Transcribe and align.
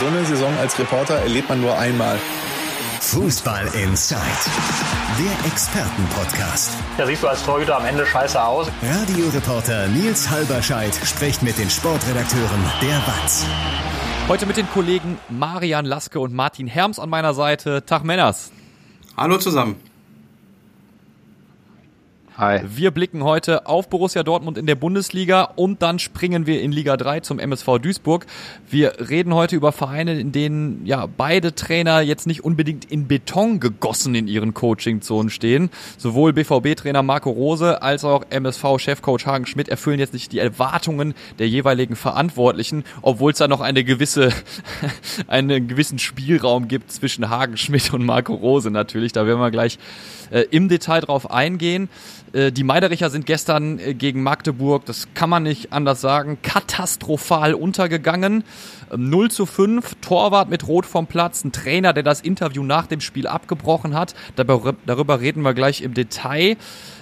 So 0.00 0.06
eine 0.06 0.24
Saison 0.24 0.56
als 0.56 0.78
Reporter 0.78 1.16
erlebt 1.16 1.50
man 1.50 1.60
nur 1.60 1.78
einmal. 1.78 2.18
Fußball 3.02 3.66
Inside, 3.74 4.18
der 5.18 5.46
Expertenpodcast. 5.46 6.72
Da 6.96 7.06
siehst 7.06 7.22
du 7.22 7.28
als 7.28 7.44
Torhüter 7.44 7.76
am 7.76 7.84
Ende 7.84 8.06
scheiße 8.06 8.42
aus. 8.42 8.68
Radioreporter 8.82 9.88
Nils 9.88 10.30
Halberscheid 10.30 10.94
spricht 11.04 11.42
mit 11.42 11.58
den 11.58 11.68
Sportredakteuren 11.68 12.64
der 12.80 12.96
WAZ. 13.06 13.44
Heute 14.26 14.46
mit 14.46 14.56
den 14.56 14.70
Kollegen 14.70 15.18
Marian 15.28 15.84
Laske 15.84 16.18
und 16.18 16.32
Martin 16.32 16.66
Herms 16.66 16.98
an 16.98 17.10
meiner 17.10 17.34
Seite. 17.34 17.84
Tag 17.84 18.02
Männers. 18.02 18.52
Hallo 19.18 19.36
zusammen. 19.36 19.76
Hi. 22.40 22.62
Wir 22.64 22.90
blicken 22.90 23.22
heute 23.22 23.66
auf 23.66 23.90
Borussia 23.90 24.22
Dortmund 24.22 24.56
in 24.56 24.64
der 24.64 24.74
Bundesliga 24.74 25.42
und 25.56 25.82
dann 25.82 25.98
springen 25.98 26.46
wir 26.46 26.62
in 26.62 26.72
Liga 26.72 26.96
3 26.96 27.20
zum 27.20 27.38
MSV 27.38 27.80
Duisburg. 27.82 28.24
Wir 28.66 28.94
reden 29.10 29.34
heute 29.34 29.56
über 29.56 29.72
Vereine, 29.72 30.18
in 30.18 30.32
denen 30.32 30.86
ja 30.86 31.04
beide 31.04 31.54
Trainer 31.54 32.00
jetzt 32.00 32.26
nicht 32.26 32.42
unbedingt 32.42 32.86
in 32.86 33.06
Beton 33.08 33.60
gegossen 33.60 34.14
in 34.14 34.26
ihren 34.26 34.54
Coaching-Zonen 34.54 35.28
stehen. 35.28 35.68
Sowohl 35.98 36.32
BVB-Trainer 36.32 37.02
Marco 37.02 37.28
Rose 37.28 37.82
als 37.82 38.04
auch 38.04 38.24
MSV-Chefcoach 38.30 39.26
Hagen 39.26 39.44
Schmidt 39.44 39.68
erfüllen 39.68 39.98
jetzt 39.98 40.14
nicht 40.14 40.32
die 40.32 40.38
Erwartungen 40.38 41.12
der 41.38 41.46
jeweiligen 41.46 41.94
Verantwortlichen, 41.94 42.84
obwohl 43.02 43.32
es 43.32 43.38
da 43.38 43.48
noch 43.48 43.60
eine 43.60 43.84
gewisse, 43.84 44.30
einen 45.26 45.68
gewissen 45.68 45.98
Spielraum 45.98 46.68
gibt 46.68 46.90
zwischen 46.90 47.28
Hagen 47.28 47.58
Schmidt 47.58 47.92
und 47.92 48.02
Marco 48.02 48.32
Rose 48.32 48.70
natürlich. 48.70 49.12
Da 49.12 49.26
werden 49.26 49.40
wir 49.40 49.50
gleich 49.50 49.78
äh, 50.30 50.46
im 50.50 50.70
Detail 50.70 51.00
drauf 51.00 51.30
eingehen. 51.30 51.90
Äh, 52.32 52.52
die 52.52 52.64
Meidericher 52.64 53.10
sind 53.10 53.26
gestern 53.26 53.78
äh, 53.78 53.94
gegen 53.94 54.22
Magdeburg, 54.22 54.84
das 54.86 55.08
kann 55.14 55.30
man 55.30 55.42
nicht 55.42 55.72
anders 55.72 56.00
sagen, 56.00 56.38
katastrophal 56.42 57.54
untergegangen. 57.54 58.44
0 58.94 59.24
ähm, 59.24 59.30
zu 59.30 59.46
5, 59.46 59.96
Torwart 60.00 60.48
mit 60.48 60.66
Rot 60.66 60.86
vom 60.86 61.06
Platz, 61.06 61.44
ein 61.44 61.52
Trainer, 61.52 61.92
der 61.92 62.02
das 62.02 62.20
Interview 62.20 62.62
nach 62.62 62.86
dem 62.86 63.00
Spiel 63.00 63.26
abgebrochen 63.26 63.94
hat. 63.94 64.14
Darüber 64.36 65.20
reden 65.20 65.42
wir 65.42 65.54
gleich 65.54 65.82
im 65.82 65.94
Detail. 65.94 66.56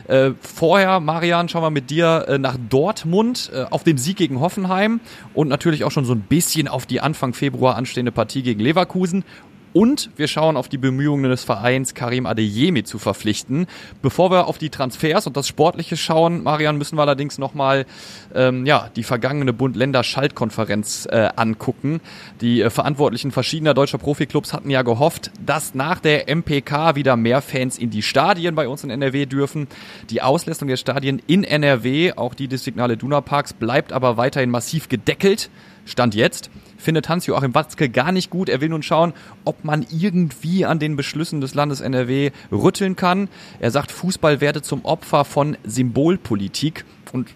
Äh, 0.07 0.31
vorher, 0.41 1.01
Marian, 1.01 1.49
schauen 1.49 1.63
wir 1.63 1.71
mit 1.71 1.91
dir 1.91 2.39
nach 2.41 2.57
Dortmund 2.69 3.51
auf 3.71 3.85
den 3.85 3.99
Sieg 3.99 4.17
gegen 4.17 4.41
Hoffenheim 4.41 5.01
und 5.35 5.49
natürlich 5.49 5.85
auch 5.85 5.91
schon 5.91 6.05
so 6.05 6.15
ein 6.15 6.21
bisschen 6.21 6.69
auf 6.69 6.87
die 6.87 7.01
Anfang 7.01 7.35
Februar 7.35 7.77
anstehende 7.77 8.13
Partie 8.13 8.43
gegen 8.43 8.61
Leverkusen 8.61 9.25
und 9.73 10.11
wir 10.17 10.29
schauen 10.29 10.57
auf 10.57 10.69
die 10.69 10.79
Bemühungen 10.79 11.31
des 11.31 11.45
Vereins, 11.45 11.95
Karim 11.95 12.27
Adeyemi 12.27 12.85
zu 12.85 12.99
verpflichten. 12.99 13.67
Bevor 14.03 14.31
wir 14.31 14.47
auf 14.47 14.59
die 14.59 14.71
Transfers 14.71 15.27
und 15.27 15.37
das 15.37 15.49
Sportliche 15.49 15.97
schauen, 15.97 16.43
Marian, 16.43 16.79
müssen 16.79 16.97
wir 16.97 17.03
allerdings 17.03 17.39
nochmal 17.39 17.87
ähm, 18.35 18.67
ja, 18.67 18.91
die 18.97 19.03
vergangene 19.03 19.53
Bund-Länder-Schaltkonferenz 19.53 21.07
äh, 21.11 21.29
angucken. 21.37 22.01
Die 22.41 22.63
äh, 22.63 22.71
Verantwortlichen 22.71 23.31
verschiedener 23.31 23.75
deutscher 23.75 23.99
Profiklubs 23.99 24.53
hatten 24.53 24.71
ja 24.71 24.83
gehofft, 24.83 25.31
dass 25.45 25.75
nach 25.75 26.01
der 26.01 26.29
MPK 26.29 26.95
wieder 26.95 27.17
mehr 27.17 27.43
Fans 27.43 27.79
in 27.79 27.91
die 27.91 28.03
Stadien 28.03 28.55
bei 28.55 28.69
uns 28.69 28.85
in 28.85 28.91
NRW 28.91 29.27
dürfen. 29.27 29.69
Die 30.11 30.23
Auslästung 30.23 30.69
der 30.69 30.77
Stadien 30.77 31.23
in 31.27 31.45
NRW, 31.45 32.13
auch 32.15 32.35
die 32.35 32.49
des 32.49 32.65
Signale 32.65 32.97
Duna 32.97 33.21
Parks, 33.21 33.53
bleibt 33.53 33.93
aber 33.93 34.17
weiterhin 34.17 34.51
massiv 34.51 34.89
gedeckelt. 34.89 35.51
Stand 35.89 36.15
jetzt 36.15 36.51
findet 36.79 37.09
Hans-Joachim 37.09 37.55
Watzke 37.55 37.89
gar 37.89 38.13
nicht 38.13 38.31
gut. 38.31 38.49
Er 38.49 38.61
will 38.61 38.69
nun 38.69 38.83
schauen, 38.83 39.13
ob 39.45 39.65
man 39.65 39.85
irgendwie 39.91 40.65
an 40.65 40.79
den 40.79 40.97
Beschlüssen 40.97 41.41
des 41.41 41.55
Landes 41.55 41.81
NRW 41.81 42.31
rütteln 42.53 42.97
kann. 42.97 43.29
Er 43.59 43.71
sagt, 43.71 43.91
Fußball 43.91 44.41
werde 44.41 44.63
zum 44.63 44.85
Opfer 44.85 45.25
von 45.25 45.57
Symbolpolitik 45.65 46.85
und 47.13 47.29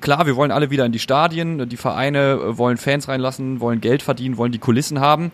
Klar, 0.00 0.24
wir 0.24 0.34
wollen 0.34 0.50
alle 0.50 0.70
wieder 0.70 0.86
in 0.86 0.92
die 0.92 0.98
Stadien, 0.98 1.68
die 1.68 1.76
Vereine 1.76 2.56
wollen 2.56 2.78
Fans 2.78 3.06
reinlassen, 3.06 3.60
wollen 3.60 3.82
Geld 3.82 4.00
verdienen, 4.00 4.38
wollen 4.38 4.50
die 4.50 4.58
Kulissen 4.58 4.98
haben. 4.98 5.30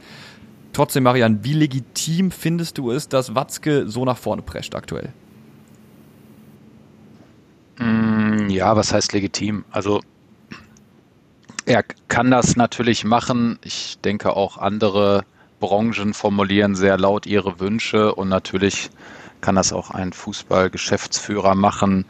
Trotzdem, 0.72 1.04
Marian, 1.04 1.44
wie 1.44 1.52
legitim 1.52 2.32
findest 2.32 2.77
du 2.77 2.91
es, 2.91 3.08
dass 3.08 3.36
Watzke 3.36 3.88
so 3.88 4.04
nach 4.04 4.19
vorne 4.19 4.42
prescht 4.42 4.74
aktuell? 4.74 5.12
Mm, 7.78 8.48
ja, 8.48 8.75
was 8.75 8.92
heißt 8.92 9.12
legitim? 9.12 9.65
Also 9.70 10.00
er 11.66 11.82
kann 12.09 12.31
das 12.31 12.56
natürlich 12.56 13.04
machen. 13.04 13.59
Ich 13.62 13.99
denke 13.99 14.34
auch 14.34 14.56
andere 14.56 15.25
Branchen 15.59 16.15
formulieren 16.15 16.75
sehr 16.75 16.97
laut 16.97 17.27
ihre 17.27 17.60
Wünsche 17.60 18.15
und 18.15 18.28
natürlich 18.28 18.91
kann 19.41 19.56
das 19.56 19.72
auch 19.72 19.91
ein 19.91 20.12
Fußballgeschäftsführer 20.12 21.54
machen, 21.54 22.06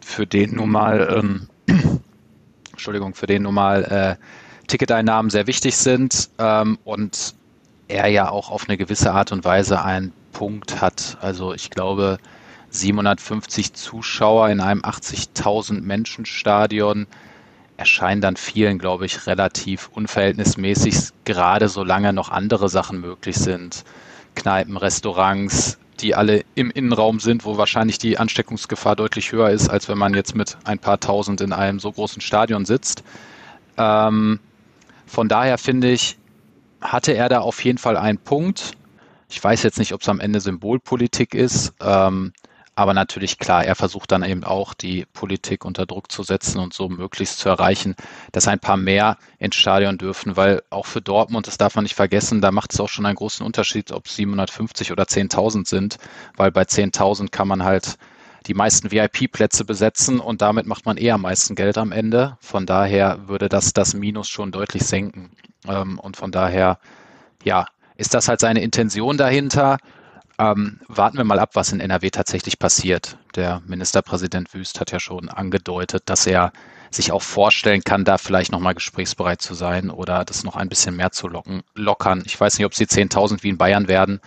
für 0.00 0.26
den 0.26 0.56
nun 0.56 0.70
mal, 0.70 1.08
ähm, 1.18 1.48
Entschuldigung, 2.72 3.14
für 3.14 3.26
den 3.26 3.42
nun 3.42 3.54
mal 3.54 3.84
äh, 3.84 4.66
Ticketeinnahmen 4.66 5.30
sehr 5.30 5.46
wichtig 5.46 5.76
sind 5.76 6.30
ähm, 6.38 6.78
und 6.84 7.34
er 7.88 8.08
ja 8.08 8.30
auch 8.30 8.50
auf 8.50 8.68
eine 8.68 8.76
gewisse 8.76 9.12
Art 9.12 9.32
und 9.32 9.44
Weise 9.44 9.82
einen 9.82 10.12
Punkt 10.32 10.80
hat. 10.80 11.18
Also 11.20 11.52
ich 11.52 11.70
glaube, 11.70 12.18
750 12.70 13.74
Zuschauer 13.74 14.48
in 14.48 14.60
einem 14.60 14.82
80.000 14.82 15.80
Menschen 15.82 16.26
Stadion 16.26 17.06
erscheinen 17.78 18.20
dann 18.20 18.36
vielen, 18.36 18.78
glaube 18.78 19.06
ich, 19.06 19.26
relativ 19.26 19.88
unverhältnismäßig, 19.94 21.10
gerade 21.24 21.68
solange 21.68 22.12
noch 22.12 22.28
andere 22.28 22.68
Sachen 22.68 23.00
möglich 23.00 23.36
sind. 23.36 23.84
Kneipen, 24.34 24.76
Restaurants, 24.76 25.78
die 26.00 26.14
alle 26.14 26.44
im 26.56 26.70
Innenraum 26.70 27.20
sind, 27.20 27.44
wo 27.44 27.56
wahrscheinlich 27.56 27.98
die 27.98 28.18
Ansteckungsgefahr 28.18 28.96
deutlich 28.96 29.30
höher 29.30 29.50
ist, 29.50 29.68
als 29.68 29.88
wenn 29.88 29.96
man 29.96 30.12
jetzt 30.12 30.34
mit 30.34 30.58
ein 30.64 30.80
paar 30.80 30.98
tausend 30.98 31.40
in 31.40 31.52
einem 31.52 31.78
so 31.78 31.92
großen 31.92 32.20
Stadion 32.20 32.64
sitzt. 32.64 33.04
Ähm, 33.76 34.40
von 35.06 35.28
daher 35.28 35.56
finde 35.56 35.90
ich, 35.90 36.18
hatte 36.80 37.12
er 37.12 37.28
da 37.28 37.40
auf 37.40 37.64
jeden 37.64 37.78
Fall 37.78 37.96
einen 37.96 38.18
Punkt. 38.18 38.72
Ich 39.30 39.42
weiß 39.42 39.62
jetzt 39.62 39.78
nicht, 39.78 39.92
ob 39.92 40.02
es 40.02 40.08
am 40.08 40.18
Ende 40.18 40.40
Symbolpolitik 40.40 41.32
ist. 41.32 41.74
Ähm, 41.80 42.32
aber 42.78 42.94
natürlich 42.94 43.38
klar, 43.38 43.64
er 43.64 43.74
versucht 43.74 44.12
dann 44.12 44.22
eben 44.22 44.44
auch 44.44 44.72
die 44.72 45.04
Politik 45.12 45.64
unter 45.64 45.84
Druck 45.84 46.12
zu 46.12 46.22
setzen 46.22 46.60
und 46.60 46.72
so 46.72 46.88
möglichst 46.88 47.40
zu 47.40 47.48
erreichen, 47.48 47.96
dass 48.30 48.46
ein 48.46 48.60
paar 48.60 48.76
mehr 48.76 49.16
ins 49.40 49.56
Stadion 49.56 49.98
dürfen, 49.98 50.36
weil 50.36 50.62
auch 50.70 50.86
für 50.86 51.00
Dortmund, 51.00 51.48
das 51.48 51.58
darf 51.58 51.74
man 51.74 51.82
nicht 51.82 51.96
vergessen, 51.96 52.40
da 52.40 52.52
macht 52.52 52.72
es 52.72 52.78
auch 52.78 52.88
schon 52.88 53.04
einen 53.04 53.16
großen 53.16 53.44
Unterschied, 53.44 53.90
ob 53.90 54.06
750 54.06 54.92
oder 54.92 55.02
10.000 55.02 55.66
sind, 55.66 55.98
weil 56.36 56.52
bei 56.52 56.62
10.000 56.62 57.32
kann 57.32 57.48
man 57.48 57.64
halt 57.64 57.98
die 58.46 58.54
meisten 58.54 58.92
VIP-Plätze 58.92 59.64
besetzen 59.64 60.20
und 60.20 60.40
damit 60.40 60.66
macht 60.68 60.86
man 60.86 60.98
eher 60.98 61.14
am 61.14 61.22
meisten 61.22 61.56
Geld 61.56 61.78
am 61.78 61.90
Ende. 61.90 62.36
Von 62.40 62.64
daher 62.64 63.26
würde 63.26 63.48
das 63.48 63.72
das 63.72 63.94
Minus 63.94 64.28
schon 64.28 64.52
deutlich 64.52 64.84
senken. 64.84 65.32
Ähm, 65.66 65.98
und 65.98 66.16
von 66.16 66.30
daher, 66.30 66.78
ja, 67.42 67.66
ist 67.96 68.14
das 68.14 68.28
halt 68.28 68.38
seine 68.38 68.62
Intention 68.62 69.16
dahinter. 69.16 69.78
Ähm, 70.38 70.78
warten 70.86 71.16
wir 71.16 71.24
mal 71.24 71.40
ab, 71.40 71.50
was 71.54 71.72
in 71.72 71.80
NRW 71.80 72.10
tatsächlich 72.10 72.58
passiert. 72.58 73.18
Der 73.34 73.60
Ministerpräsident 73.66 74.54
Wüst 74.54 74.78
hat 74.78 74.92
ja 74.92 75.00
schon 75.00 75.28
angedeutet, 75.28 76.04
dass 76.06 76.26
er 76.26 76.52
sich 76.90 77.12
auch 77.12 77.22
vorstellen 77.22 77.82
kann, 77.82 78.04
da 78.04 78.18
vielleicht 78.18 78.52
nochmal 78.52 78.74
gesprächsbereit 78.74 79.42
zu 79.42 79.54
sein 79.54 79.90
oder 79.90 80.24
das 80.24 80.44
noch 80.44 80.56
ein 80.56 80.68
bisschen 80.68 80.96
mehr 80.96 81.10
zu 81.10 81.28
locken, 81.28 81.62
lockern. 81.74 82.22
Ich 82.24 82.40
weiß 82.40 82.56
nicht, 82.56 82.66
ob 82.66 82.72
es 82.72 82.78
die 82.78 82.86
10.000 82.86 83.42
wie 83.42 83.50
in 83.50 83.58
Bayern 83.58 83.88
werden. 83.88 84.20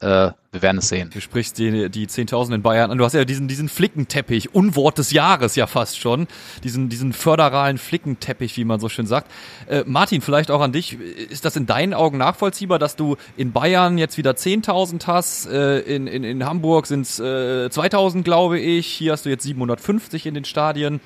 Äh, 0.00 0.32
wir 0.52 0.60
werden 0.60 0.78
es 0.78 0.88
sehen. 0.88 1.10
Du 1.12 1.20
sprichst 1.20 1.58
die, 1.58 1.88
die 1.88 2.06
10.000 2.06 2.56
in 2.56 2.62
Bayern 2.62 2.90
an. 2.90 2.98
Du 2.98 3.04
hast 3.04 3.14
ja 3.14 3.24
diesen, 3.24 3.48
diesen 3.48 3.68
Flickenteppich, 3.68 4.54
Unwort 4.54 4.98
des 4.98 5.12
Jahres 5.12 5.56
ja 5.56 5.66
fast 5.66 5.98
schon. 5.98 6.26
Diesen, 6.62 6.88
diesen 6.88 7.12
föderalen 7.12 7.78
Flickenteppich, 7.78 8.56
wie 8.56 8.64
man 8.64 8.80
so 8.80 8.88
schön 8.88 9.06
sagt. 9.06 9.30
Äh, 9.68 9.84
Martin, 9.86 10.20
vielleicht 10.20 10.50
auch 10.50 10.60
an 10.60 10.72
dich. 10.72 10.98
Ist 11.00 11.44
das 11.44 11.56
in 11.56 11.66
deinen 11.66 11.94
Augen 11.94 12.18
nachvollziehbar, 12.18 12.78
dass 12.78 12.96
du 12.96 13.16
in 13.36 13.52
Bayern 13.52 13.96
jetzt 13.96 14.18
wieder 14.18 14.32
10.000 14.32 15.06
hast? 15.06 15.46
Äh, 15.46 15.80
in, 15.80 16.06
in, 16.06 16.24
in 16.24 16.44
Hamburg 16.44 16.86
sind 16.86 17.02
es 17.02 17.18
äh, 17.18 17.22
2.000, 17.70 18.22
glaube 18.22 18.58
ich. 18.58 18.86
Hier 18.86 19.12
hast 19.12 19.24
du 19.24 19.30
jetzt 19.30 19.44
750 19.44 20.26
in 20.26 20.34
den 20.34 20.44
Stadien. 20.44 21.00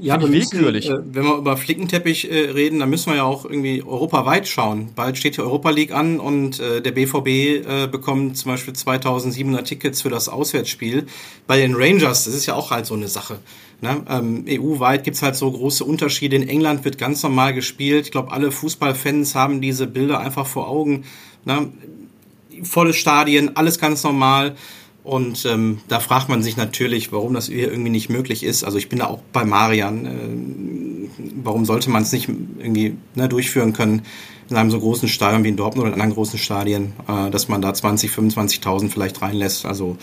Ja, 0.00 0.20
wir 0.20 0.32
willkürlich. 0.32 0.88
Müssen, 0.88 1.10
äh, 1.10 1.14
wenn 1.14 1.24
wir 1.24 1.36
über 1.36 1.56
Flickenteppich 1.56 2.30
äh, 2.30 2.50
reden, 2.50 2.78
dann 2.78 2.90
müssen 2.90 3.10
wir 3.10 3.16
ja 3.16 3.24
auch 3.24 3.44
irgendwie 3.44 3.82
europaweit 3.82 4.48
schauen. 4.48 4.90
Bald 4.94 5.18
steht 5.18 5.36
die 5.36 5.40
Europa 5.40 5.70
League 5.70 5.92
an 5.92 6.18
und 6.18 6.58
äh, 6.60 6.80
der 6.80 6.92
BVB 6.92 7.26
äh, 7.26 7.88
bekommt 7.90 8.36
zum 8.36 8.52
Beispiel 8.52 8.74
2700 8.74 9.66
Tickets 9.66 10.02
für 10.02 10.08
das 10.08 10.28
Auswärtsspiel. 10.28 11.06
Bei 11.46 11.58
den 11.58 11.74
Rangers, 11.74 12.24
das 12.24 12.34
ist 12.34 12.46
ja 12.46 12.54
auch 12.54 12.70
halt 12.70 12.86
so 12.86 12.94
eine 12.94 13.08
Sache. 13.08 13.38
Ne? 13.82 14.02
Ähm, 14.08 14.44
EU-weit 14.48 15.04
gibt's 15.04 15.22
halt 15.22 15.36
so 15.36 15.50
große 15.50 15.84
Unterschiede. 15.84 16.36
In 16.36 16.48
England 16.48 16.84
wird 16.84 16.98
ganz 16.98 17.22
normal 17.22 17.54
gespielt. 17.54 18.06
Ich 18.06 18.10
glaube, 18.10 18.32
alle 18.32 18.50
Fußballfans 18.50 19.34
haben 19.34 19.60
diese 19.60 19.86
Bilder 19.86 20.20
einfach 20.20 20.46
vor 20.46 20.68
Augen. 20.68 21.04
Ne? 21.44 21.68
Volle 22.62 22.92
Stadien, 22.92 23.56
alles 23.56 23.78
ganz 23.78 24.02
normal. 24.02 24.56
Und 25.10 25.44
ähm, 25.44 25.80
da 25.88 25.98
fragt 25.98 26.28
man 26.28 26.40
sich 26.40 26.56
natürlich, 26.56 27.10
warum 27.10 27.34
das 27.34 27.46
hier 27.48 27.68
irgendwie 27.68 27.90
nicht 27.90 28.10
möglich 28.10 28.44
ist. 28.44 28.62
Also 28.62 28.78
ich 28.78 28.88
bin 28.88 29.00
da 29.00 29.08
auch 29.08 29.18
bei 29.32 29.44
Marian. 29.44 30.06
Äh, 30.06 31.10
warum 31.42 31.64
sollte 31.64 31.90
man 31.90 32.04
es 32.04 32.12
nicht 32.12 32.28
irgendwie 32.28 32.94
ne, 33.16 33.28
durchführen 33.28 33.72
können 33.72 34.02
in 34.48 34.56
einem 34.56 34.70
so 34.70 34.78
großen 34.78 35.08
Stadion 35.08 35.42
wie 35.42 35.48
in 35.48 35.56
Dortmund 35.56 35.88
oder 35.88 35.96
in 35.96 36.00
anderen 36.00 36.14
großen 36.14 36.38
Stadien, 36.38 36.92
äh, 37.08 37.28
dass 37.28 37.48
man 37.48 37.60
da 37.60 37.74
20, 37.74 38.08
25.000 38.08 38.88
vielleicht 38.88 39.20
reinlässt. 39.20 39.66
Also 39.66 39.96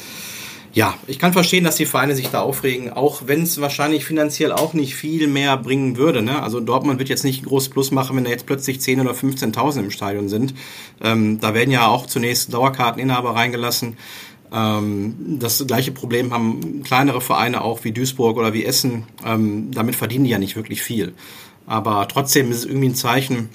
Ja, 0.74 0.94
ich 1.08 1.20
kann 1.20 1.32
verstehen, 1.32 1.64
dass 1.64 1.78
die 1.78 1.86
Vereine 1.86 2.14
sich 2.14 2.28
da 2.28 2.42
aufregen, 2.42 2.92
auch 2.92 3.22
wenn 3.28 3.44
es 3.44 3.62
wahrscheinlich 3.62 4.04
finanziell 4.04 4.52
auch 4.52 4.74
nicht 4.74 4.94
viel 4.94 5.28
mehr 5.28 5.56
bringen 5.56 5.96
würde. 5.96 6.22
Ne? 6.22 6.44
Also 6.44 6.60
Dortmund 6.60 7.00
wird 7.00 7.08
jetzt 7.08 7.24
nicht 7.24 7.44
ein 7.44 7.46
großes 7.46 7.70
Plus 7.70 7.92
machen, 7.92 8.18
wenn 8.18 8.26
da 8.26 8.30
jetzt 8.30 8.46
plötzlich 8.46 8.80
10.000 8.80 9.02
oder 9.02 9.12
15.000 9.14 9.80
im 9.80 9.92
Stadion 9.92 10.28
sind. 10.28 10.54
Ähm, 11.02 11.40
da 11.40 11.54
werden 11.54 11.72
ja 11.72 11.88
auch 11.88 12.08
zunächst 12.08 12.54
Dauerkarteninhaber 12.54 13.36
reingelassen. 13.36 13.96
Ähm, 14.52 15.38
das 15.40 15.66
gleiche 15.68 15.92
Problem 15.92 16.34
haben 16.34 16.84
kleinere 16.84 17.22
Vereine 17.22 17.62
auch 17.62 17.84
wie 17.84 17.92
Duisburg 17.92 18.38
oder 18.38 18.54
wie 18.54 18.66
Essen. 18.66 19.04
Ähm, 19.26 19.72
damit 19.72 19.96
verdienen 19.96 20.26
die 20.26 20.32
ja 20.32 20.40
nicht 20.40 20.56
wirklich 20.56 20.82
viel. 20.82 21.14
Aber 21.66 22.08
trotzdem 22.08 22.50
ist 22.52 22.60
es 22.60 22.66
irgendwie 22.66 22.90
ein 22.90 22.96
Zeichen, 22.96 23.50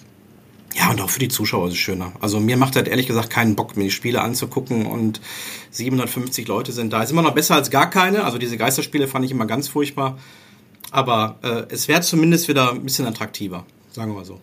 ja, 0.75 0.91
und 0.91 1.01
auch 1.01 1.11
für 1.11 1.19
die 1.19 1.29
Zuschauer 1.29 1.69
ist 1.69 1.75
es 1.75 1.79
schöner. 1.79 2.13
Also 2.21 2.41
mir 2.41 2.57
macht 2.57 2.77
das 2.77 2.85
ehrlich 2.85 3.07
gesagt 3.07 3.31
keinen 3.31 3.57
Bock, 3.57 3.77
mir 3.77 3.85
die 3.85 3.91
Spiele 3.91 4.23
anzugucken 4.23 4.87
und 4.87 5.21
750 5.71 6.49
Leute 6.49 6.73
sind 6.73 6.93
da. 6.93 7.03
Ist 7.03 7.11
immer 7.11 7.23
noch 7.23 7.35
besser 7.35 7.57
als 7.57 7.71
gar 7.71 7.91
keine. 7.91 8.25
Also 8.25 8.39
diese 8.39 8.57
Geisterspiele 8.57 9.07
fand 9.07 9.25
ich 9.25 9.31
immer 9.31 9.47
ganz 9.47 9.69
furchtbar. 9.69 10.19
Aber 10.91 11.39
äh, 11.43 11.73
es 11.73 11.89
wäre 11.89 12.01
zumindest 12.01 12.49
wieder 12.49 12.71
ein 12.71 12.83
bisschen 12.83 13.07
attraktiver, 13.07 13.65
sagen 13.91 14.13
wir 14.13 14.19
mal 14.19 14.25
so. 14.25 14.41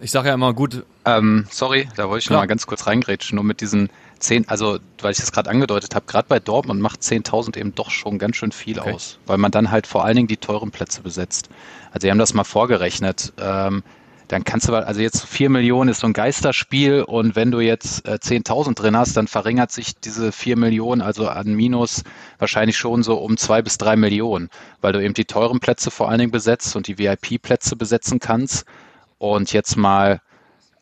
Ich 0.00 0.10
sage 0.10 0.28
ja 0.28 0.34
immer 0.34 0.52
gut. 0.52 0.84
Ähm, 1.04 1.46
sorry, 1.50 1.88
da 1.96 2.08
wollte 2.08 2.24
ich 2.24 2.30
noch 2.30 2.38
mal 2.38 2.46
ganz 2.46 2.66
kurz 2.66 2.86
reingrätschen, 2.86 3.36
nur 3.36 3.44
mit 3.44 3.60
diesen 3.60 3.88
10, 4.22 4.48
also 4.48 4.78
weil 5.00 5.12
ich 5.12 5.18
das 5.18 5.32
gerade 5.32 5.50
angedeutet 5.50 5.94
habe, 5.94 6.06
gerade 6.06 6.28
bei 6.28 6.38
Dortmund 6.38 6.80
macht 6.80 7.00
10.000 7.00 7.56
eben 7.58 7.74
doch 7.74 7.90
schon 7.90 8.18
ganz 8.18 8.36
schön 8.36 8.52
viel 8.52 8.78
okay. 8.78 8.92
aus, 8.92 9.18
weil 9.26 9.38
man 9.38 9.50
dann 9.50 9.70
halt 9.70 9.86
vor 9.86 10.04
allen 10.04 10.16
Dingen 10.16 10.28
die 10.28 10.36
teuren 10.36 10.70
Plätze 10.70 11.02
besetzt. 11.02 11.48
Also 11.90 12.04
wir 12.04 12.10
haben 12.10 12.18
das 12.18 12.34
mal 12.34 12.44
vorgerechnet. 12.44 13.32
Ähm, 13.38 13.82
dann 14.28 14.44
kannst 14.44 14.66
du, 14.66 14.74
also 14.74 15.00
jetzt 15.02 15.26
4 15.26 15.50
Millionen 15.50 15.90
ist 15.90 16.00
so 16.00 16.06
ein 16.06 16.14
Geisterspiel 16.14 17.02
und 17.02 17.36
wenn 17.36 17.50
du 17.50 17.60
jetzt 17.60 18.06
äh, 18.08 18.12
10.000 18.12 18.74
drin 18.74 18.96
hast, 18.96 19.14
dann 19.14 19.28
verringert 19.28 19.70
sich 19.70 19.96
diese 19.96 20.32
4 20.32 20.56
Millionen, 20.56 21.02
also 21.02 21.28
an 21.28 21.52
Minus, 21.52 22.02
wahrscheinlich 22.38 22.78
schon 22.78 23.02
so 23.02 23.18
um 23.18 23.36
2 23.36 23.60
bis 23.60 23.76
3 23.76 23.96
Millionen, 23.96 24.48
weil 24.80 24.94
du 24.94 25.04
eben 25.04 25.12
die 25.12 25.26
teuren 25.26 25.60
Plätze 25.60 25.90
vor 25.90 26.08
allen 26.08 26.18
Dingen 26.18 26.30
besetzt 26.30 26.74
und 26.76 26.86
die 26.86 26.96
VIP-Plätze 26.98 27.76
besetzen 27.76 28.20
kannst. 28.20 28.64
Und 29.18 29.52
jetzt 29.52 29.76
mal 29.76 30.22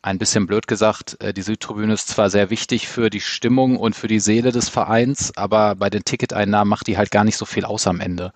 ein 0.03 0.19
bisschen 0.19 0.47
blöd 0.47 0.67
gesagt, 0.67 1.17
äh, 1.21 1.33
die 1.33 1.43
Südtribüne 1.43 1.93
ist 1.93 2.09
zwar 2.09 2.31
sehr 2.31 2.51
wichtig 2.51 2.89
für 2.89 3.11
die 3.11 3.21
Stimmung 3.21 3.77
und 3.77 3.95
für 3.95 4.09
die 4.09 4.21
Seele 4.21 4.53
des 4.53 4.69
Vereins, 4.69 5.33
aber 5.37 5.75
bei 5.75 5.91
den 5.91 6.05
Ticketeinnahmen 6.05 6.69
macht 6.69 6.87
die 6.87 6.97
halt 6.97 7.11
gar 7.11 7.25
nicht 7.25 7.37
so 7.37 7.45
viel 7.45 7.65
aus 7.65 7.87
am 7.87 8.01
Ende, 8.01 8.33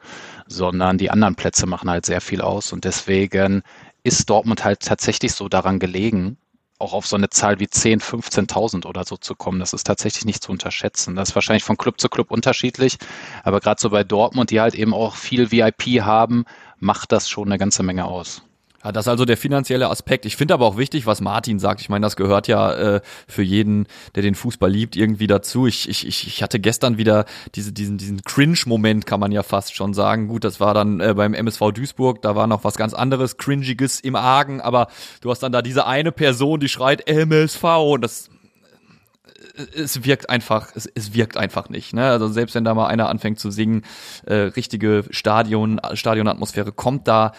sondern 0.47 0.99
die 0.99 1.11
anderen 1.11 1.37
Plätze 1.37 1.67
machen 1.67 1.91
halt 1.91 2.07
sehr 2.07 2.21
viel 2.21 2.41
aus 2.43 2.73
und 2.73 2.85
deswegen 2.85 3.63
ist 4.03 4.29
Dortmund 4.29 4.65
halt 4.65 4.81
tatsächlich 4.81 5.33
so 5.33 5.49
daran 5.49 5.79
gelegen, 5.79 6.37
auch 6.79 6.93
auf 6.93 7.07
so 7.07 7.17
eine 7.17 7.31
Zahl 7.31 7.61
wie 7.61 7.69
10, 7.69 8.01
15.000 8.01 8.85
oder 8.85 9.05
so 9.05 9.17
zu 9.17 9.35
kommen. 9.35 9.61
Das 9.61 9.73
ist 9.73 9.85
tatsächlich 9.85 10.27
nicht 10.27 10.43
zu 10.43 10.53
unterschätzen. 10.53 11.15
Das 11.15 11.31
ist 11.31 11.35
wahrscheinlich 11.35 11.65
von 11.65 11.79
Club 11.79 12.01
zu 12.01 12.09
Club 12.11 12.31
unterschiedlich, 12.31 12.99
aber 13.43 13.61
gerade 13.61 13.81
so 13.81 13.89
bei 13.91 14.05
Dortmund, 14.05 14.51
die 14.51 14.61
halt 14.61 14.75
eben 14.75 14.93
auch 14.93 15.17
viel 15.17 15.51
VIP 15.51 16.03
haben, 16.03 16.45
macht 16.79 17.13
das 17.13 17.29
schon 17.29 17.49
eine 17.49 17.59
ganze 17.59 17.83
Menge 17.83 18.05
aus. 18.05 18.43
Ja, 18.85 18.93
das 18.93 19.07
ist 19.07 19.09
also 19.09 19.25
der 19.25 19.39
finanzielle 19.39 19.89
Aspekt. 19.89 20.27
Ich 20.27 20.37
finde 20.37 20.53
aber 20.53 20.67
auch 20.67 20.77
wichtig, 20.77 21.07
was 21.07 21.23
Martin 21.23 21.59
sagt. 21.59 21.81
Ich 21.81 21.89
meine, 21.89 22.05
das 22.05 22.17
gehört 22.17 22.49
ja 22.49 22.73
äh, 22.75 23.01
für 23.27 23.43
jeden, 23.43 23.87
der 24.15 24.23
den 24.23 24.35
Fußball 24.35 24.71
liebt, 24.71 24.95
irgendwie 24.95 25.27
dazu. 25.27 25.67
Ich, 25.67 25.89
ich, 25.89 26.07
ich 26.07 26.43
hatte 26.43 26.61
gestern 26.61 26.99
wieder 26.99 27.25
diese, 27.55 27.73
diesen, 27.73 27.97
diesen 27.97 28.23
Cringe-Moment, 28.23 29.07
kann 29.07 29.21
man 29.21 29.33
ja 29.33 29.43
fast 29.43 29.75
schon 29.75 29.95
sagen. 29.95 30.29
Gut, 30.29 30.45
das 30.45 30.61
war 30.61 30.75
dann 30.75 31.01
äh, 31.01 31.15
beim 31.15 31.33
MSV 31.33 31.73
Duisburg, 31.73 32.21
da 32.21 32.37
war 32.37 32.47
noch 32.47 32.63
was 32.65 32.77
ganz 32.77 32.93
anderes, 32.93 33.39
Cringiges 33.39 34.01
im 34.01 34.17
Argen, 34.17 34.61
aber 34.61 34.89
du 35.23 35.31
hast 35.31 35.43
dann 35.43 35.53
da 35.53 35.63
diese 35.63 35.87
eine 35.87 36.13
Person, 36.13 36.61
die 36.61 36.69
schreit 36.69 37.09
MSV 37.09 37.65
und 37.65 38.03
das 38.03 38.29
äh, 39.57 39.81
es 39.81 40.05
wirkt 40.05 40.29
einfach, 40.29 40.73
es, 40.75 40.87
es 40.95 41.15
wirkt 41.15 41.39
einfach 41.39 41.71
nicht. 41.71 41.95
Ne? 41.95 42.05
Also 42.05 42.29
selbst 42.29 42.55
wenn 42.55 42.65
da 42.65 42.75
mal 42.75 42.89
einer 42.89 43.09
anfängt 43.09 43.41
zu 43.41 43.51
singen, 43.51 43.83
äh, 44.27 44.35
richtige 44.35 45.05
Stadion, 45.09 45.81
Stadionatmosphäre 45.95 46.73
kommt 46.73 47.09
da 47.09 47.33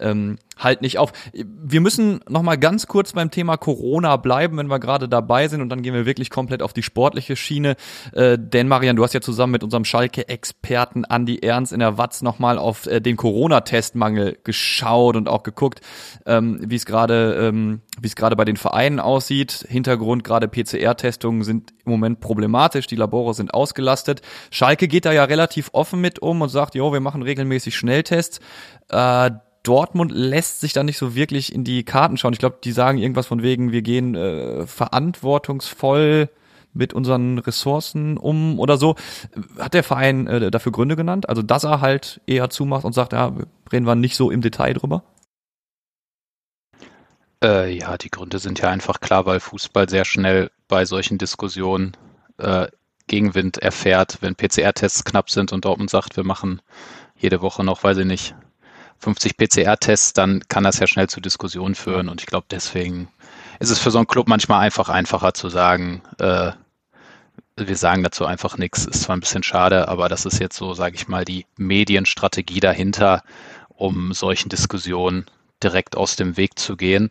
ähm, 0.00 0.38
halt 0.58 0.82
nicht 0.82 0.98
auf. 0.98 1.12
Wir 1.32 1.80
müssen 1.80 2.20
noch 2.28 2.42
mal 2.42 2.56
ganz 2.56 2.86
kurz 2.86 3.12
beim 3.12 3.30
Thema 3.30 3.56
Corona 3.56 4.16
bleiben, 4.16 4.58
wenn 4.58 4.68
wir 4.68 4.78
gerade 4.78 5.08
dabei 5.08 5.48
sind 5.48 5.60
und 5.60 5.68
dann 5.68 5.82
gehen 5.82 5.94
wir 5.94 6.06
wirklich 6.06 6.30
komplett 6.30 6.62
auf 6.62 6.72
die 6.72 6.82
sportliche 6.82 7.36
Schiene. 7.36 7.76
Äh, 8.12 8.38
denn 8.38 8.68
Marian, 8.68 8.96
du 8.96 9.04
hast 9.04 9.14
ja 9.14 9.20
zusammen 9.20 9.52
mit 9.52 9.64
unserem 9.64 9.84
Schalke-Experten 9.84 11.04
Andi 11.04 11.38
Ernst 11.38 11.72
in 11.72 11.80
der 11.80 11.98
Watz 11.98 12.22
noch 12.22 12.38
mal 12.38 12.58
auf 12.58 12.86
äh, 12.86 13.00
den 13.00 13.16
Corona-Testmangel 13.16 14.38
geschaut 14.44 15.16
und 15.16 15.28
auch 15.28 15.42
geguckt, 15.42 15.80
ähm, 16.26 16.60
wie 16.64 16.76
es 16.76 16.86
gerade 16.86 17.48
ähm, 17.48 17.80
wie 18.00 18.06
es 18.06 18.16
gerade 18.16 18.36
bei 18.36 18.44
den 18.44 18.56
Vereinen 18.56 19.00
aussieht. 19.00 19.66
Hintergrund 19.68 20.24
gerade 20.24 20.48
PCR-Testungen 20.48 21.42
sind 21.42 21.72
im 21.84 21.92
Moment 21.92 22.20
problematisch, 22.20 22.86
die 22.86 22.96
Labore 22.96 23.34
sind 23.34 23.54
ausgelastet. 23.54 24.22
Schalke 24.50 24.88
geht 24.88 25.04
da 25.04 25.12
ja 25.12 25.24
relativ 25.24 25.70
offen 25.72 26.00
mit 26.00 26.20
um 26.20 26.42
und 26.42 26.48
sagt, 26.48 26.74
jo, 26.74 26.92
wir 26.92 27.00
machen 27.00 27.22
regelmäßig 27.22 27.76
Schnelltests. 27.76 28.40
Äh, 28.90 29.30
Dortmund 29.68 30.12
lässt 30.12 30.60
sich 30.60 30.72
da 30.72 30.82
nicht 30.82 30.96
so 30.96 31.14
wirklich 31.14 31.54
in 31.54 31.62
die 31.62 31.84
Karten 31.84 32.16
schauen. 32.16 32.32
Ich 32.32 32.38
glaube, 32.38 32.56
die 32.64 32.72
sagen 32.72 32.96
irgendwas 32.96 33.26
von 33.26 33.42
wegen, 33.42 33.70
wir 33.70 33.82
gehen 33.82 34.14
äh, 34.14 34.66
verantwortungsvoll 34.66 36.30
mit 36.72 36.94
unseren 36.94 37.38
Ressourcen 37.38 38.16
um 38.16 38.58
oder 38.58 38.78
so. 38.78 38.96
Hat 39.58 39.74
der 39.74 39.84
Verein 39.84 40.26
äh, 40.26 40.50
dafür 40.50 40.72
Gründe 40.72 40.96
genannt? 40.96 41.28
Also, 41.28 41.42
dass 41.42 41.64
er 41.64 41.82
halt 41.82 42.22
eher 42.26 42.48
zumacht 42.48 42.86
und 42.86 42.94
sagt, 42.94 43.12
ja, 43.12 43.34
reden 43.70 43.86
wir 43.86 43.94
nicht 43.94 44.16
so 44.16 44.30
im 44.30 44.40
Detail 44.40 44.72
drüber? 44.72 45.02
Äh, 47.44 47.76
ja, 47.76 47.98
die 47.98 48.10
Gründe 48.10 48.38
sind 48.38 48.58
ja 48.60 48.70
einfach 48.70 49.00
klar, 49.00 49.26
weil 49.26 49.38
Fußball 49.38 49.86
sehr 49.90 50.06
schnell 50.06 50.50
bei 50.66 50.86
solchen 50.86 51.18
Diskussionen 51.18 51.94
äh, 52.38 52.68
Gegenwind 53.06 53.58
erfährt, 53.58 54.18
wenn 54.22 54.34
PCR-Tests 54.34 55.04
knapp 55.04 55.28
sind 55.28 55.52
und 55.52 55.66
Dortmund 55.66 55.90
sagt, 55.90 56.16
wir 56.16 56.24
machen 56.24 56.62
jede 57.18 57.42
Woche 57.42 57.64
noch, 57.64 57.84
weiß 57.84 57.98
ich 57.98 58.06
nicht, 58.06 58.34
50 59.00 59.36
PCR-Tests, 59.36 60.12
dann 60.12 60.42
kann 60.48 60.64
das 60.64 60.78
ja 60.78 60.86
schnell 60.86 61.08
zu 61.08 61.20
Diskussionen 61.20 61.74
führen. 61.74 62.08
Und 62.08 62.20
ich 62.20 62.26
glaube, 62.26 62.46
deswegen 62.50 63.08
ist 63.60 63.70
es 63.70 63.78
für 63.78 63.90
so 63.90 63.98
einen 63.98 64.06
Club 64.06 64.28
manchmal 64.28 64.60
einfach 64.60 64.88
einfacher 64.88 65.34
zu 65.34 65.48
sagen, 65.48 66.02
äh, 66.18 66.52
wir 67.56 67.76
sagen 67.76 68.02
dazu 68.02 68.24
einfach 68.24 68.56
nichts. 68.56 68.86
Ist 68.86 69.02
zwar 69.02 69.16
ein 69.16 69.20
bisschen 69.20 69.42
schade, 69.42 69.88
aber 69.88 70.08
das 70.08 70.26
ist 70.26 70.38
jetzt 70.38 70.56
so, 70.56 70.74
sage 70.74 70.94
ich 70.94 71.08
mal, 71.08 71.24
die 71.24 71.46
Medienstrategie 71.56 72.60
dahinter, 72.60 73.22
um 73.68 74.12
solchen 74.12 74.48
Diskussionen 74.48 75.26
direkt 75.62 75.96
aus 75.96 76.16
dem 76.16 76.36
Weg 76.36 76.58
zu 76.58 76.76
gehen. 76.76 77.10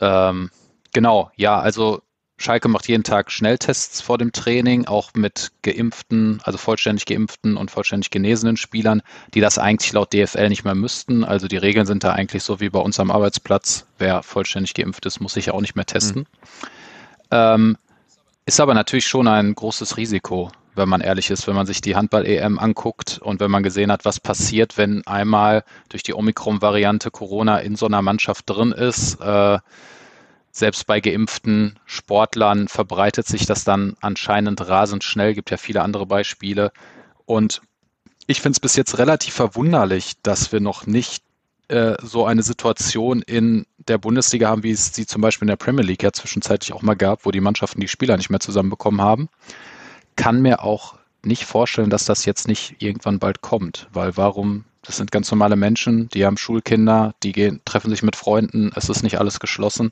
Ähm, 0.00 0.50
genau, 0.92 1.30
ja, 1.36 1.58
also 1.58 2.02
Schalke 2.36 2.68
macht 2.68 2.88
jeden 2.88 3.04
Tag 3.04 3.30
Schnelltests 3.30 4.00
vor 4.00 4.18
dem 4.18 4.32
Training, 4.32 4.86
auch 4.86 5.14
mit 5.14 5.52
geimpften, 5.62 6.40
also 6.42 6.58
vollständig 6.58 7.06
geimpften 7.06 7.56
und 7.56 7.70
vollständig 7.70 8.10
genesenen 8.10 8.56
Spielern, 8.56 9.02
die 9.34 9.40
das 9.40 9.58
eigentlich 9.58 9.92
laut 9.92 10.12
DFL 10.12 10.48
nicht 10.48 10.64
mehr 10.64 10.74
müssten. 10.74 11.22
Also 11.22 11.46
die 11.46 11.56
Regeln 11.56 11.86
sind 11.86 12.02
da 12.02 12.12
eigentlich 12.12 12.42
so 12.42 12.60
wie 12.60 12.70
bei 12.70 12.80
uns 12.80 12.98
am 12.98 13.10
Arbeitsplatz. 13.10 13.86
Wer 13.98 14.22
vollständig 14.22 14.74
geimpft 14.74 15.06
ist, 15.06 15.20
muss 15.20 15.34
sich 15.34 15.46
ja 15.46 15.52
auch 15.54 15.60
nicht 15.60 15.76
mehr 15.76 15.86
testen. 15.86 16.22
Mhm. 16.22 16.26
Ähm, 17.30 17.76
ist 18.46 18.60
aber 18.60 18.74
natürlich 18.74 19.06
schon 19.06 19.28
ein 19.28 19.54
großes 19.54 19.96
Risiko, 19.96 20.50
wenn 20.74 20.88
man 20.88 21.00
ehrlich 21.00 21.30
ist, 21.30 21.46
wenn 21.46 21.54
man 21.54 21.66
sich 21.66 21.80
die 21.80 21.96
Handball-EM 21.96 22.58
anguckt 22.58 23.18
und 23.22 23.40
wenn 23.40 23.50
man 23.50 23.62
gesehen 23.62 23.90
hat, 23.90 24.04
was 24.04 24.20
passiert, 24.20 24.76
wenn 24.76 25.06
einmal 25.06 25.64
durch 25.88 26.02
die 26.02 26.14
Omikron-Variante 26.14 27.10
Corona 27.10 27.58
in 27.58 27.76
so 27.76 27.86
einer 27.86 28.02
Mannschaft 28.02 28.50
drin 28.50 28.72
ist. 28.72 29.20
Äh, 29.20 29.58
selbst 30.56 30.86
bei 30.86 31.00
geimpften 31.00 31.80
Sportlern 31.84 32.68
verbreitet 32.68 33.26
sich 33.26 33.44
das 33.44 33.64
dann 33.64 33.96
anscheinend 34.00 34.66
rasend 34.68 35.02
schnell. 35.02 35.34
Gibt 35.34 35.50
ja 35.50 35.56
viele 35.56 35.82
andere 35.82 36.06
Beispiele. 36.06 36.70
Und 37.26 37.60
ich 38.28 38.40
finde 38.40 38.54
es 38.54 38.60
bis 38.60 38.76
jetzt 38.76 38.98
relativ 38.98 39.34
verwunderlich, 39.34 40.12
dass 40.22 40.52
wir 40.52 40.60
noch 40.60 40.86
nicht 40.86 41.24
äh, 41.66 41.96
so 42.00 42.24
eine 42.24 42.44
Situation 42.44 43.20
in 43.22 43.66
der 43.78 43.98
Bundesliga 43.98 44.48
haben, 44.48 44.62
wie 44.62 44.70
es 44.70 44.94
sie 44.94 45.06
zum 45.06 45.22
Beispiel 45.22 45.46
in 45.46 45.50
der 45.50 45.56
Premier 45.56 45.82
League 45.82 46.04
ja 46.04 46.12
zwischenzeitlich 46.12 46.72
auch 46.72 46.82
mal 46.82 46.94
gab, 46.94 47.26
wo 47.26 47.32
die 47.32 47.40
Mannschaften 47.40 47.80
die 47.80 47.88
Spieler 47.88 48.16
nicht 48.16 48.30
mehr 48.30 48.38
zusammenbekommen 48.38 49.00
haben. 49.00 49.28
Kann 50.14 50.40
mir 50.40 50.62
auch 50.62 50.94
nicht 51.24 51.46
vorstellen, 51.46 51.90
dass 51.90 52.04
das 52.04 52.26
jetzt 52.26 52.46
nicht 52.46 52.76
irgendwann 52.78 53.18
bald 53.18 53.40
kommt, 53.40 53.88
weil 53.92 54.16
warum 54.16 54.66
das 54.82 54.98
sind 54.98 55.10
ganz 55.10 55.30
normale 55.32 55.56
Menschen, 55.56 56.10
die 56.10 56.26
haben 56.26 56.36
Schulkinder, 56.36 57.14
die 57.24 57.32
gehen, 57.32 57.60
treffen 57.64 57.90
sich 57.90 58.02
mit 58.02 58.14
Freunden, 58.14 58.70
es 58.76 58.88
ist 58.88 59.02
nicht 59.02 59.18
alles 59.18 59.40
geschlossen 59.40 59.90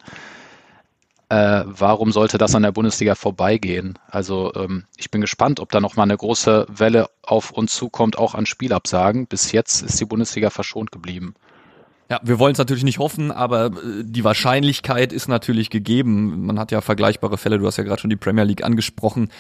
äh, 1.33 1.65
warum 1.67 2.13
sollte 2.13 2.37
das 2.37 2.55
an 2.55 2.63
der 2.63 2.73
Bundesliga 2.73 3.15
vorbeigehen? 3.15 3.99
Also 4.07 4.53
ähm, 4.55 4.85
ich 4.99 5.11
bin 5.11 5.23
gespannt, 5.23 5.61
ob 5.61 5.73
da 5.73 5.81
nochmal 5.81 6.05
eine 6.05 6.17
große 6.19 6.67
Welle 6.69 7.09
auf 7.23 7.53
uns 7.53 7.75
zukommt, 7.75 8.19
auch 8.19 8.35
an 8.35 8.45
Spielabsagen. 8.45 9.27
Bis 9.27 9.51
jetzt 9.51 9.81
ist 9.81 9.99
die 9.99 10.05
Bundesliga 10.05 10.51
verschont 10.51 10.93
geblieben. 10.93 11.35
Ja, 12.11 12.21
wir 12.23 12.39
wollen 12.39 12.53
es 12.53 12.59
natürlich 12.59 12.85
nicht 12.85 12.99
hoffen, 12.99 13.31
aber 13.31 13.69
äh, 13.69 13.71
die 14.03 14.25
Wahrscheinlichkeit 14.25 15.11
ist 15.11 15.27
natürlich 15.27 15.71
gegeben. 15.71 16.45
Man 16.45 16.59
hat 16.59 16.71
ja 16.71 16.83
vergleichbare 16.83 17.39
Fälle, 17.39 17.59
du 17.59 17.67
hast 17.67 17.79
ja 17.79 17.85
gerade 17.85 18.03
schon 18.03 18.11
die 18.11 18.17
Premier 18.17 18.45
League 18.45 18.63
angesprochen. 18.63 19.31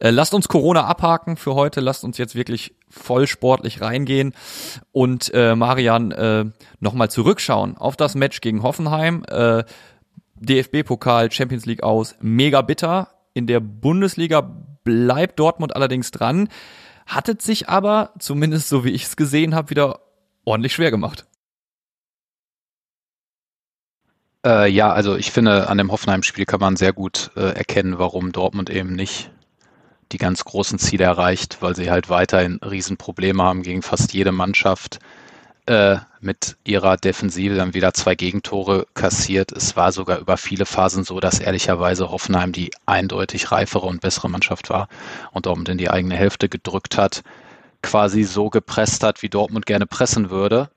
Äh, 0.00 0.08
lasst 0.08 0.32
uns 0.32 0.48
Corona 0.48 0.86
abhaken 0.86 1.36
für 1.36 1.54
heute, 1.54 1.80
lasst 1.80 2.02
uns 2.02 2.16
jetzt 2.16 2.34
wirklich 2.34 2.74
voll 2.88 3.26
sportlich 3.26 3.82
reingehen 3.82 4.32
und 4.92 5.30
äh, 5.34 5.54
Marian 5.54 6.12
äh, 6.12 6.46
nochmal 6.80 7.10
zurückschauen 7.10 7.76
auf 7.76 7.96
das 7.96 8.14
Match 8.14 8.40
gegen 8.40 8.62
Hoffenheim. 8.62 9.22
Äh, 9.28 9.64
DFB-Pokal, 10.42 11.30
Champions 11.30 11.66
League 11.66 11.82
aus. 11.82 12.16
Mega 12.20 12.62
bitter. 12.62 13.08
In 13.34 13.46
der 13.46 13.60
Bundesliga 13.60 14.40
bleibt 14.84 15.38
Dortmund 15.38 15.74
allerdings 15.74 16.10
dran. 16.10 16.48
hattet 17.06 17.42
sich 17.42 17.68
aber, 17.68 18.12
zumindest 18.18 18.68
so 18.68 18.84
wie 18.84 18.90
ich 18.90 19.04
es 19.04 19.16
gesehen 19.16 19.54
habe, 19.54 19.70
wieder 19.70 20.00
ordentlich 20.44 20.72
schwer 20.72 20.90
gemacht. 20.90 21.26
Äh, 24.44 24.70
ja, 24.70 24.92
also 24.92 25.16
ich 25.16 25.30
finde, 25.30 25.68
an 25.68 25.78
dem 25.78 25.92
Hoffenheim-Spiel 25.92 26.46
kann 26.46 26.60
man 26.60 26.76
sehr 26.76 26.92
gut 26.92 27.30
äh, 27.36 27.54
erkennen, 27.54 27.98
warum 27.98 28.32
Dortmund 28.32 28.70
eben 28.70 28.92
nicht 28.94 29.30
die 30.10 30.18
ganz 30.18 30.44
großen 30.44 30.78
Ziele 30.78 31.04
erreicht, 31.04 31.58
weil 31.60 31.74
sie 31.74 31.90
halt 31.90 32.10
weiterhin 32.10 32.58
Riesenprobleme 32.58 33.42
haben 33.42 33.62
gegen 33.62 33.82
fast 33.82 34.12
jede 34.12 34.32
Mannschaft 34.32 34.98
äh, 35.66 35.96
mit 36.20 36.56
ihrer 36.64 36.96
Defensive 36.96 37.54
dann 37.54 37.74
wieder 37.74 37.94
zwei 37.94 38.14
Gegentore 38.14 38.86
kassiert. 38.94 39.52
Es 39.52 39.76
war 39.76 39.92
sogar 39.92 40.18
über 40.18 40.36
viele 40.36 40.66
Phasen 40.66 41.04
so, 41.04 41.20
dass 41.20 41.40
ehrlicherweise 41.40 42.10
Hoffenheim 42.10 42.52
die 42.52 42.72
eindeutig 42.86 43.52
reifere 43.52 43.86
und 43.86 44.00
bessere 44.00 44.28
Mannschaft 44.28 44.70
war 44.70 44.88
und 45.32 45.46
Dortmund 45.46 45.68
in 45.68 45.78
die 45.78 45.90
eigene 45.90 46.16
Hälfte 46.16 46.48
gedrückt 46.48 46.96
hat, 46.96 47.22
quasi 47.82 48.24
so 48.24 48.50
gepresst 48.50 49.02
hat, 49.02 49.22
wie 49.22 49.28
Dortmund 49.28 49.66
gerne 49.66 49.86
pressen 49.86 50.30
würde. 50.30 50.70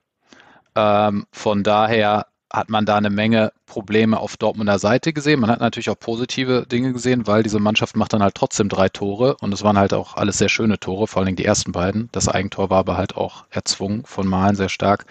Ähm, 0.74 1.26
von 1.32 1.62
daher 1.62 2.26
hat 2.50 2.70
man 2.70 2.86
da 2.86 2.96
eine 2.96 3.10
Menge 3.10 3.52
Probleme 3.66 4.18
auf 4.20 4.36
Dortmunder 4.36 4.78
Seite 4.78 5.12
gesehen. 5.12 5.40
Man 5.40 5.50
hat 5.50 5.60
natürlich 5.60 5.90
auch 5.90 5.98
positive 5.98 6.64
Dinge 6.70 6.92
gesehen, 6.92 7.26
weil 7.26 7.42
diese 7.42 7.58
Mannschaft 7.58 7.96
macht 7.96 8.12
dann 8.12 8.22
halt 8.22 8.34
trotzdem 8.34 8.68
drei 8.68 8.88
Tore 8.88 9.36
und 9.40 9.52
es 9.52 9.62
waren 9.62 9.78
halt 9.78 9.92
auch 9.92 10.16
alles 10.16 10.38
sehr 10.38 10.48
schöne 10.48 10.78
Tore, 10.78 11.08
vor 11.08 11.18
allen 11.20 11.26
Dingen 11.26 11.36
die 11.36 11.44
ersten 11.44 11.72
beiden. 11.72 12.08
Das 12.12 12.28
Eigentor 12.28 12.70
war 12.70 12.78
aber 12.78 12.96
halt 12.96 13.16
auch 13.16 13.44
erzwungen 13.50 14.04
von 14.04 14.28
Malen 14.28 14.54
sehr 14.54 14.68
stark. 14.68 15.06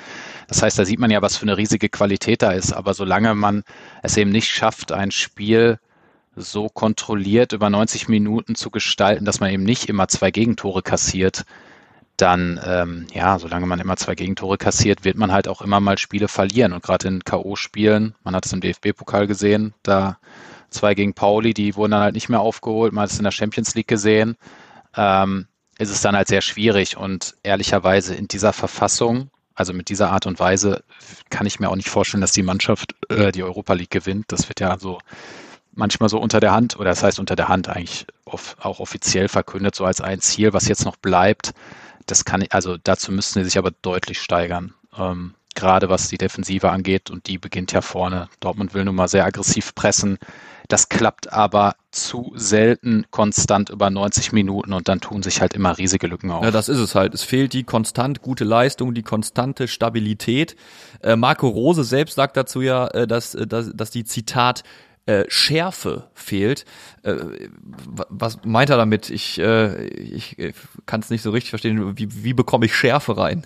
Das 0.48 0.62
heißt, 0.62 0.80
da 0.80 0.86
sieht 0.86 1.00
man 1.00 1.12
ja, 1.12 1.22
was 1.22 1.36
für 1.36 1.44
eine 1.44 1.58
riesige 1.58 1.90
Qualität 1.90 2.42
da 2.42 2.52
ist. 2.52 2.72
Aber 2.72 2.94
solange 2.94 3.36
man 3.36 3.64
es 4.02 4.16
eben 4.16 4.32
nicht 4.32 4.50
schafft, 4.50 4.92
ein 4.94 5.12
Spiel 5.12 5.80
so 6.38 6.70
kontrolliert 6.70 7.54
über 7.54 7.70
90 7.70 8.08
Minuten 8.08 8.56
zu 8.56 8.70
gestalten, 8.70 9.26
dass 9.26 9.40
man 9.40 9.52
eben 9.52 9.64
nicht 9.64 9.90
immer 9.90 10.08
zwei 10.08 10.32
Gegentore 10.32 10.82
kassiert, 10.82 11.46
dann, 12.18 12.60
ähm, 12.64 13.08
ja, 13.14 13.40
solange 13.40 13.66
man 13.66 13.80
immer 13.80 13.98
zwei 13.98 14.16
Gegentore 14.16 14.58
kassiert, 14.58 15.04
wird 15.04 15.18
man 15.18 15.32
halt 15.32 15.48
auch 15.48 15.62
immer 15.62 15.80
mal 15.80 15.98
Spiele 15.98 16.28
verlieren. 16.28 16.74
Und 16.74 16.84
gerade 16.84 17.08
in 17.08 17.24
K.O.-Spielen, 17.24 18.14
man 18.24 18.36
hat 18.36 18.46
es 18.46 18.54
im 18.54 18.62
DFB-Pokal 18.62 19.28
gesehen, 19.28 19.74
da 19.84 20.18
zwei 20.70 20.94
gegen 20.96 21.14
Pauli, 21.14 21.54
die 21.54 21.76
wurden 21.76 21.92
dann 21.92 22.02
halt 22.02 22.16
nicht 22.16 22.30
mehr 22.30 22.42
aufgeholt, 22.42 22.94
man 22.94 23.04
hat 23.04 23.12
es 23.12 23.18
in 23.18 23.24
der 23.24 23.32
Champions 23.32 23.76
League 23.76 23.88
gesehen, 23.88 24.38
ähm, 24.96 25.48
ist 25.78 25.90
es 25.90 26.02
dann 26.02 26.16
halt 26.16 26.28
sehr 26.28 26.42
schwierig. 26.42 26.96
Und 26.98 27.36
ehrlicherweise 27.44 28.16
in 28.16 28.28
dieser 28.28 28.54
Verfassung, 28.54 29.30
also 29.54 29.74
mit 29.74 29.90
dieser 29.90 30.12
Art 30.12 30.26
und 30.26 30.40
Weise, 30.40 30.84
kann 31.30 31.48
ich 31.48 31.60
mir 31.60 31.70
auch 31.70 31.76
nicht 31.76 31.90
vorstellen, 31.90 32.22
dass 32.22 32.32
die 32.32 32.44
Mannschaft 32.44 32.96
äh, 33.10 33.32
die 33.32 33.44
Europa 33.44 33.74
League 33.74 33.92
gewinnt. 33.92 34.32
Das 34.32 34.48
wird 34.48 34.62
ja 34.62 34.78
so 34.80 35.00
manchmal 35.74 36.08
so 36.08 36.20
unter 36.20 36.40
der 36.40 36.54
Hand, 36.54 36.78
oder 36.78 36.92
das 36.92 37.04
heißt 37.04 37.20
unter 37.20 37.36
der 37.36 37.50
Hand 37.50 37.68
eigentlich 37.68 38.08
auch 38.26 38.80
offiziell 38.80 39.28
verkündet, 39.28 39.76
so 39.76 39.84
als 39.84 40.00
ein 40.00 40.22
Ziel, 40.22 40.54
was 40.54 40.70
jetzt 40.70 40.86
noch 40.86 40.96
bleibt 40.96 41.54
das 42.06 42.26
kann, 42.26 42.46
also 42.50 42.78
dazu 42.78 43.12
müssten 43.12 43.40
sie 43.40 43.46
sich 43.46 43.58
aber 43.58 43.72
deutlich 43.72 44.22
steigern. 44.22 44.74
Ähm, 44.98 45.36
gerade 45.56 45.90
was 45.90 46.10
die 46.10 46.18
Defensive 46.18 46.70
angeht 46.70 47.10
und 47.10 47.28
die 47.28 47.38
beginnt 47.38 47.72
ja 47.72 47.82
vorne. 47.82 48.28
Dortmund 48.42 48.74
will 48.74 48.86
nun 48.86 48.96
mal 48.96 49.08
sehr 49.08 49.26
aggressiv 49.26 49.74
pressen. 49.74 50.20
Das 50.68 50.90
klappt 50.90 51.32
aber 51.32 51.76
zu 51.92 52.34
selten 52.36 53.06
konstant 53.12 53.70
über 53.70 53.90
90 53.90 54.34
Minuten 54.34 54.74
und 54.74 54.88
dann 54.88 55.00
tun 55.00 55.24
sich 55.24 55.42
halt 55.42 55.54
immer 55.54 55.78
riesige 55.78 56.08
Lücken 56.08 56.32
auf. 56.32 56.44
Ja, 56.44 56.52
das 56.52 56.70
ist 56.70 56.80
es 56.80 56.96
halt. 56.96 57.14
Es 57.14 57.24
fehlt 57.24 57.54
die 57.54 57.64
konstant 57.64 58.22
gute 58.22 58.44
Leistung, 58.44 58.94
die 58.94 59.04
konstante 59.04 59.68
Stabilität. 59.68 60.56
Äh, 61.02 61.16
Marco 61.16 61.48
Rose 61.48 61.84
selbst 61.84 62.16
sagt 62.16 62.36
dazu 62.36 62.62
ja, 62.62 62.88
äh, 62.88 63.08
dass, 63.08 63.36
äh, 63.36 63.48
dass, 63.48 63.72
dass 63.74 63.92
die 63.92 64.04
Zitat 64.04 64.64
äh, 65.06 65.26
Schärfe 65.28 66.10
fehlt. 66.14 66.66
Äh, 67.04 67.18
was 67.64 68.40
meint 68.44 68.70
er 68.70 68.78
damit? 68.78 69.10
Ich, 69.10 69.40
äh, 69.40 69.88
ich 69.88 70.40
äh, 70.40 70.54
kann 70.86 71.02
es 71.02 71.10
nicht 71.10 71.22
so 71.22 71.32
richtig 71.32 71.50
verstehen. 71.52 71.98
Wie, 71.98 72.24
wie 72.24 72.34
bekomme 72.34 72.66
ich 72.66 72.76
Schärfe 72.76 73.18
rein? 73.18 73.46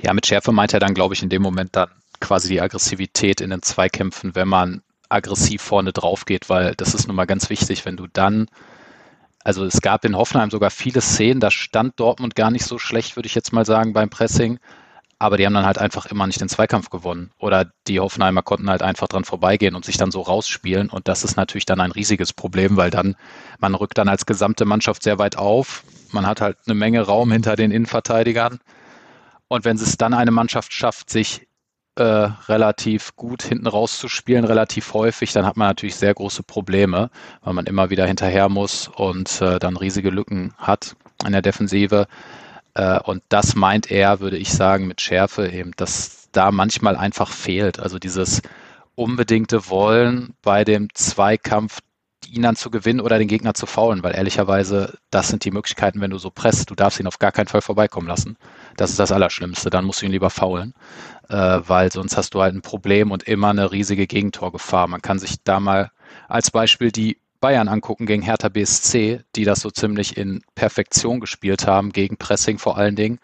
Ja, 0.00 0.14
mit 0.14 0.26
Schärfe 0.26 0.52
meint 0.52 0.74
er 0.74 0.80
dann, 0.80 0.94
glaube 0.94 1.14
ich, 1.14 1.22
in 1.22 1.28
dem 1.28 1.42
Moment 1.42 1.74
dann 1.74 1.90
quasi 2.20 2.48
die 2.48 2.60
Aggressivität 2.60 3.40
in 3.40 3.50
den 3.50 3.62
Zweikämpfen, 3.62 4.34
wenn 4.34 4.48
man 4.48 4.82
aggressiv 5.08 5.62
vorne 5.62 5.92
drauf 5.92 6.24
geht, 6.24 6.48
weil 6.48 6.74
das 6.74 6.94
ist 6.94 7.06
nun 7.06 7.16
mal 7.16 7.24
ganz 7.24 7.50
wichtig, 7.50 7.84
wenn 7.84 7.96
du 7.96 8.06
dann 8.06 8.48
also 9.44 9.64
es 9.64 9.80
gab 9.80 10.04
in 10.04 10.14
Hoffenheim 10.14 10.50
sogar 10.50 10.70
viele 10.70 11.00
Szenen, 11.00 11.40
da 11.40 11.50
stand 11.50 11.98
Dortmund 11.98 12.34
gar 12.34 12.50
nicht 12.50 12.66
so 12.66 12.78
schlecht, 12.78 13.16
würde 13.16 13.28
ich 13.28 13.34
jetzt 13.34 13.52
mal 13.52 13.64
sagen, 13.64 13.94
beim 13.94 14.10
Pressing 14.10 14.58
aber 15.18 15.36
die 15.36 15.46
haben 15.46 15.54
dann 15.54 15.66
halt 15.66 15.78
einfach 15.78 16.06
immer 16.06 16.26
nicht 16.26 16.40
den 16.40 16.48
Zweikampf 16.48 16.90
gewonnen. 16.90 17.30
Oder 17.38 17.70
die 17.88 17.98
Hoffenheimer 17.98 18.42
konnten 18.42 18.70
halt 18.70 18.82
einfach 18.82 19.08
dran 19.08 19.24
vorbeigehen 19.24 19.74
und 19.74 19.84
sich 19.84 19.96
dann 19.96 20.12
so 20.12 20.20
rausspielen. 20.20 20.90
Und 20.90 21.08
das 21.08 21.24
ist 21.24 21.36
natürlich 21.36 21.66
dann 21.66 21.80
ein 21.80 21.90
riesiges 21.90 22.32
Problem, 22.32 22.76
weil 22.76 22.90
dann, 22.90 23.16
man 23.58 23.74
rückt 23.74 23.98
dann 23.98 24.08
als 24.08 24.26
gesamte 24.26 24.64
Mannschaft 24.64 25.02
sehr 25.02 25.18
weit 25.18 25.36
auf. 25.36 25.82
Man 26.12 26.26
hat 26.26 26.40
halt 26.40 26.58
eine 26.66 26.74
Menge 26.74 27.02
Raum 27.02 27.32
hinter 27.32 27.56
den 27.56 27.72
Innenverteidigern. 27.72 28.60
Und 29.48 29.64
wenn 29.64 29.76
es 29.76 29.96
dann 29.96 30.14
eine 30.14 30.30
Mannschaft 30.30 30.72
schafft, 30.72 31.10
sich 31.10 31.48
äh, 31.96 32.02
relativ 32.02 33.16
gut 33.16 33.42
hinten 33.42 33.66
rauszuspielen, 33.66 34.44
relativ 34.44 34.94
häufig, 34.94 35.32
dann 35.32 35.44
hat 35.44 35.56
man 35.56 35.66
natürlich 35.66 35.96
sehr 35.96 36.14
große 36.14 36.44
Probleme, 36.44 37.10
weil 37.42 37.54
man 37.54 37.66
immer 37.66 37.90
wieder 37.90 38.06
hinterher 38.06 38.48
muss 38.48 38.86
und 38.86 39.40
äh, 39.40 39.58
dann 39.58 39.76
riesige 39.76 40.10
Lücken 40.10 40.54
hat 40.58 40.94
in 41.26 41.32
der 41.32 41.42
Defensive. 41.42 42.06
Äh, 42.74 43.00
und 43.00 43.22
das 43.28 43.54
meint 43.54 43.90
er, 43.90 44.20
würde 44.20 44.36
ich 44.36 44.52
sagen, 44.52 44.86
mit 44.86 45.00
Schärfe 45.00 45.48
eben, 45.48 45.72
dass 45.76 46.28
da 46.32 46.50
manchmal 46.52 46.96
einfach 46.96 47.30
fehlt. 47.30 47.80
Also 47.80 47.98
dieses 47.98 48.42
unbedingte 48.94 49.68
Wollen 49.70 50.34
bei 50.42 50.64
dem 50.64 50.92
Zweikampf, 50.94 51.80
ihn 52.30 52.42
dann 52.42 52.56
zu 52.56 52.70
gewinnen 52.70 53.00
oder 53.00 53.18
den 53.18 53.28
Gegner 53.28 53.54
zu 53.54 53.66
faulen, 53.66 54.02
weil 54.02 54.14
ehrlicherweise, 54.14 54.98
das 55.10 55.28
sind 55.28 55.44
die 55.44 55.50
Möglichkeiten, 55.50 56.00
wenn 56.00 56.10
du 56.10 56.18
so 56.18 56.30
presst. 56.30 56.70
Du 56.70 56.74
darfst 56.74 57.00
ihn 57.00 57.06
auf 57.06 57.18
gar 57.18 57.32
keinen 57.32 57.46
Fall 57.46 57.62
vorbeikommen 57.62 58.08
lassen. 58.08 58.36
Das 58.76 58.90
ist 58.90 58.98
das 58.98 59.12
Allerschlimmste. 59.12 59.70
Dann 59.70 59.84
musst 59.84 60.02
du 60.02 60.06
ihn 60.06 60.12
lieber 60.12 60.30
faulen, 60.30 60.74
äh, 61.28 61.36
weil 61.36 61.90
sonst 61.90 62.16
hast 62.16 62.34
du 62.34 62.42
halt 62.42 62.54
ein 62.54 62.62
Problem 62.62 63.10
und 63.10 63.22
immer 63.22 63.50
eine 63.50 63.72
riesige 63.72 64.06
Gegentorgefahr. 64.06 64.88
Man 64.88 65.00
kann 65.02 65.18
sich 65.18 65.42
da 65.42 65.60
mal 65.60 65.90
als 66.28 66.50
Beispiel 66.50 66.92
die 66.92 67.18
Bayern 67.40 67.68
angucken 67.68 68.06
gegen 68.06 68.22
Hertha 68.22 68.48
BSC, 68.48 69.20
die 69.36 69.44
das 69.44 69.60
so 69.60 69.70
ziemlich 69.70 70.16
in 70.16 70.42
Perfektion 70.54 71.20
gespielt 71.20 71.66
haben, 71.66 71.92
gegen 71.92 72.16
Pressing 72.16 72.58
vor 72.58 72.76
allen 72.76 72.96
Dingen. 72.96 73.18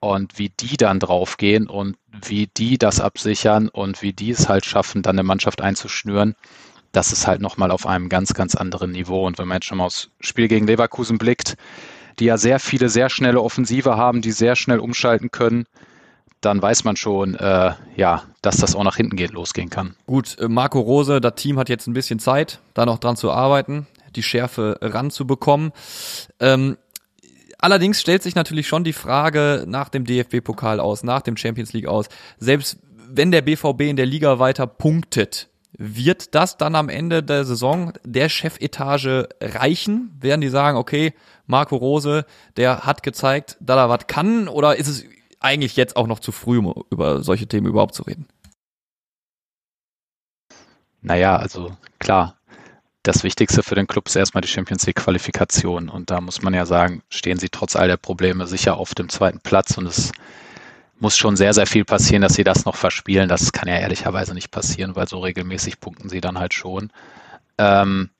Und 0.00 0.38
wie 0.38 0.50
die 0.50 0.76
dann 0.76 1.00
draufgehen 1.00 1.68
und 1.68 1.96
wie 2.24 2.48
die 2.48 2.78
das 2.78 3.00
absichern 3.00 3.68
und 3.68 4.02
wie 4.02 4.12
die 4.12 4.30
es 4.30 4.48
halt 4.48 4.64
schaffen, 4.64 5.02
dann 5.02 5.16
eine 5.16 5.22
Mannschaft 5.22 5.60
einzuschnüren, 5.60 6.34
das 6.92 7.12
ist 7.12 7.26
halt 7.26 7.40
nochmal 7.40 7.70
auf 7.70 7.86
einem 7.86 8.08
ganz, 8.08 8.34
ganz 8.34 8.54
anderen 8.54 8.92
Niveau. 8.92 9.26
Und 9.26 9.38
wenn 9.38 9.48
man 9.48 9.56
jetzt 9.56 9.66
schon 9.66 9.78
mal 9.78 9.84
aufs 9.84 10.10
Spiel 10.20 10.48
gegen 10.48 10.66
Leverkusen 10.66 11.18
blickt, 11.18 11.56
die 12.18 12.24
ja 12.26 12.38
sehr 12.38 12.58
viele, 12.58 12.88
sehr 12.88 13.10
schnelle 13.10 13.42
Offensive 13.42 13.96
haben, 13.96 14.22
die 14.22 14.32
sehr 14.32 14.56
schnell 14.56 14.78
umschalten 14.78 15.30
können, 15.30 15.66
dann 16.46 16.62
weiß 16.62 16.84
man 16.84 16.94
schon, 16.94 17.34
äh, 17.34 17.72
ja, 17.96 18.22
dass 18.40 18.58
das 18.58 18.76
auch 18.76 18.84
nach 18.84 18.96
hinten 18.96 19.16
geht, 19.16 19.32
losgehen 19.32 19.68
kann. 19.68 19.96
Gut, 20.06 20.38
äh, 20.38 20.46
Marco 20.46 20.78
Rose, 20.78 21.20
das 21.20 21.34
Team 21.34 21.58
hat 21.58 21.68
jetzt 21.68 21.88
ein 21.88 21.92
bisschen 21.92 22.20
Zeit, 22.20 22.60
da 22.72 22.86
noch 22.86 22.98
dran 22.98 23.16
zu 23.16 23.32
arbeiten, 23.32 23.88
die 24.14 24.22
Schärfe 24.22 24.78
ranzubekommen. 24.80 25.72
Ähm, 26.38 26.76
allerdings 27.58 28.00
stellt 28.00 28.22
sich 28.22 28.36
natürlich 28.36 28.68
schon 28.68 28.84
die 28.84 28.92
Frage 28.92 29.64
nach 29.66 29.88
dem 29.88 30.04
DFB-Pokal 30.04 30.78
aus, 30.78 31.02
nach 31.02 31.20
dem 31.20 31.36
Champions 31.36 31.72
League 31.72 31.88
aus, 31.88 32.06
selbst 32.38 32.78
wenn 33.08 33.32
der 33.32 33.42
BVB 33.42 33.82
in 33.82 33.96
der 33.96 34.06
Liga 34.06 34.38
weiter 34.38 34.68
punktet, 34.68 35.48
wird 35.76 36.34
das 36.36 36.56
dann 36.56 36.76
am 36.76 36.88
Ende 36.88 37.24
der 37.24 37.44
Saison 37.44 37.92
der 38.04 38.28
Chefetage 38.28 39.28
reichen? 39.40 40.16
Werden 40.20 40.40
die 40.40 40.48
sagen, 40.48 40.78
okay, 40.78 41.12
Marco 41.46 41.76
Rose, 41.76 42.24
der 42.56 42.86
hat 42.86 43.02
gezeigt, 43.02 43.56
dass 43.60 43.76
er 43.76 43.88
was 43.88 44.06
kann? 44.06 44.48
Oder 44.48 44.76
ist 44.76 44.88
es 44.88 45.04
eigentlich 45.46 45.76
jetzt 45.76 45.96
auch 45.96 46.06
noch 46.06 46.20
zu 46.20 46.32
früh, 46.32 46.58
um 46.58 46.84
über 46.90 47.22
solche 47.22 47.46
Themen 47.46 47.66
überhaupt 47.66 47.94
zu 47.94 48.02
reden? 48.02 48.26
Naja, 51.00 51.36
also 51.36 51.76
klar, 51.98 52.36
das 53.04 53.22
Wichtigste 53.22 53.62
für 53.62 53.76
den 53.76 53.86
Club 53.86 54.08
ist 54.08 54.16
erstmal 54.16 54.40
die 54.40 54.48
Champions 54.48 54.86
League 54.86 54.96
Qualifikation. 54.96 55.88
Und 55.88 56.10
da 56.10 56.20
muss 56.20 56.42
man 56.42 56.52
ja 56.54 56.66
sagen, 56.66 57.02
stehen 57.08 57.38
sie 57.38 57.48
trotz 57.48 57.76
all 57.76 57.86
der 57.86 57.96
Probleme 57.96 58.46
sicher 58.46 58.76
auf 58.76 58.94
dem 58.94 59.08
zweiten 59.08 59.40
Platz. 59.40 59.78
Und 59.78 59.86
es 59.86 60.10
muss 60.98 61.16
schon 61.16 61.36
sehr, 61.36 61.54
sehr 61.54 61.66
viel 61.66 61.84
passieren, 61.84 62.22
dass 62.22 62.34
sie 62.34 62.44
das 62.44 62.64
noch 62.64 62.74
verspielen. 62.74 63.28
Das 63.28 63.52
kann 63.52 63.68
ja 63.68 63.76
ehrlicherweise 63.76 64.34
nicht 64.34 64.50
passieren, 64.50 64.96
weil 64.96 65.06
so 65.06 65.20
regelmäßig 65.20 65.78
punkten 65.78 66.08
sie 66.08 66.20
dann 66.20 66.38
halt 66.38 66.54
schon. 66.54 66.90
Ähm, 67.58 68.10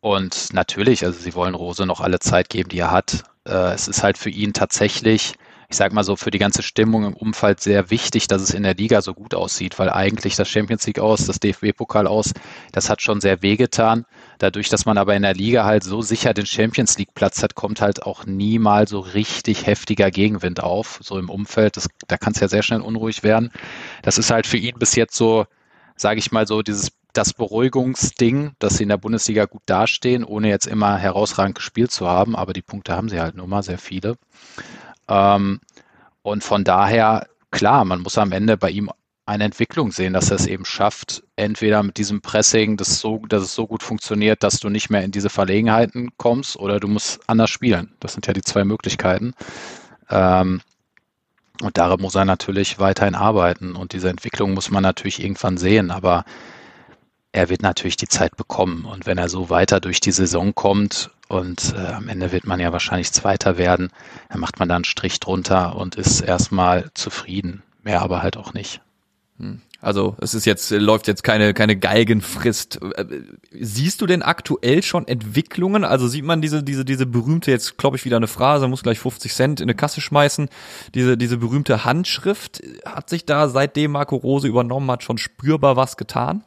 und 0.00 0.52
natürlich, 0.52 1.04
also 1.04 1.18
sie 1.18 1.34
wollen 1.34 1.56
Rose 1.56 1.84
noch 1.84 2.00
alle 2.00 2.20
Zeit 2.20 2.48
geben, 2.48 2.68
die 2.68 2.78
er 2.78 2.92
hat. 2.92 3.24
Äh, 3.44 3.72
es 3.72 3.88
ist 3.88 4.04
halt 4.04 4.16
für 4.16 4.30
ihn 4.30 4.52
tatsächlich 4.52 5.34
ich 5.70 5.76
sag 5.76 5.92
mal 5.92 6.02
so, 6.02 6.16
für 6.16 6.30
die 6.30 6.38
ganze 6.38 6.62
Stimmung 6.62 7.04
im 7.04 7.12
Umfeld 7.12 7.60
sehr 7.60 7.90
wichtig, 7.90 8.26
dass 8.26 8.40
es 8.40 8.54
in 8.54 8.62
der 8.62 8.74
Liga 8.74 9.02
so 9.02 9.12
gut 9.12 9.34
aussieht, 9.34 9.78
weil 9.78 9.90
eigentlich 9.90 10.34
das 10.34 10.48
Champions 10.48 10.86
League 10.86 10.98
aus, 10.98 11.26
das 11.26 11.40
DFB-Pokal 11.40 12.06
aus, 12.06 12.32
das 12.72 12.88
hat 12.88 13.02
schon 13.02 13.20
sehr 13.20 13.42
wehgetan. 13.42 14.06
Dadurch, 14.38 14.70
dass 14.70 14.86
man 14.86 14.96
aber 14.96 15.14
in 15.14 15.22
der 15.22 15.34
Liga 15.34 15.66
halt 15.66 15.84
so 15.84 16.00
sicher 16.00 16.32
den 16.32 16.46
Champions 16.46 16.96
League 16.96 17.12
Platz 17.14 17.42
hat, 17.42 17.54
kommt 17.54 17.82
halt 17.82 18.04
auch 18.04 18.24
nie 18.24 18.58
mal 18.58 18.88
so 18.88 19.00
richtig 19.00 19.66
heftiger 19.66 20.10
Gegenwind 20.10 20.62
auf, 20.62 21.00
so 21.02 21.18
im 21.18 21.28
Umfeld. 21.28 21.76
Das, 21.76 21.88
da 22.06 22.16
kann 22.16 22.32
es 22.32 22.40
ja 22.40 22.48
sehr 22.48 22.62
schnell 22.62 22.80
unruhig 22.80 23.22
werden. 23.22 23.50
Das 24.00 24.16
ist 24.16 24.30
halt 24.30 24.46
für 24.46 24.56
ihn 24.56 24.78
bis 24.78 24.94
jetzt 24.94 25.16
so, 25.16 25.44
sage 25.96 26.18
ich 26.18 26.32
mal 26.32 26.46
so, 26.46 26.62
dieses 26.62 26.92
das 27.12 27.34
Beruhigungsding, 27.34 28.52
dass 28.58 28.76
sie 28.76 28.84
in 28.84 28.90
der 28.90 28.96
Bundesliga 28.96 29.46
gut 29.46 29.62
dastehen, 29.66 30.24
ohne 30.24 30.48
jetzt 30.48 30.66
immer 30.66 30.96
herausragend 30.96 31.56
gespielt 31.56 31.90
zu 31.90 32.06
haben, 32.06 32.36
aber 32.36 32.52
die 32.52 32.62
Punkte 32.62 32.94
haben 32.94 33.08
sie 33.08 33.20
halt 33.20 33.34
nur 33.34 33.48
mal 33.48 33.62
sehr 33.62 33.78
viele. 33.78 34.16
Ähm, 35.08 35.60
und 36.22 36.44
von 36.44 36.64
daher, 36.64 37.26
klar, 37.50 37.84
man 37.84 38.00
muss 38.02 38.18
am 38.18 38.32
Ende 38.32 38.56
bei 38.56 38.70
ihm 38.70 38.90
eine 39.26 39.44
Entwicklung 39.44 39.92
sehen, 39.92 40.14
dass 40.14 40.30
er 40.30 40.36
es 40.36 40.46
eben 40.46 40.64
schafft, 40.64 41.22
entweder 41.36 41.82
mit 41.82 41.98
diesem 41.98 42.22
Pressing, 42.22 42.78
das 42.78 42.98
so, 42.98 43.18
dass 43.28 43.42
es 43.42 43.54
so 43.54 43.66
gut 43.66 43.82
funktioniert, 43.82 44.42
dass 44.42 44.58
du 44.58 44.70
nicht 44.70 44.88
mehr 44.88 45.04
in 45.04 45.10
diese 45.10 45.28
Verlegenheiten 45.28 46.10
kommst, 46.16 46.56
oder 46.56 46.80
du 46.80 46.88
musst 46.88 47.20
anders 47.28 47.50
spielen. 47.50 47.94
Das 48.00 48.14
sind 48.14 48.26
ja 48.26 48.32
die 48.32 48.40
zwei 48.40 48.64
Möglichkeiten. 48.64 49.34
Ähm, 50.08 50.62
und 51.60 51.76
daran 51.76 52.00
muss 52.00 52.14
er 52.14 52.24
natürlich 52.24 52.78
weiterhin 52.78 53.14
arbeiten. 53.14 53.74
Und 53.74 53.92
diese 53.92 54.08
Entwicklung 54.08 54.54
muss 54.54 54.70
man 54.70 54.82
natürlich 54.82 55.22
irgendwann 55.22 55.58
sehen. 55.58 55.90
Aber 55.90 56.24
er 57.32 57.48
wird 57.48 57.62
natürlich 57.62 57.96
die 57.96 58.08
Zeit 58.08 58.36
bekommen. 58.36 58.84
Und 58.84 59.06
wenn 59.06 59.18
er 59.18 59.28
so 59.28 59.50
weiter 59.50 59.80
durch 59.80 60.00
die 60.00 60.12
Saison 60.12 60.54
kommt 60.54 61.10
und 61.28 61.74
äh, 61.76 61.92
am 61.92 62.08
Ende 62.08 62.32
wird 62.32 62.46
man 62.46 62.60
ja 62.60 62.72
wahrscheinlich 62.72 63.12
Zweiter 63.12 63.58
werden, 63.58 63.90
dann 64.30 64.40
macht 64.40 64.58
man 64.58 64.68
da 64.68 64.76
einen 64.76 64.84
Strich 64.84 65.20
drunter 65.20 65.76
und 65.76 65.96
ist 65.96 66.20
erstmal 66.20 66.90
zufrieden. 66.94 67.62
Mehr 67.82 68.02
aber 68.02 68.22
halt 68.22 68.36
auch 68.36 68.54
nicht. 68.54 68.80
Hm. 69.38 69.60
Also 69.80 70.16
es 70.20 70.34
ist 70.34 70.44
jetzt 70.44 70.72
läuft 70.72 71.06
jetzt 71.06 71.22
keine 71.22 71.54
keine 71.54 71.76
Geigenfrist. 71.76 72.80
Siehst 73.52 74.00
du 74.00 74.06
denn 74.06 74.22
aktuell 74.22 74.82
schon 74.82 75.06
Entwicklungen? 75.06 75.84
Also 75.84 76.08
sieht 76.08 76.24
man 76.24 76.42
diese 76.42 76.64
diese 76.64 76.84
diese 76.84 77.06
berühmte 77.06 77.52
jetzt 77.52 77.78
glaube 77.78 77.96
ich 77.96 78.04
wieder 78.04 78.16
eine 78.16 78.26
Phrase, 78.26 78.66
muss 78.66 78.82
gleich 78.82 78.98
50 78.98 79.32
Cent 79.32 79.60
in 79.60 79.66
eine 79.66 79.76
Kasse 79.76 80.00
schmeißen. 80.00 80.48
Diese 80.94 81.16
diese 81.16 81.36
berühmte 81.36 81.84
Handschrift 81.84 82.60
hat 82.84 83.08
sich 83.08 83.24
da 83.24 83.48
seitdem 83.48 83.92
Marco 83.92 84.16
Rose 84.16 84.48
übernommen 84.48 84.90
hat 84.90 85.04
schon 85.04 85.18
spürbar 85.18 85.76
was 85.76 85.96
getan? 85.96 86.42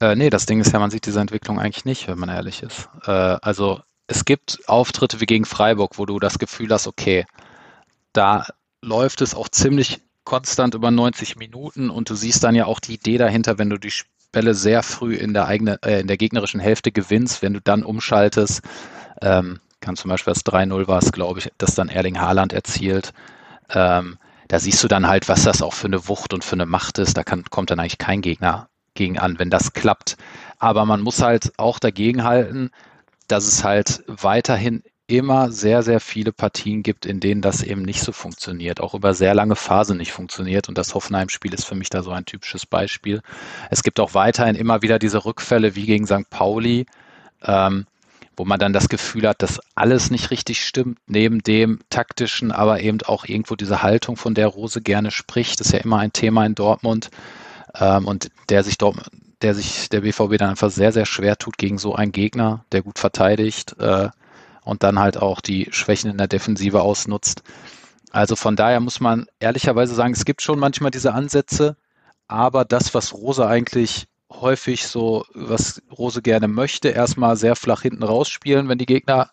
Äh, 0.00 0.14
nee, 0.14 0.30
das 0.30 0.46
Ding 0.46 0.60
ist 0.60 0.72
ja, 0.72 0.78
man 0.78 0.90
sieht 0.90 1.06
diese 1.06 1.20
Entwicklung 1.20 1.58
eigentlich 1.58 1.84
nicht, 1.84 2.08
wenn 2.08 2.18
man 2.18 2.28
ehrlich 2.28 2.62
ist. 2.62 2.88
Äh, 3.06 3.10
also 3.10 3.80
es 4.06 4.24
gibt 4.24 4.60
Auftritte 4.66 5.20
wie 5.20 5.26
gegen 5.26 5.44
Freiburg, 5.44 5.98
wo 5.98 6.06
du 6.06 6.18
das 6.18 6.38
Gefühl 6.38 6.70
hast, 6.70 6.86
okay, 6.86 7.24
da 8.12 8.46
läuft 8.82 9.20
es 9.20 9.34
auch 9.34 9.48
ziemlich 9.48 10.02
konstant 10.24 10.74
über 10.74 10.90
90 10.90 11.36
Minuten 11.36 11.88
und 11.88 12.10
du 12.10 12.14
siehst 12.14 12.44
dann 12.44 12.54
ja 12.54 12.66
auch 12.66 12.80
die 12.80 12.94
Idee 12.94 13.18
dahinter, 13.18 13.58
wenn 13.58 13.70
du 13.70 13.78
die 13.78 13.92
Bälle 14.32 14.54
sehr 14.54 14.82
früh 14.82 15.14
in 15.14 15.32
der 15.32 15.46
eigenen, 15.46 15.78
äh, 15.82 16.00
in 16.00 16.08
der 16.08 16.18
gegnerischen 16.18 16.60
Hälfte 16.60 16.92
gewinnst, 16.92 17.42
wenn 17.42 17.54
du 17.54 17.60
dann 17.60 17.82
umschaltest, 17.82 18.60
ähm, 19.22 19.60
kann 19.80 19.96
zum 19.96 20.10
Beispiel 20.10 20.34
das 20.34 20.44
3-0 20.44 20.88
war 20.88 20.98
es, 20.98 21.12
glaube 21.12 21.38
ich, 21.38 21.50
das 21.58 21.74
dann 21.74 21.88
Erling 21.88 22.20
Haaland 22.20 22.52
erzielt. 22.52 23.12
Ähm, 23.70 24.18
da 24.48 24.58
siehst 24.60 24.82
du 24.84 24.88
dann 24.88 25.06
halt, 25.08 25.28
was 25.28 25.44
das 25.44 25.62
auch 25.62 25.72
für 25.72 25.86
eine 25.86 26.08
Wucht 26.08 26.34
und 26.34 26.44
für 26.44 26.54
eine 26.54 26.66
Macht 26.66 26.98
ist. 26.98 27.16
Da 27.16 27.24
kann, 27.24 27.44
kommt 27.44 27.70
dann 27.70 27.80
eigentlich 27.80 27.98
kein 27.98 28.20
Gegner 28.20 28.68
gegen 28.96 29.18
an, 29.18 29.38
wenn 29.38 29.50
das 29.50 29.72
klappt. 29.72 30.16
Aber 30.58 30.84
man 30.84 31.00
muss 31.00 31.22
halt 31.22 31.52
auch 31.58 31.78
dagegen 31.78 32.24
halten, 32.24 32.70
dass 33.28 33.46
es 33.46 33.64
halt 33.64 34.02
weiterhin 34.06 34.82
immer 35.08 35.52
sehr, 35.52 35.82
sehr 35.82 36.00
viele 36.00 36.32
Partien 36.32 36.82
gibt, 36.82 37.06
in 37.06 37.20
denen 37.20 37.40
das 37.40 37.62
eben 37.62 37.82
nicht 37.82 38.00
so 38.00 38.10
funktioniert, 38.10 38.80
auch 38.80 38.94
über 38.94 39.14
sehr 39.14 39.34
lange 39.34 39.54
Phasen 39.54 39.98
nicht 39.98 40.12
funktioniert. 40.12 40.68
Und 40.68 40.76
das 40.76 40.94
Hoffenheim-Spiel 40.94 41.54
ist 41.54 41.64
für 41.64 41.76
mich 41.76 41.90
da 41.90 42.02
so 42.02 42.10
ein 42.10 42.24
typisches 42.24 42.66
Beispiel. 42.66 43.22
Es 43.70 43.82
gibt 43.82 44.00
auch 44.00 44.14
weiterhin 44.14 44.56
immer 44.56 44.82
wieder 44.82 44.98
diese 44.98 45.24
Rückfälle 45.24 45.76
wie 45.76 45.86
gegen 45.86 46.06
St. 46.06 46.28
Pauli, 46.28 46.86
ähm, 47.44 47.86
wo 48.36 48.44
man 48.44 48.58
dann 48.58 48.72
das 48.72 48.88
Gefühl 48.88 49.28
hat, 49.28 49.42
dass 49.42 49.60
alles 49.76 50.10
nicht 50.10 50.30
richtig 50.30 50.64
stimmt, 50.64 50.98
neben 51.06 51.42
dem 51.42 51.80
taktischen, 51.88 52.50
aber 52.50 52.80
eben 52.80 53.00
auch 53.02 53.24
irgendwo 53.24 53.54
diese 53.54 53.82
Haltung, 53.82 54.16
von 54.16 54.34
der 54.34 54.48
Rose 54.48 54.82
gerne 54.82 55.10
spricht. 55.10 55.60
Ist 55.60 55.72
ja 55.72 55.78
immer 55.78 55.98
ein 55.98 56.12
Thema 56.12 56.44
in 56.44 56.54
Dortmund. 56.54 57.10
Ähm, 57.80 58.06
und 58.06 58.30
der 58.48 58.62
sich 58.64 58.78
dort, 58.78 59.10
der 59.42 59.54
sich 59.54 59.88
der 59.88 60.00
BVB 60.00 60.38
dann 60.38 60.50
einfach 60.50 60.70
sehr, 60.70 60.92
sehr 60.92 61.06
schwer 61.06 61.36
tut 61.36 61.58
gegen 61.58 61.78
so 61.78 61.94
einen 61.94 62.12
Gegner, 62.12 62.64
der 62.72 62.82
gut 62.82 62.98
verteidigt 62.98 63.76
äh, 63.78 64.08
und 64.62 64.82
dann 64.82 64.98
halt 64.98 65.16
auch 65.16 65.40
die 65.40 65.68
Schwächen 65.70 66.10
in 66.10 66.18
der 66.18 66.28
Defensive 66.28 66.82
ausnutzt. 66.82 67.42
Also 68.10 68.36
von 68.36 68.56
daher 68.56 68.80
muss 68.80 69.00
man 69.00 69.26
ehrlicherweise 69.40 69.94
sagen, 69.94 70.14
es 70.14 70.24
gibt 70.24 70.42
schon 70.42 70.58
manchmal 70.58 70.90
diese 70.90 71.12
Ansätze, 71.12 71.76
aber 72.28 72.64
das, 72.64 72.94
was 72.94 73.12
Rose 73.12 73.46
eigentlich 73.46 74.06
häufig 74.30 74.86
so, 74.86 75.24
was 75.34 75.82
Rose 75.96 76.22
gerne 76.22 76.48
möchte, 76.48 76.88
erstmal 76.88 77.36
sehr 77.36 77.56
flach 77.56 77.82
hinten 77.82 78.02
rausspielen, 78.02 78.68
wenn 78.68 78.78
die 78.78 78.86
Gegner 78.86 79.30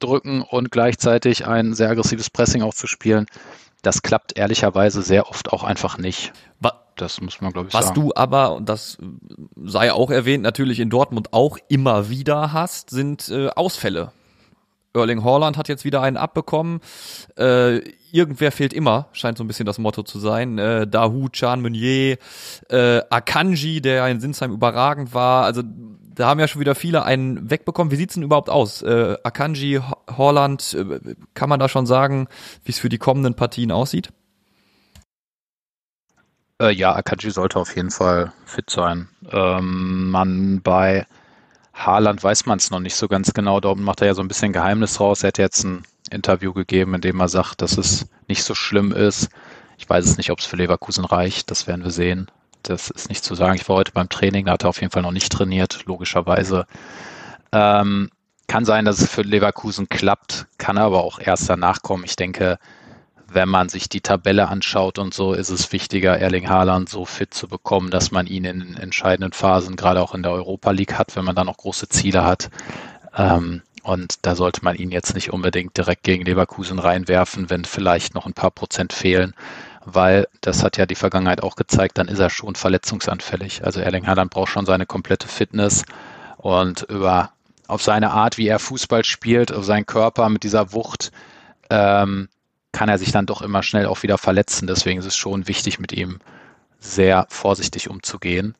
drücken 0.00 0.42
und 0.42 0.70
gleichzeitig 0.70 1.46
ein 1.46 1.74
sehr 1.74 1.90
aggressives 1.90 2.30
Pressing 2.30 2.62
auch 2.62 2.74
zu 2.74 2.86
spielen, 2.86 3.26
das 3.82 4.02
klappt 4.02 4.36
ehrlicherweise 4.36 5.02
sehr 5.02 5.28
oft 5.28 5.52
auch 5.52 5.62
einfach 5.62 5.98
nicht. 5.98 6.32
Das 7.00 7.20
muss 7.20 7.40
man, 7.40 7.52
glaube 7.52 7.68
ich, 7.68 7.74
Was 7.74 7.86
sagen. 7.86 7.96
Was 7.96 8.04
du 8.04 8.12
aber, 8.14 8.56
und 8.56 8.68
das 8.68 8.98
sei 9.56 9.92
auch 9.92 10.10
erwähnt, 10.10 10.42
natürlich 10.42 10.80
in 10.80 10.90
Dortmund 10.90 11.32
auch 11.32 11.58
immer 11.68 12.08
wieder 12.10 12.52
hast, 12.52 12.90
sind 12.90 13.28
äh, 13.28 13.48
Ausfälle. 13.48 14.12
Erling 14.94 15.24
Haaland 15.24 15.56
hat 15.56 15.68
jetzt 15.68 15.84
wieder 15.84 16.02
einen 16.02 16.16
abbekommen. 16.16 16.80
Äh, 17.36 17.78
irgendwer 18.10 18.52
fehlt 18.52 18.72
immer, 18.72 19.08
scheint 19.12 19.38
so 19.38 19.44
ein 19.44 19.46
bisschen 19.46 19.66
das 19.66 19.78
Motto 19.78 20.02
zu 20.02 20.18
sein. 20.18 20.58
Äh, 20.58 20.86
Dahu, 20.86 21.28
Chan 21.28 21.60
Meunier, 21.60 22.18
äh, 22.70 23.00
Akanji, 23.10 23.80
der 23.80 24.08
in 24.08 24.20
Sinsheim 24.20 24.52
überragend 24.52 25.14
war. 25.14 25.44
Also 25.44 25.62
da 26.18 26.26
haben 26.26 26.40
ja 26.40 26.48
schon 26.48 26.60
wieder 26.60 26.74
viele 26.74 27.04
einen 27.04 27.50
wegbekommen. 27.50 27.90
Wie 27.92 27.96
sieht's 27.96 28.14
denn 28.14 28.22
überhaupt 28.22 28.50
aus? 28.50 28.82
Äh, 28.82 29.16
Akanji, 29.22 29.80
Haaland, 30.10 30.74
äh, 30.74 31.14
kann 31.34 31.48
man 31.48 31.60
da 31.60 31.68
schon 31.68 31.86
sagen, 31.86 32.26
wie 32.64 32.72
es 32.72 32.78
für 32.78 32.88
die 32.88 32.98
kommenden 32.98 33.34
Partien 33.34 33.70
aussieht? 33.70 34.10
Äh, 36.60 36.72
ja, 36.72 36.94
Akanji 36.94 37.30
sollte 37.30 37.58
auf 37.58 37.74
jeden 37.76 37.90
Fall 37.90 38.32
fit 38.44 38.68
sein. 38.70 39.08
Ähm, 39.30 40.10
man 40.10 40.60
bei 40.62 41.06
Haaland 41.74 42.22
weiß 42.22 42.46
man 42.46 42.58
es 42.58 42.70
noch 42.70 42.80
nicht 42.80 42.96
so 42.96 43.06
ganz 43.08 43.32
genau. 43.32 43.60
Dortmund 43.60 43.86
macht 43.86 44.00
er 44.00 44.08
ja 44.08 44.14
so 44.14 44.22
ein 44.22 44.28
bisschen 44.28 44.52
Geheimnis 44.52 44.98
raus. 45.00 45.22
Er 45.22 45.28
hat 45.28 45.38
jetzt 45.38 45.64
ein 45.64 45.84
Interview 46.10 46.52
gegeben, 46.52 46.94
in 46.94 47.00
dem 47.00 47.20
er 47.20 47.28
sagt, 47.28 47.62
dass 47.62 47.78
es 47.78 48.06
nicht 48.26 48.42
so 48.42 48.54
schlimm 48.54 48.92
ist. 48.92 49.28
Ich 49.78 49.88
weiß 49.88 50.04
es 50.04 50.16
nicht, 50.16 50.30
ob 50.30 50.40
es 50.40 50.46
für 50.46 50.56
Leverkusen 50.56 51.04
reicht. 51.04 51.50
Das 51.50 51.68
werden 51.68 51.84
wir 51.84 51.92
sehen. 51.92 52.28
Das 52.64 52.90
ist 52.90 53.08
nicht 53.08 53.22
zu 53.22 53.36
sagen. 53.36 53.54
Ich 53.54 53.68
war 53.68 53.76
heute 53.76 53.92
beim 53.92 54.08
Training, 54.08 54.46
da 54.46 54.52
hat 54.52 54.64
er 54.64 54.70
auf 54.70 54.80
jeden 54.80 54.90
Fall 54.90 55.02
noch 55.02 55.12
nicht 55.12 55.30
trainiert, 55.30 55.84
logischerweise. 55.86 56.66
Ähm, 57.52 58.10
kann 58.48 58.64
sein, 58.64 58.84
dass 58.84 59.00
es 59.00 59.10
für 59.10 59.22
Leverkusen 59.22 59.88
klappt, 59.88 60.46
kann 60.58 60.78
aber 60.78 61.04
auch 61.04 61.20
erst 61.20 61.48
danach 61.48 61.82
kommen. 61.82 62.04
Ich 62.04 62.16
denke, 62.16 62.58
wenn 63.30 63.48
man 63.48 63.68
sich 63.68 63.88
die 63.88 64.00
Tabelle 64.00 64.48
anschaut 64.48 64.98
und 64.98 65.12
so, 65.12 65.34
ist 65.34 65.50
es 65.50 65.70
wichtiger, 65.72 66.18
Erling 66.18 66.48
Haaland 66.48 66.88
so 66.88 67.04
fit 67.04 67.34
zu 67.34 67.46
bekommen, 67.46 67.90
dass 67.90 68.10
man 68.10 68.26
ihn 68.26 68.44
in 68.44 68.76
entscheidenden 68.76 69.32
Phasen, 69.32 69.76
gerade 69.76 70.00
auch 70.00 70.14
in 70.14 70.22
der 70.22 70.32
Europa 70.32 70.70
League 70.70 70.94
hat, 70.94 71.14
wenn 71.14 71.24
man 71.24 71.36
da 71.36 71.44
noch 71.44 71.58
große 71.58 71.88
Ziele 71.88 72.24
hat. 72.24 72.50
Ähm, 73.16 73.62
und 73.82 74.16
da 74.22 74.34
sollte 74.34 74.64
man 74.64 74.76
ihn 74.76 74.90
jetzt 74.90 75.14
nicht 75.14 75.32
unbedingt 75.32 75.76
direkt 75.76 76.04
gegen 76.04 76.24
Leverkusen 76.24 76.78
reinwerfen, 76.78 77.50
wenn 77.50 77.64
vielleicht 77.64 78.14
noch 78.14 78.26
ein 78.26 78.34
paar 78.34 78.50
Prozent 78.50 78.92
fehlen, 78.92 79.34
weil 79.84 80.26
das 80.40 80.62
hat 80.62 80.76
ja 80.76 80.86
die 80.86 80.94
Vergangenheit 80.94 81.42
auch 81.42 81.56
gezeigt, 81.56 81.98
dann 81.98 82.08
ist 82.08 82.18
er 82.18 82.30
schon 82.30 82.54
verletzungsanfällig. 82.54 83.64
Also 83.64 83.80
Erling 83.80 84.06
Haaland 84.06 84.30
braucht 84.30 84.50
schon 84.50 84.66
seine 84.66 84.86
komplette 84.86 85.28
Fitness 85.28 85.84
und 86.38 86.82
über 86.82 87.30
auf 87.66 87.82
seine 87.82 88.10
Art, 88.10 88.38
wie 88.38 88.48
er 88.48 88.58
Fußball 88.58 89.04
spielt, 89.04 89.52
auf 89.52 89.64
seinen 89.64 89.84
Körper 89.84 90.30
mit 90.30 90.42
dieser 90.42 90.72
Wucht, 90.72 91.12
ähm, 91.68 92.28
kann 92.78 92.88
er 92.88 92.98
sich 92.98 93.10
dann 93.10 93.26
doch 93.26 93.42
immer 93.42 93.64
schnell 93.64 93.86
auch 93.86 94.04
wieder 94.04 94.18
verletzen. 94.18 94.68
Deswegen 94.68 95.00
ist 95.00 95.04
es 95.04 95.16
schon 95.16 95.48
wichtig, 95.48 95.80
mit 95.80 95.92
ihm 95.92 96.20
sehr 96.78 97.26
vorsichtig 97.28 97.90
umzugehen. 97.90 98.54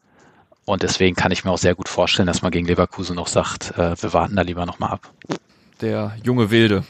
Und 0.64 0.82
deswegen 0.82 1.14
kann 1.14 1.30
ich 1.30 1.44
mir 1.44 1.52
auch 1.52 1.58
sehr 1.58 1.76
gut 1.76 1.88
vorstellen, 1.88 2.26
dass 2.26 2.42
man 2.42 2.50
gegen 2.50 2.66
Leverkusen 2.66 3.14
noch 3.14 3.28
sagt, 3.28 3.78
äh, 3.78 3.94
wir 4.02 4.12
warten 4.12 4.34
da 4.34 4.42
lieber 4.42 4.66
nochmal 4.66 4.90
ab. 4.90 5.12
Der 5.80 6.16
junge 6.24 6.50
Wilde, 6.50 6.82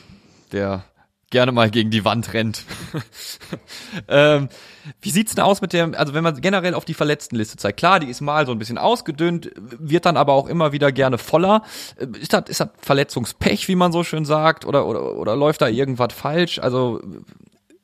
der 0.52 0.84
gerne 1.30 1.52
mal 1.52 1.70
gegen 1.70 1.90
die 1.90 2.04
Wand 2.04 2.32
rennt. 2.32 2.64
ähm, 4.08 4.48
wie 5.00 5.10
sieht's 5.10 5.34
denn 5.34 5.44
aus 5.44 5.60
mit 5.60 5.72
der, 5.72 5.90
also 5.98 6.14
wenn 6.14 6.24
man 6.24 6.40
generell 6.40 6.74
auf 6.74 6.84
die 6.84 6.94
Verletztenliste 6.94 7.56
zeigt, 7.56 7.78
klar, 7.78 8.00
die 8.00 8.08
ist 8.08 8.20
mal 8.20 8.46
so 8.46 8.52
ein 8.52 8.58
bisschen 8.58 8.78
ausgedünnt, 8.78 9.50
wird 9.56 10.06
dann 10.06 10.16
aber 10.16 10.32
auch 10.32 10.48
immer 10.48 10.72
wieder 10.72 10.92
gerne 10.92 11.18
voller. 11.18 11.62
Äh, 11.96 12.06
ist 12.18 12.32
das, 12.32 12.44
ist 12.48 12.60
das 12.60 12.70
Verletzungspech, 12.80 13.68
wie 13.68 13.76
man 13.76 13.92
so 13.92 14.04
schön 14.04 14.24
sagt, 14.24 14.64
oder, 14.64 14.86
oder, 14.86 15.16
oder 15.16 15.36
läuft 15.36 15.60
da 15.60 15.68
irgendwas 15.68 16.14
falsch? 16.14 16.58
Also 16.58 17.00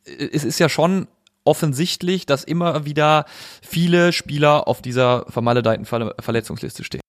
es 0.04 0.44
ist 0.44 0.58
ja 0.58 0.68
schon 0.68 1.08
offensichtlich, 1.44 2.26
dass 2.26 2.44
immer 2.44 2.86
wieder 2.86 3.26
viele 3.62 4.12
Spieler 4.12 4.66
auf 4.66 4.82
dieser 4.82 5.26
vermaledeiten 5.28 5.84
Verletzungsliste 5.84 6.84
stehen. 6.84 7.03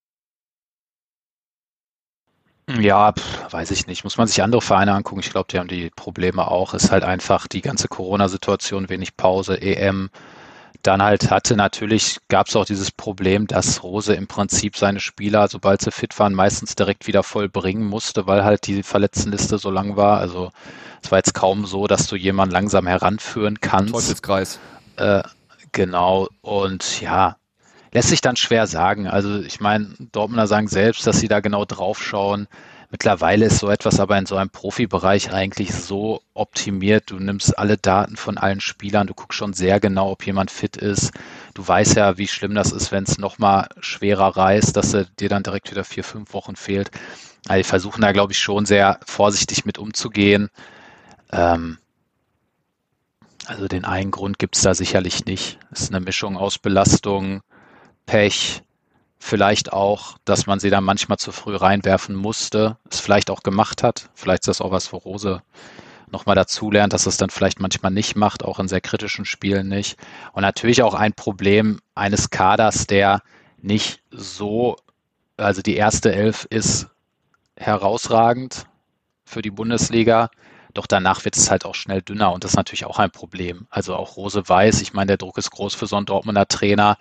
Ja, 2.68 3.14
weiß 3.52 3.72
ich 3.72 3.86
nicht. 3.86 4.04
Muss 4.04 4.18
man 4.18 4.28
sich 4.28 4.42
andere 4.42 4.62
Vereine 4.62 4.94
angucken. 4.94 5.20
Ich 5.20 5.30
glaube, 5.30 5.48
die 5.52 5.60
haben 5.60 5.68
die 5.68 5.92
Probleme 5.96 6.48
auch. 6.50 6.74
Ist 6.74 6.92
halt 6.92 7.04
einfach 7.04 7.48
die 7.48 7.62
ganze 7.62 7.88
Corona-Situation, 7.88 8.90
wenig 8.90 9.16
Pause, 9.18 9.62
EM. 9.62 10.10
Dann 10.82 11.02
halt 11.02 11.32
hatte 11.32 11.56
natürlich, 11.56 12.18
gab 12.28 12.48
es 12.48 12.56
auch 12.56 12.66
dieses 12.66 12.92
Problem, 12.92 13.48
dass 13.48 13.84
Rose 13.84 14.14
im 14.14 14.28
Prinzip 14.28 14.78
seine 14.78 15.00
Spieler, 15.00 15.48
sobald 15.48 15.82
sie 15.82 15.92
fit 15.92 16.18
waren, 16.20 16.34
meistens 16.34 16.76
direkt 16.76 17.08
wieder 17.08 17.24
voll 17.24 17.50
bringen 17.50 17.86
musste, 17.86 18.28
weil 18.28 18.44
halt 18.44 18.68
die 18.68 18.84
Verletztenliste 18.84 19.58
so 19.58 19.70
lang 19.72 19.96
war. 19.96 20.20
Also 20.20 20.52
es 21.04 21.12
war 21.12 21.20
jetzt 21.20 21.34
kaum 21.34 21.66
so, 21.66 21.88
dass 21.88 22.08
du 22.08 22.16
jemanden 22.16 22.54
langsam 22.54 22.88
heranführen 22.88 23.62
kannst. 23.62 23.94
Teufelskreis. 23.94 24.60
Äh, 24.98 25.24
genau. 25.72 26.30
Und 26.42 27.02
ja, 27.02 27.36
lässt 27.96 28.10
sich 28.10 28.20
dann 28.20 28.36
schwer 28.36 28.68
sagen. 28.68 29.08
Also 29.08 29.40
ich 29.40 29.62
meine, 29.62 29.88
Dortmunder 30.12 30.48
sagen 30.48 30.68
selbst, 30.68 31.08
dass 31.08 31.22
sie 31.22 31.30
da 31.30 31.40
genau 31.40 31.64
drauf 31.64 32.04
schauen. 32.04 32.48
Mittlerweile 32.92 33.46
ist 33.46 33.60
so 33.60 33.70
etwas 33.70 34.02
aber 34.02 34.18
in 34.18 34.26
so 34.26 34.36
einem 34.36 34.50
Profibereich 34.50 35.32
eigentlich 35.32 35.74
so 35.74 36.22
optimiert. 36.34 37.10
Du 37.10 37.20
nimmst 37.20 37.58
alle 37.58 37.78
Daten 37.78 38.18
von 38.18 38.38
allen 38.38 38.60
Spielern, 38.60 39.08
du 39.08 39.14
guckst 39.14 39.38
schon 39.38 39.54
sehr 39.54 39.80
genau, 39.80 40.12
ob 40.12 40.26
jemand 40.26 40.52
fit 40.52 40.76
ist. 40.76 41.14
Du 41.54 41.66
weißt 41.66 41.96
ja, 41.96 42.18
wie 42.18 42.28
schlimm 42.28 42.54
das 42.54 42.74
ist, 42.74 42.92
wenn 42.92 43.06
es 43.06 43.18
nochmal 43.18 43.70
schwerer 43.80 44.36
reißt, 44.36 44.76
dass 44.76 44.94
er 44.94 45.06
dir 45.06 45.30
dann 45.30 45.44
direkt 45.44 45.72
wieder 45.72 45.86
vier, 45.86 46.04
fünf 46.04 46.34
Wochen 46.34 46.58
fehlt. 46.58 46.92
Also 47.48 47.60
die 47.60 47.64
versuchen 47.64 48.02
da, 48.02 48.12
glaube 48.12 48.34
ich, 48.34 48.40
schon 48.40 48.66
sehr 48.66 49.00
vorsichtig 49.06 49.64
mit 49.64 49.78
umzugehen. 49.78 50.50
Ähm, 51.32 51.78
also 53.46 53.70
den 53.70 53.86
einen 53.86 54.12
Grund 54.12 54.38
gibt 54.38 54.58
es 54.58 54.64
da 54.64 54.74
sicherlich 54.74 55.26
nicht. 55.26 55.60
Es 55.72 55.84
ist 55.84 55.96
eine 55.96 56.04
Mischung 56.04 56.36
aus 56.36 56.58
Belastung, 56.58 57.42
Pech, 58.06 58.62
vielleicht 59.20 59.74
auch, 59.74 60.18
dass 60.26 60.46
man 60.46 60.60
sie 60.60 60.70
dann 60.70 60.84
manchmal 60.84 61.18
zu 61.18 61.32
früh 61.32 61.56
reinwerfen 61.56 62.16
musste, 62.16 62.78
es 62.90 63.00
vielleicht 63.00 63.30
auch 63.30 63.44
gemacht 63.44 63.84
hat. 63.84 64.10
Vielleicht 64.14 64.44
ist 64.44 64.48
das 64.48 64.62
auch 64.62 64.72
was, 64.72 64.94
wo 64.94 64.98
Rose 64.98 65.42
nochmal 66.12 66.36
dazu 66.36 66.70
lernt, 66.72 66.94
dass 66.94 67.08
es 67.08 67.18
dann 67.18 67.30
vielleicht 67.30 67.60
manchmal 67.60 67.92
nicht 67.92 68.16
macht, 68.16 68.44
auch 68.44 68.60
in 68.60 68.68
sehr 68.68 68.82
kritischen 68.82 69.26
Spielen 69.26 69.68
nicht. 69.68 69.98
Und 70.34 70.44
natürlich 70.44 70.84
auch 70.84 70.94
ein 70.94 71.14
Problem 71.14 71.80
eines 71.96 72.30
Kaders, 72.30 72.88
der 72.88 73.22
nicht 73.62 74.02
so, 74.12 74.78
also 75.38 75.62
die 75.62 75.76
erste 75.76 76.14
Elf 76.14 76.46
ist 76.50 76.88
herausragend 77.58 78.66
für 79.26 79.42
die 79.42 79.52
Bundesliga. 79.52 80.30
Doch 80.74 80.88
danach 80.88 81.26
wird 81.26 81.38
es 81.38 81.50
halt 81.50 81.66
auch 81.66 81.74
schnell 81.74 82.02
dünner 82.02 82.34
und 82.34 82.44
das 82.44 82.52
ist 82.52 82.58
natürlich 82.58 82.86
auch 82.86 83.00
ein 83.00 83.10
Problem. 83.10 83.66
Also 83.70 83.96
auch 83.96 84.18
Rose 84.18 84.48
weiß, 84.48 84.82
ich 84.82 84.94
meine, 84.94 85.08
der 85.08 85.18
Druck 85.18 85.38
ist 85.38 85.52
groß 85.52 85.74
für 85.74 85.88
so 85.88 85.96
einen 85.96 86.06
Dortmunder 86.06 86.48
Trainer. 86.48 86.98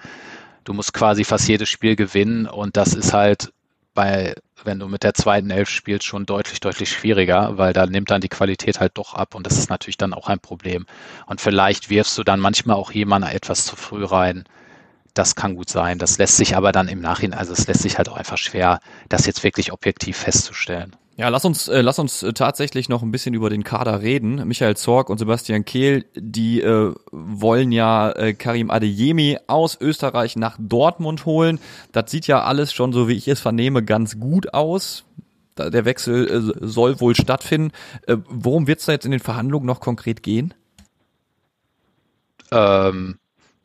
Du 0.64 0.72
musst 0.72 0.94
quasi 0.94 1.24
fast 1.24 1.46
jedes 1.48 1.68
Spiel 1.68 1.94
gewinnen 1.94 2.46
und 2.46 2.76
das 2.76 2.94
ist 2.94 3.12
halt 3.12 3.52
bei, 3.92 4.34
wenn 4.64 4.78
du 4.78 4.88
mit 4.88 5.02
der 5.04 5.14
zweiten 5.14 5.50
Elf 5.50 5.68
spielst, 5.68 6.04
schon 6.06 6.26
deutlich, 6.26 6.60
deutlich 6.60 6.90
schwieriger, 6.90 7.58
weil 7.58 7.72
da 7.72 7.86
nimmt 7.86 8.10
dann 8.10 8.20
die 8.20 8.28
Qualität 8.28 8.80
halt 8.80 8.92
doch 8.98 9.14
ab 9.14 9.34
und 9.34 9.46
das 9.46 9.58
ist 9.58 9.70
natürlich 9.70 9.98
dann 9.98 10.12
auch 10.14 10.28
ein 10.28 10.40
Problem. 10.40 10.86
Und 11.26 11.40
vielleicht 11.40 11.90
wirfst 11.90 12.18
du 12.18 12.24
dann 12.24 12.40
manchmal 12.40 12.76
auch 12.76 12.90
jemanden 12.90 13.28
etwas 13.28 13.66
zu 13.66 13.76
früh 13.76 14.04
rein. 14.04 14.44
Das 15.14 15.36
kann 15.36 15.54
gut 15.54 15.68
sein. 15.68 15.98
Das 15.98 16.18
lässt 16.18 16.36
sich 16.38 16.56
aber 16.56 16.72
dann 16.72 16.88
im 16.88 17.00
Nachhinein, 17.00 17.38
also 17.38 17.52
es 17.52 17.66
lässt 17.68 17.82
sich 17.82 17.98
halt 17.98 18.08
auch 18.08 18.16
einfach 18.16 18.38
schwer, 18.38 18.80
das 19.08 19.26
jetzt 19.26 19.44
wirklich 19.44 19.72
objektiv 19.72 20.16
festzustellen. 20.16 20.96
Ja, 21.16 21.28
lass 21.28 21.44
uns, 21.44 21.68
äh, 21.68 21.80
lass 21.80 22.00
uns 22.00 22.24
äh, 22.24 22.32
tatsächlich 22.32 22.88
noch 22.88 23.02
ein 23.02 23.12
bisschen 23.12 23.34
über 23.34 23.48
den 23.48 23.62
Kader 23.62 24.02
reden. 24.02 24.46
Michael 24.48 24.76
Zorg 24.76 25.10
und 25.10 25.18
Sebastian 25.18 25.64
Kehl, 25.64 26.04
die 26.16 26.60
äh, 26.60 26.92
wollen 27.12 27.70
ja 27.70 28.10
äh, 28.10 28.34
Karim 28.34 28.70
Adeyemi 28.70 29.38
aus 29.46 29.80
Österreich 29.80 30.34
nach 30.34 30.56
Dortmund 30.58 31.24
holen. 31.24 31.60
Das 31.92 32.10
sieht 32.10 32.26
ja 32.26 32.42
alles 32.42 32.72
schon, 32.72 32.92
so 32.92 33.06
wie 33.08 33.12
ich 33.12 33.28
es 33.28 33.40
vernehme, 33.40 33.84
ganz 33.84 34.18
gut 34.18 34.54
aus. 34.54 35.04
Der 35.56 35.84
Wechsel 35.84 36.28
äh, 36.28 36.66
soll 36.66 36.98
wohl 37.00 37.14
stattfinden. 37.14 37.70
Äh, 38.08 38.16
worum 38.28 38.66
wird 38.66 38.80
es 38.80 38.86
da 38.86 38.92
jetzt 38.92 39.04
in 39.04 39.12
den 39.12 39.20
Verhandlungen 39.20 39.66
noch 39.66 39.78
konkret 39.78 40.24
gehen? 40.24 40.52
Ähm, 42.50 43.18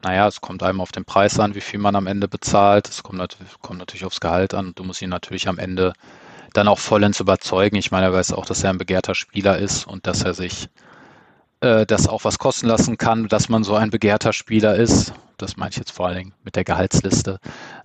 naja, 0.03 0.27
es 0.27 0.39
kommt 0.39 0.61
einem 0.61 0.81
auf 0.81 0.91
den 0.91 1.03
Preis 1.03 1.39
an, 1.39 1.55
wie 1.55 1.61
viel 1.61 1.79
man 1.79 1.95
am 1.95 2.05
Ende 2.05 2.27
bezahlt. 2.27 2.87
Es 2.89 3.01
kommt, 3.01 3.37
kommt 3.63 3.79
natürlich 3.79 4.05
aufs 4.05 4.19
Gehalt 4.19 4.53
an. 4.53 4.73
Du 4.75 4.83
musst 4.83 5.01
ihn 5.01 5.09
natürlich 5.09 5.47
am 5.47 5.57
Ende 5.57 5.93
dann 6.53 6.67
auch 6.67 6.79
vollends 6.79 7.19
überzeugen. 7.19 7.75
Ich 7.75 7.91
meine, 7.91 8.07
er 8.07 8.13
weiß 8.13 8.33
auch, 8.33 8.45
dass 8.45 8.63
er 8.63 8.71
ein 8.71 8.77
begehrter 8.77 9.15
Spieler 9.15 9.57
ist 9.57 9.85
und 9.85 10.07
dass 10.07 10.23
er 10.23 10.33
sich 10.33 10.69
äh, 11.61 11.85
das 11.85 12.07
auch 12.07 12.23
was 12.23 12.39
kosten 12.39 12.67
lassen 12.67 12.97
kann, 12.97 13.27
dass 13.27 13.49
man 13.49 13.63
so 13.63 13.75
ein 13.75 13.89
begehrter 13.89 14.33
Spieler 14.33 14.75
ist. 14.75 15.13
Das 15.37 15.57
meine 15.57 15.71
ich 15.71 15.77
jetzt 15.77 15.91
vor 15.91 16.07
allen 16.07 16.17
Dingen 16.17 16.33
mit 16.43 16.55
der 16.55 16.63
Gehaltsliste. 16.63 17.39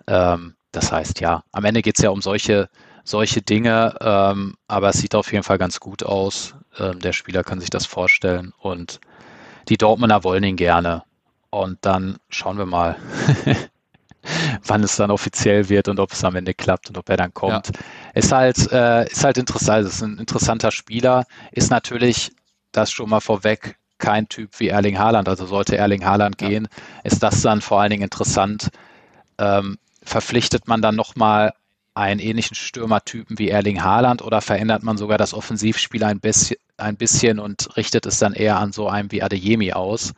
Ähm, 0.06 0.54
das 0.72 0.90
heißt, 0.92 1.20
ja, 1.20 1.44
am 1.52 1.64
Ende 1.64 1.82
geht 1.82 1.98
es 1.98 2.02
ja 2.02 2.10
um 2.10 2.20
solche, 2.20 2.68
solche 3.04 3.42
Dinge, 3.42 3.96
ähm, 4.00 4.56
aber 4.66 4.88
es 4.88 4.98
sieht 4.98 5.14
auf 5.14 5.32
jeden 5.32 5.44
Fall 5.44 5.58
ganz 5.58 5.78
gut 5.80 6.02
aus. 6.02 6.54
Ähm, 6.78 7.00
der 7.00 7.12
Spieler 7.12 7.44
kann 7.44 7.60
sich 7.60 7.70
das 7.70 7.86
vorstellen 7.86 8.52
und 8.58 9.00
die 9.68 9.76
Dortmunder 9.76 10.24
wollen 10.24 10.44
ihn 10.44 10.56
gerne. 10.56 11.04
Und 11.50 11.78
dann 11.82 12.18
schauen 12.28 12.58
wir 12.58 12.66
mal, 12.66 12.96
wann 14.66 14.82
es 14.82 14.96
dann 14.96 15.10
offiziell 15.10 15.68
wird 15.68 15.88
und 15.88 16.00
ob 16.00 16.12
es 16.12 16.24
am 16.24 16.34
Ende 16.34 16.54
klappt 16.54 16.88
und 16.88 16.98
ob 16.98 17.08
er 17.08 17.16
dann 17.16 17.32
kommt. 17.32 17.68
Ja. 17.68 17.80
Ist 18.14 18.32
halt, 18.32 18.70
äh, 18.72 19.10
ist 19.10 19.24
halt 19.24 19.38
interessant. 19.38 19.86
Ist 19.86 20.02
ein 20.02 20.18
interessanter 20.18 20.70
Spieler. 20.70 21.26
Ist 21.52 21.70
natürlich 21.70 22.32
das 22.72 22.90
schon 22.90 23.10
mal 23.10 23.20
vorweg 23.20 23.76
kein 23.98 24.28
Typ 24.28 24.58
wie 24.58 24.68
Erling 24.68 24.98
Haaland. 24.98 25.28
Also 25.28 25.46
sollte 25.46 25.76
Erling 25.76 26.04
Haaland 26.04 26.40
ja. 26.40 26.48
gehen, 26.48 26.68
ist 27.04 27.22
das 27.22 27.42
dann 27.42 27.60
vor 27.60 27.80
allen 27.80 27.90
Dingen 27.90 28.02
interessant. 28.02 28.68
Ähm, 29.38 29.78
verpflichtet 30.02 30.68
man 30.68 30.82
dann 30.82 30.96
nochmal 30.96 31.54
einen 31.94 32.20
ähnlichen 32.20 32.56
Stürmertypen 32.56 33.38
wie 33.38 33.48
Erling 33.48 33.82
Haaland 33.82 34.20
oder 34.20 34.40
verändert 34.40 34.82
man 34.82 34.98
sogar 34.98 35.16
das 35.16 35.32
Offensivspiel 35.32 36.02
ein 36.04 36.20
bisschen, 36.20 36.56
ein 36.76 36.96
bisschen 36.96 37.38
und 37.38 37.76
richtet 37.76 38.04
es 38.06 38.18
dann 38.18 38.34
eher 38.34 38.58
an 38.58 38.72
so 38.72 38.88
einem 38.88 39.12
wie 39.12 39.22
Adeyemi 39.22 39.72
aus? 39.72 40.12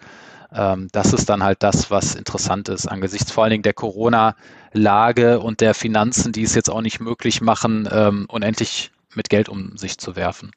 Ähm, 0.56 0.88
das 0.92 1.12
ist 1.12 1.28
dann 1.28 1.42
halt 1.42 1.62
das, 1.62 1.90
was 1.90 2.14
interessant 2.14 2.68
ist, 2.68 2.86
angesichts 2.86 3.30
vor 3.30 3.44
allen 3.44 3.52
Dingen 3.52 3.62
der 3.62 3.74
Corona-Lage 3.74 5.40
und 5.40 5.60
der 5.60 5.74
Finanzen, 5.74 6.32
die 6.32 6.42
es 6.42 6.54
jetzt 6.54 6.70
auch 6.70 6.80
nicht 6.80 7.00
möglich 7.00 7.40
machen, 7.40 7.88
ähm, 7.90 8.26
unendlich 8.28 8.90
mit 9.14 9.28
Geld 9.28 9.48
um 9.48 9.76
sich 9.76 9.98
zu 9.98 10.16
werfen. 10.16 10.50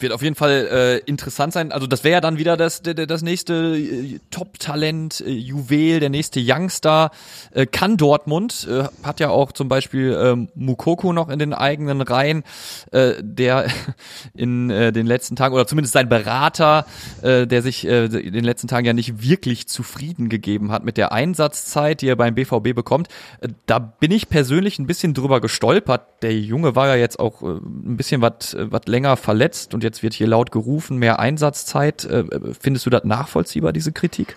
Wird 0.00 0.12
auf 0.12 0.22
jeden 0.22 0.36
Fall 0.36 0.68
äh, 0.70 0.98
interessant 0.98 1.52
sein. 1.52 1.72
Also 1.72 1.86
das 1.86 2.04
wäre 2.04 2.14
ja 2.14 2.20
dann 2.20 2.38
wieder 2.38 2.56
das, 2.56 2.82
das, 2.82 2.94
das 2.94 3.22
nächste 3.22 3.76
äh, 3.76 4.18
Top-Talent, 4.30 5.20
äh, 5.20 5.30
Juwel, 5.30 6.00
der 6.00 6.10
nächste 6.10 6.40
Youngster. 6.42 7.10
Äh, 7.52 7.66
kann 7.66 7.96
Dortmund, 7.96 8.66
äh, 8.70 8.84
hat 9.02 9.20
ja 9.20 9.30
auch 9.30 9.52
zum 9.52 9.68
Beispiel 9.68 10.12
äh, 10.12 10.48
Mukoko 10.54 11.12
noch 11.12 11.28
in 11.28 11.38
den 11.38 11.52
eigenen 11.52 12.00
Reihen, 12.00 12.44
äh, 12.92 13.14
der 13.20 13.66
in 14.34 14.70
äh, 14.70 14.92
den 14.92 15.06
letzten 15.06 15.36
Tagen, 15.36 15.54
oder 15.54 15.66
zumindest 15.66 15.92
sein 15.92 16.08
Berater, 16.08 16.86
äh, 17.22 17.46
der 17.46 17.62
sich 17.62 17.86
äh, 17.86 18.04
in 18.04 18.32
den 18.32 18.44
letzten 18.44 18.68
Tagen 18.68 18.86
ja 18.86 18.92
nicht 18.92 19.22
wirklich 19.22 19.68
zufrieden 19.68 20.28
gegeben 20.28 20.70
hat 20.72 20.84
mit 20.84 20.96
der 20.96 21.12
Einsatzzeit, 21.12 22.00
die 22.00 22.08
er 22.08 22.16
beim 22.16 22.34
BVB 22.34 22.74
bekommt. 22.74 23.08
Äh, 23.40 23.48
da 23.66 23.78
bin 23.78 24.12
ich 24.12 24.28
persönlich 24.28 24.78
ein 24.78 24.86
bisschen 24.86 25.14
drüber 25.14 25.40
gestolpert. 25.40 26.22
Der 26.22 26.38
Junge 26.38 26.76
war 26.76 26.86
ja 26.86 26.94
jetzt 26.94 27.18
auch 27.18 27.42
äh, 27.42 27.46
ein 27.46 27.96
bisschen 27.96 28.22
was 28.22 28.54
äh, 28.54 28.68
länger 28.86 29.16
verletzt 29.16 29.74
und 29.74 29.82
jetzt 29.82 29.89
wird 30.02 30.14
hier 30.14 30.26
laut 30.26 30.52
gerufen, 30.52 30.96
mehr 30.98 31.18
Einsatzzeit. 31.18 32.04
Äh, 32.04 32.24
findest 32.58 32.86
du 32.86 32.90
das 32.90 33.04
nachvollziehbar, 33.04 33.72
diese 33.72 33.92
Kritik? 33.92 34.36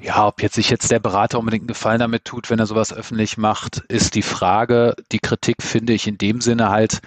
Ja, 0.00 0.28
ob 0.28 0.42
jetzt 0.42 0.54
sich 0.54 0.70
jetzt 0.70 0.90
der 0.90 1.00
Berater 1.00 1.38
unbedingt 1.38 1.62
einen 1.62 1.68
Gefallen 1.68 1.98
damit 1.98 2.24
tut, 2.24 2.50
wenn 2.50 2.58
er 2.58 2.66
sowas 2.66 2.92
öffentlich 2.92 3.36
macht, 3.36 3.78
ist 3.88 4.14
die 4.14 4.22
Frage. 4.22 4.94
Die 5.10 5.18
Kritik 5.18 5.62
finde 5.62 5.92
ich 5.92 6.06
in 6.06 6.18
dem 6.18 6.40
Sinne 6.40 6.68
halt 6.70 7.00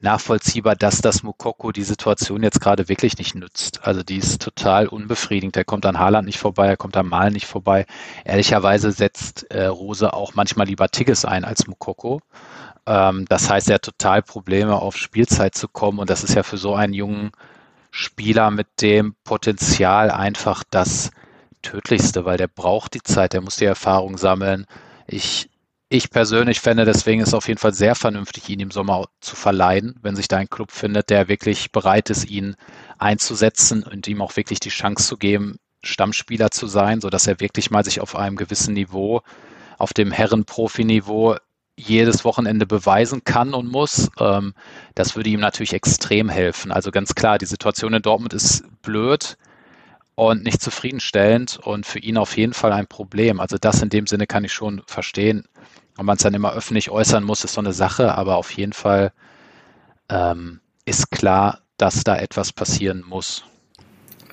nachvollziehbar, 0.00 0.76
dass 0.76 1.00
das 1.00 1.22
Mukoko 1.22 1.72
die 1.72 1.82
Situation 1.82 2.42
jetzt 2.42 2.60
gerade 2.60 2.88
wirklich 2.88 3.18
nicht 3.18 3.34
nützt. 3.34 3.84
Also 3.84 4.02
die 4.02 4.18
ist 4.18 4.42
total 4.42 4.86
unbefriedigend. 4.86 5.56
Er 5.56 5.64
kommt 5.64 5.86
an 5.86 5.98
Haaland 5.98 6.26
nicht 6.26 6.38
vorbei, 6.38 6.68
er 6.68 6.76
kommt 6.76 6.96
an 6.96 7.08
Mal 7.08 7.30
nicht 7.30 7.46
vorbei. 7.46 7.86
Ehrlicherweise 8.24 8.92
setzt 8.92 9.50
äh, 9.50 9.66
Rose 9.66 10.12
auch 10.12 10.34
manchmal 10.34 10.66
lieber 10.66 10.88
Tigges 10.88 11.24
ein 11.24 11.44
als 11.44 11.66
Mukoko. 11.66 12.20
Ähm, 12.86 13.26
das 13.28 13.50
heißt, 13.50 13.68
er 13.68 13.76
hat 13.76 13.82
total 13.82 14.22
Probleme, 14.22 14.76
auf 14.76 14.96
Spielzeit 14.96 15.54
zu 15.54 15.68
kommen. 15.68 15.98
Und 15.98 16.10
das 16.10 16.24
ist 16.24 16.34
ja 16.34 16.42
für 16.42 16.58
so 16.58 16.74
einen 16.74 16.92
jungen 16.92 17.32
Spieler 17.90 18.50
mit 18.50 18.68
dem 18.80 19.14
Potenzial 19.24 20.10
einfach 20.10 20.62
das 20.70 21.10
Tödlichste, 21.62 22.24
weil 22.24 22.36
der 22.36 22.48
braucht 22.48 22.94
die 22.94 23.02
Zeit, 23.02 23.32
der 23.32 23.40
muss 23.40 23.56
die 23.56 23.64
Erfahrung 23.64 24.18
sammeln. 24.18 24.66
Ich, 25.06 25.50
ich 25.88 26.10
persönlich 26.10 26.60
fände 26.60 26.84
deswegen 26.84 27.22
ist 27.22 27.34
auf 27.34 27.48
jeden 27.48 27.58
Fall 27.58 27.74
sehr 27.74 27.94
vernünftig, 27.94 28.48
ihn 28.48 28.60
im 28.60 28.70
Sommer 28.70 29.06
zu 29.20 29.34
verleihen, 29.34 29.98
wenn 30.02 30.16
sich 30.16 30.28
da 30.28 30.36
ein 30.36 30.50
Club 30.50 30.70
findet, 30.72 31.10
der 31.10 31.28
wirklich 31.28 31.72
bereit 31.72 32.10
ist, 32.10 32.28
ihn 32.28 32.56
einzusetzen 32.98 33.82
und 33.82 34.06
ihm 34.06 34.20
auch 34.20 34.36
wirklich 34.36 34.60
die 34.60 34.68
Chance 34.68 35.06
zu 35.08 35.16
geben, 35.16 35.56
Stammspieler 35.82 36.50
zu 36.50 36.66
sein, 36.66 37.00
so 37.00 37.10
dass 37.10 37.26
er 37.26 37.40
wirklich 37.40 37.70
mal 37.70 37.84
sich 37.84 38.00
auf 38.00 38.14
einem 38.14 38.36
gewissen 38.36 38.74
Niveau, 38.74 39.22
auf 39.78 39.92
dem 39.92 40.12
Herren-Profi-Niveau 40.12 41.36
jedes 41.76 42.24
Wochenende 42.24 42.66
beweisen 42.66 43.24
kann 43.24 43.54
und 43.54 43.70
muss. 43.70 44.10
Ähm, 44.18 44.54
das 44.94 45.14
würde 45.14 45.30
ihm 45.30 45.40
natürlich 45.40 45.74
extrem 45.74 46.28
helfen. 46.28 46.72
Also 46.72 46.90
ganz 46.90 47.14
klar, 47.14 47.38
die 47.38 47.46
Situation 47.46 47.92
in 47.92 48.02
Dortmund 48.02 48.32
ist 48.32 48.64
blöd 48.82 49.36
und 50.14 50.42
nicht 50.42 50.62
zufriedenstellend 50.62 51.58
und 51.62 51.86
für 51.86 51.98
ihn 51.98 52.16
auf 52.16 52.36
jeden 52.36 52.54
Fall 52.54 52.72
ein 52.72 52.86
Problem. 52.86 53.38
Also 53.40 53.58
das 53.58 53.82
in 53.82 53.90
dem 53.90 54.06
Sinne 54.06 54.26
kann 54.26 54.44
ich 54.44 54.52
schon 54.52 54.82
verstehen. 54.86 55.44
Ob 55.98 56.04
man 56.04 56.16
es 56.16 56.22
dann 56.22 56.34
immer 56.34 56.52
öffentlich 56.52 56.90
äußern 56.90 57.24
muss, 57.24 57.44
ist 57.44 57.54
so 57.54 57.60
eine 57.60 57.72
Sache, 57.72 58.14
aber 58.14 58.36
auf 58.36 58.50
jeden 58.52 58.72
Fall 58.72 59.12
ähm, 60.08 60.60
ist 60.84 61.10
klar, 61.10 61.60
dass 61.76 62.04
da 62.04 62.16
etwas 62.16 62.52
passieren 62.52 63.04
muss. 63.06 63.44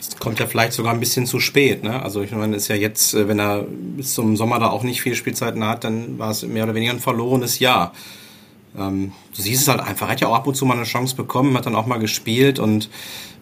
Es 0.10 0.18
kommt 0.18 0.39
ja 0.39 0.48
vielleicht 0.48 0.74
sogar 0.74 0.94
ein 0.94 1.00
bisschen 1.00 1.26
zu 1.26 1.39
spät. 1.39 1.84
Ne? 1.84 2.02
Also 2.02 2.22
ich 2.22 2.32
meine, 2.32 2.56
ist 2.56 2.68
ja 2.68 2.76
jetzt, 2.76 3.13
äh, 3.13 3.28
wenn 3.28 3.39
er 3.39 3.63
bis 3.63 4.13
zum 4.13 4.36
Sommer 4.36 4.60
da 4.60 4.70
auch 4.70 4.84
nicht 4.84 5.02
viel 5.02 5.16
Spielzeiten 5.16 5.63
hat, 5.66 5.84
dann 5.84 6.20
war 6.20 6.32
es 6.32 6.44
mehr 6.44 6.66
oder 6.66 6.76
weniger 6.76 6.92
ein 6.92 7.00
verlorenes 7.00 7.60
Jahr. 7.60 7.94
ähm, 8.78 9.13
du 9.36 9.42
siehst 9.42 9.62
es 9.62 9.68
halt 9.68 9.80
einfach. 9.80 10.08
Er 10.08 10.12
hat 10.13 10.22
ja 10.22 10.28
auch 10.28 10.36
ab 10.36 10.48
und 10.48 10.56
zu 10.56 10.66
mal 10.66 10.76
eine 10.76 10.84
Chance 10.84 11.16
bekommen, 11.16 11.56
hat 11.58 11.66
dann 11.66 11.76
auch 11.76 11.86
mal 11.86 12.00
gespielt 12.00 12.60
und 12.60 12.89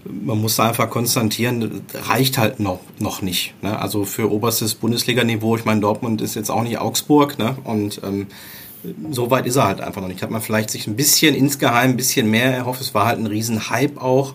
man 0.06 0.40
muss 0.42 0.56
da 0.56 0.68
einfach 0.68 0.90
konstatieren, 0.90 1.82
reicht 1.94 2.38
halt 2.38 2.60
noch, 2.60 2.80
noch 3.00 3.22
nicht. 3.22 3.54
Ne? 3.62 3.78
Also 3.80 4.06
für 4.06 4.32
oberstes 4.32 4.76
Bundesliga-Niveau, 4.76 5.56
ich 5.56 5.66
meine, 5.66 5.82
Dortmund 5.82 6.22
ist 6.22 6.36
jetzt 6.36 6.50
auch 6.50 6.64
nicht 6.64 6.80
Augsburg, 6.80 7.38
ne? 7.38 7.56
Und 7.64 8.02
ähm, 8.04 8.28
so 9.12 9.30
weit 9.30 9.46
ist 9.46 9.58
er 9.58 9.66
halt 9.66 9.82
einfach 9.82 10.02
noch 10.02 10.08
nicht. 10.08 10.24
Hat 10.24 10.32
man 10.32 10.42
vielleicht 10.42 10.72
sich 10.72 10.88
ein 10.88 10.96
bisschen 10.96 11.36
insgeheim 11.36 11.92
ein 11.92 11.98
bisschen 11.98 12.32
mehr 12.32 12.56
erhofft. 12.56 12.82
Es 12.82 12.94
war 12.96 13.06
halt 13.06 13.20
ein 13.20 13.28
Riesenhype 13.28 14.02
auch. 14.02 14.34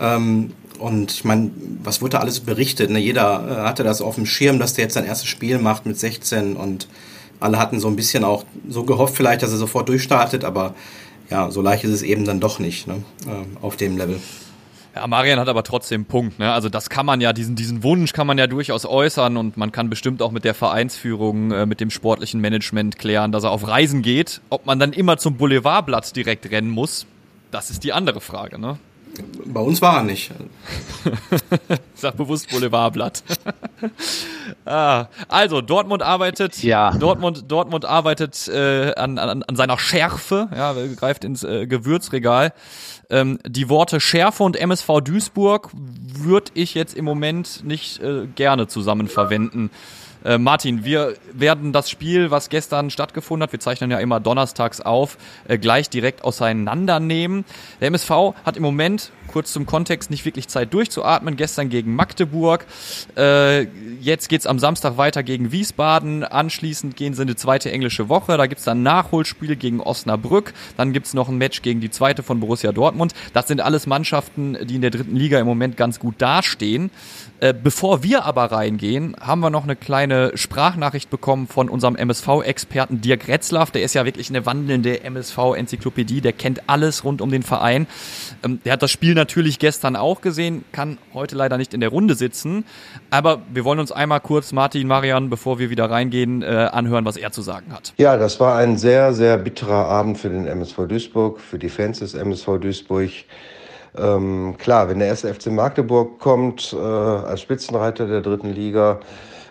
Ähm, 0.00 0.52
und 0.78 1.12
ich 1.12 1.24
meine, 1.24 1.50
was 1.82 2.00
wurde 2.00 2.12
da 2.12 2.18
alles 2.20 2.40
berichtet? 2.40 2.90
Ne? 2.90 2.98
Jeder 2.98 3.46
äh, 3.48 3.68
hatte 3.68 3.84
das 3.84 4.00
auf 4.00 4.16
dem 4.16 4.26
Schirm, 4.26 4.58
dass 4.58 4.74
der 4.74 4.84
jetzt 4.84 4.94
sein 4.94 5.06
erstes 5.06 5.28
Spiel 5.28 5.58
macht 5.58 5.86
mit 5.86 5.98
16 5.98 6.56
und 6.56 6.88
alle 7.40 7.58
hatten 7.58 7.80
so 7.80 7.88
ein 7.88 7.96
bisschen 7.96 8.24
auch 8.24 8.44
so 8.68 8.84
gehofft 8.84 9.16
vielleicht, 9.16 9.42
dass 9.42 9.50
er 9.50 9.58
sofort 9.58 9.88
durchstartet, 9.88 10.44
aber 10.44 10.74
ja, 11.30 11.50
so 11.50 11.62
leicht 11.62 11.84
ist 11.84 11.90
es 11.90 12.02
eben 12.02 12.24
dann 12.24 12.40
doch 12.40 12.58
nicht 12.58 12.86
ne? 12.86 13.02
äh, 13.26 13.64
auf 13.64 13.76
dem 13.76 13.96
Level. 13.96 14.20
Ja, 14.94 15.06
Marian 15.06 15.40
hat 15.40 15.48
aber 15.48 15.62
trotzdem 15.62 16.04
Punkt. 16.04 16.38
Ne? 16.38 16.52
Also 16.52 16.68
das 16.68 16.90
kann 16.90 17.06
man 17.06 17.20
ja, 17.22 17.32
diesen, 17.32 17.56
diesen 17.56 17.82
Wunsch 17.82 18.12
kann 18.12 18.26
man 18.26 18.36
ja 18.36 18.46
durchaus 18.46 18.84
äußern 18.84 19.38
und 19.38 19.56
man 19.56 19.72
kann 19.72 19.88
bestimmt 19.88 20.20
auch 20.20 20.30
mit 20.30 20.44
der 20.44 20.54
Vereinsführung, 20.54 21.50
äh, 21.50 21.66
mit 21.66 21.80
dem 21.80 21.90
sportlichen 21.90 22.40
Management 22.40 22.98
klären, 22.98 23.32
dass 23.32 23.44
er 23.44 23.50
auf 23.50 23.66
Reisen 23.66 24.02
geht. 24.02 24.42
Ob 24.50 24.66
man 24.66 24.78
dann 24.78 24.92
immer 24.92 25.16
zum 25.16 25.36
Boulevardblatt 25.36 26.14
direkt 26.14 26.50
rennen 26.50 26.70
muss, 26.70 27.06
das 27.50 27.70
ist 27.70 27.84
die 27.84 27.92
andere 27.94 28.20
Frage. 28.20 28.58
Ne? 28.58 28.78
Bei 29.44 29.60
uns 29.60 29.82
war 29.82 29.98
er 29.98 30.02
nicht. 30.04 30.30
Sag 31.94 32.16
bewusst 32.16 32.50
Boulevardblatt. 32.50 33.22
ah, 34.64 35.06
also 35.28 35.60
Dortmund 35.60 36.02
arbeitet, 36.02 36.62
ja. 36.62 36.92
Dortmund, 36.92 37.50
Dortmund 37.50 37.84
arbeitet 37.84 38.48
äh, 38.48 38.94
an, 38.94 39.18
an, 39.18 39.42
an 39.42 39.56
seiner 39.56 39.78
Schärfe, 39.78 40.48
ja, 40.54 40.74
greift 40.96 41.24
ins 41.24 41.44
äh, 41.44 41.66
Gewürzregal. 41.66 42.52
Ähm, 43.10 43.38
die 43.46 43.68
Worte 43.68 44.00
Schärfe 44.00 44.42
und 44.44 44.56
MSV 44.56 45.00
Duisburg 45.04 45.70
würde 45.74 46.50
ich 46.54 46.74
jetzt 46.74 46.94
im 46.94 47.04
Moment 47.04 47.62
nicht 47.64 48.00
äh, 48.00 48.26
gerne 48.34 48.68
zusammen 48.68 49.08
verwenden. 49.08 49.70
Äh, 50.24 50.38
Martin, 50.38 50.84
wir 50.84 51.14
werden 51.32 51.72
das 51.72 51.90
Spiel, 51.90 52.30
was 52.30 52.48
gestern 52.48 52.90
stattgefunden 52.90 53.42
hat, 53.42 53.52
wir 53.52 53.60
zeichnen 53.60 53.90
ja 53.90 53.98
immer 53.98 54.20
donnerstags 54.20 54.80
auf, 54.80 55.18
äh, 55.48 55.58
gleich 55.58 55.90
direkt 55.90 56.24
auseinandernehmen. 56.24 57.44
Der 57.80 57.88
MSV 57.88 58.34
hat 58.44 58.56
im 58.56 58.62
Moment, 58.62 59.10
kurz 59.32 59.52
zum 59.52 59.66
Kontext, 59.66 60.10
nicht 60.10 60.24
wirklich 60.24 60.48
Zeit 60.48 60.72
durchzuatmen. 60.74 61.36
Gestern 61.36 61.68
gegen 61.68 61.94
Magdeburg, 61.94 62.66
äh, 63.16 63.62
jetzt 64.00 64.28
geht's 64.28 64.46
am 64.46 64.58
Samstag 64.58 64.96
weiter 64.96 65.22
gegen 65.22 65.52
Wiesbaden, 65.52 66.24
anschließend 66.24 66.96
gehen 66.96 67.14
sie 67.14 67.22
in 67.22 67.28
die 67.28 67.36
zweite 67.36 67.72
englische 67.72 68.08
Woche, 68.08 68.36
da 68.36 68.46
gibt's 68.46 68.64
dann 68.64 68.80
ein 68.80 68.82
Nachholspiel 68.82 69.56
gegen 69.56 69.80
Osnabrück, 69.80 70.52
dann 70.76 70.92
gibt's 70.92 71.14
noch 71.14 71.28
ein 71.28 71.38
Match 71.38 71.62
gegen 71.62 71.80
die 71.80 71.90
zweite 71.90 72.22
von 72.22 72.40
Borussia 72.40 72.72
Dortmund. 72.72 73.14
Das 73.32 73.48
sind 73.48 73.60
alles 73.60 73.86
Mannschaften, 73.86 74.56
die 74.64 74.76
in 74.76 74.82
der 74.82 74.90
dritten 74.90 75.16
Liga 75.16 75.40
im 75.40 75.46
Moment 75.46 75.76
ganz 75.76 75.98
gut 75.98 76.14
dastehen. 76.18 76.90
Äh, 77.40 77.52
bevor 77.52 78.04
wir 78.04 78.24
aber 78.24 78.52
reingehen, 78.52 79.16
haben 79.20 79.40
wir 79.40 79.50
noch 79.50 79.64
eine 79.64 79.74
kleine 79.74 80.30
Sprachnachricht 80.36 81.10
bekommen 81.10 81.48
von 81.48 81.68
unserem 81.68 81.96
MSV-Experten 81.96 83.00
Dirk 83.00 83.26
Retzlaff. 83.26 83.72
Der 83.72 83.82
ist 83.82 83.94
ja 83.94 84.04
wirklich 84.04 84.30
eine 84.30 84.46
wandelnde 84.46 85.02
MSV-Enzyklopädie. 85.02 86.20
Der 86.20 86.32
kennt 86.32 86.68
alles 86.68 87.02
rund 87.02 87.20
um 87.20 87.32
den 87.32 87.42
Verein. 87.42 87.88
Ähm, 88.44 88.60
der 88.64 88.74
hat 88.74 88.82
das 88.82 88.92
Spiel 88.92 89.14
natürlich 89.22 89.60
gestern 89.60 89.94
auch 89.94 90.20
gesehen, 90.20 90.64
kann 90.72 90.98
heute 91.14 91.36
leider 91.36 91.56
nicht 91.56 91.74
in 91.74 91.80
der 91.80 91.90
Runde 91.90 92.16
sitzen. 92.16 92.64
Aber 93.10 93.42
wir 93.54 93.64
wollen 93.64 93.78
uns 93.78 93.92
einmal 93.92 94.18
kurz, 94.18 94.50
Martin, 94.52 94.88
Marian, 94.88 95.30
bevor 95.30 95.60
wir 95.60 95.70
wieder 95.70 95.88
reingehen, 95.88 96.42
äh, 96.42 96.46
anhören, 96.46 97.04
was 97.04 97.16
er 97.16 97.30
zu 97.30 97.40
sagen 97.40 97.72
hat. 97.72 97.94
Ja, 97.98 98.16
das 98.16 98.40
war 98.40 98.56
ein 98.56 98.76
sehr, 98.76 99.12
sehr 99.14 99.38
bitterer 99.38 99.86
Abend 99.86 100.18
für 100.18 100.28
den 100.28 100.48
MSV 100.48 100.88
Duisburg, 100.88 101.40
für 101.40 101.58
die 101.58 101.68
Fans 101.68 102.00
des 102.00 102.14
MSV 102.14 102.58
Duisburg. 102.60 103.10
Ähm, 103.96 104.56
klar, 104.58 104.88
wenn 104.88 104.98
der 104.98 105.08
erste 105.08 105.32
FC 105.32 105.46
Magdeburg 105.46 106.18
kommt 106.18 106.72
äh, 106.72 106.76
als 106.78 107.42
Spitzenreiter 107.42 108.08
der 108.08 108.22
dritten 108.22 108.52
Liga, 108.52 108.98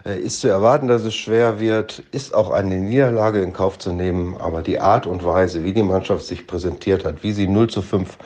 äh, 0.05 0.19
ist 0.19 0.41
zu 0.41 0.49
erwarten, 0.49 0.89
dass 0.89 1.03
es 1.03 1.15
schwer 1.15 1.61
wird, 1.61 2.03
ist 2.11 2.33
auch 2.33 2.51
eine 2.51 2.75
Niederlage 2.75 3.41
in 3.41 3.53
Kauf 3.53 3.79
zu 3.79 3.93
nehmen. 3.93 4.35
Aber 4.37 4.63
die 4.63 4.81
Art 4.81 5.07
und 5.07 5.23
Weise, 5.23 5.63
wie 5.63 5.71
die 5.71 5.83
Mannschaft 5.83 6.25
sich 6.25 6.45
präsentiert 6.45 7.05
hat, 7.05 7.23
wie 7.23 7.31
sie 7.31 7.47
0 7.47 7.69
zu 7.69 7.81
5 7.81 8.17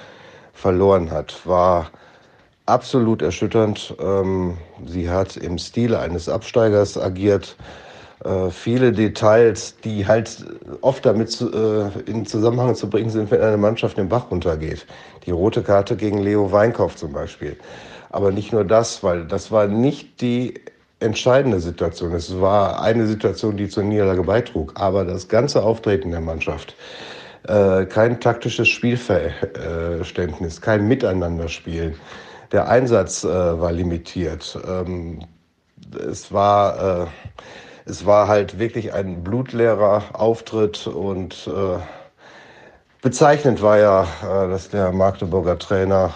verloren 0.56 1.12
hat, 1.12 1.46
war 1.46 1.92
absolut 2.66 3.22
erschütternd. 3.22 3.96
Ähm, 4.00 4.58
sie 4.88 5.10
hat 5.10 5.38
im 5.38 5.58
Stile 5.58 6.00
eines 6.00 6.28
Absteigers 6.28 6.98
agiert. 6.98 7.56
Äh, 8.24 8.50
viele 8.50 8.92
Details, 8.92 9.76
die 9.84 10.08
halt 10.08 10.46
oft 10.82 11.06
damit 11.06 11.30
zu, 11.32 11.52
äh, 11.52 12.10
in 12.10 12.26
Zusammenhang 12.26 12.74
zu 12.74 12.90
bringen 12.90 13.10
sind, 13.10 13.30
wenn 13.30 13.42
eine 13.42 13.58
Mannschaft 13.58 13.98
den 13.98 14.10
Bach 14.10 14.32
runtergeht. 14.32 14.88
Die 15.26 15.32
rote 15.32 15.62
Karte 15.62 15.96
gegen 15.96 16.20
Leo 16.20 16.52
Weinkauf 16.52 16.96
zum 16.96 17.14
Beispiel. 17.14 17.58
Aber 18.10 18.32
nicht 18.32 18.52
nur 18.54 18.64
das, 18.64 19.04
weil 19.04 19.26
das 19.26 19.52
war 19.52 19.68
nicht 19.68 20.22
die 20.22 20.56
entscheidende 21.00 21.60
Situation. 21.60 22.14
Es 22.14 22.40
war 22.40 22.82
eine 22.82 23.06
Situation, 23.06 23.58
die 23.58 23.68
zur 23.68 23.84
Niederlage 23.84 24.24
beitrug. 24.24 24.72
Aber 24.76 25.04
das 25.04 25.28
ganze 25.28 25.62
Auftreten 25.62 26.12
der 26.12 26.22
Mannschaft, 26.22 26.76
äh, 27.48 27.86
kein 27.86 28.20
taktisches 28.20 28.68
Spielverständnis, 28.68 30.62
kein 30.62 30.88
Miteinanderspielen. 30.88 31.96
Der 32.52 32.68
Einsatz 32.70 33.24
äh, 33.24 33.28
war 33.28 33.72
limitiert. 33.72 34.58
Ähm, 34.68 35.20
es 35.94 36.32
war 36.32 37.04
äh, 37.04 37.08
es 37.86 38.06
war 38.06 38.28
halt 38.28 38.58
wirklich 38.58 38.94
ein 38.94 39.24
blutleerer 39.24 40.04
Auftritt 40.14 40.88
und 40.88 41.48
äh, 41.48 41.78
bezeichnend 43.02 43.62
war 43.62 43.78
ja, 43.78 44.04
äh, 44.24 44.50
dass 44.50 44.70
der 44.70 44.92
Magdeburger 44.92 45.60
Trainer 45.60 46.12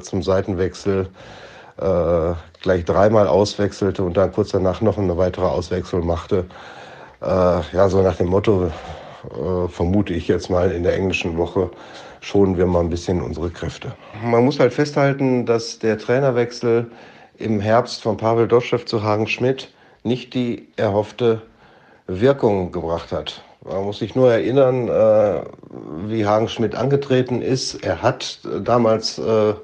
zum 0.00 0.22
Seitenwechsel 0.22 1.08
gleich 2.62 2.86
dreimal 2.86 3.28
auswechselte 3.28 4.02
und 4.02 4.16
dann 4.16 4.32
kurz 4.32 4.48
danach 4.48 4.80
noch 4.80 4.96
eine 4.96 5.18
weitere 5.18 5.44
Auswechslung 5.44 6.06
machte. 6.06 6.46
Ja, 7.20 7.88
so 7.90 8.00
nach 8.00 8.16
dem 8.16 8.28
Motto, 8.28 8.70
äh, 9.30 9.68
vermute 9.68 10.12
ich 10.12 10.28
jetzt 10.28 10.50
mal 10.50 10.70
in 10.70 10.82
der 10.82 10.94
englischen 10.94 11.36
Woche, 11.36 11.70
schonen 12.20 12.56
wir 12.56 12.66
mal 12.66 12.80
ein 12.80 12.90
bisschen 12.90 13.22
unsere 13.22 13.50
Kräfte. 13.50 13.92
Man 14.24 14.44
muss 14.44 14.58
halt 14.58 14.72
festhalten, 14.72 15.46
dass 15.46 15.78
der 15.78 15.98
Trainerwechsel 15.98 16.90
im 17.38 17.60
Herbst 17.60 18.02
von 18.02 18.16
Pavel 18.16 18.48
Doschew 18.48 18.78
zu 18.78 19.02
Hagen 19.02 19.26
Schmidt 19.26 19.70
nicht 20.02 20.34
die 20.34 20.68
erhoffte 20.76 21.42
Wirkung 22.06 22.72
gebracht 22.72 23.12
hat. 23.12 23.42
Man 23.64 23.84
muss 23.84 23.98
sich 23.98 24.14
nur 24.14 24.32
erinnern, 24.32 24.88
äh, 24.88 25.42
wie 26.08 26.24
Hagen 26.24 26.48
Schmidt 26.48 26.74
angetreten 26.74 27.42
ist. 27.42 27.84
Er 27.84 28.00
hat 28.02 28.40
damals 28.62 29.18
äh, 29.18 29.54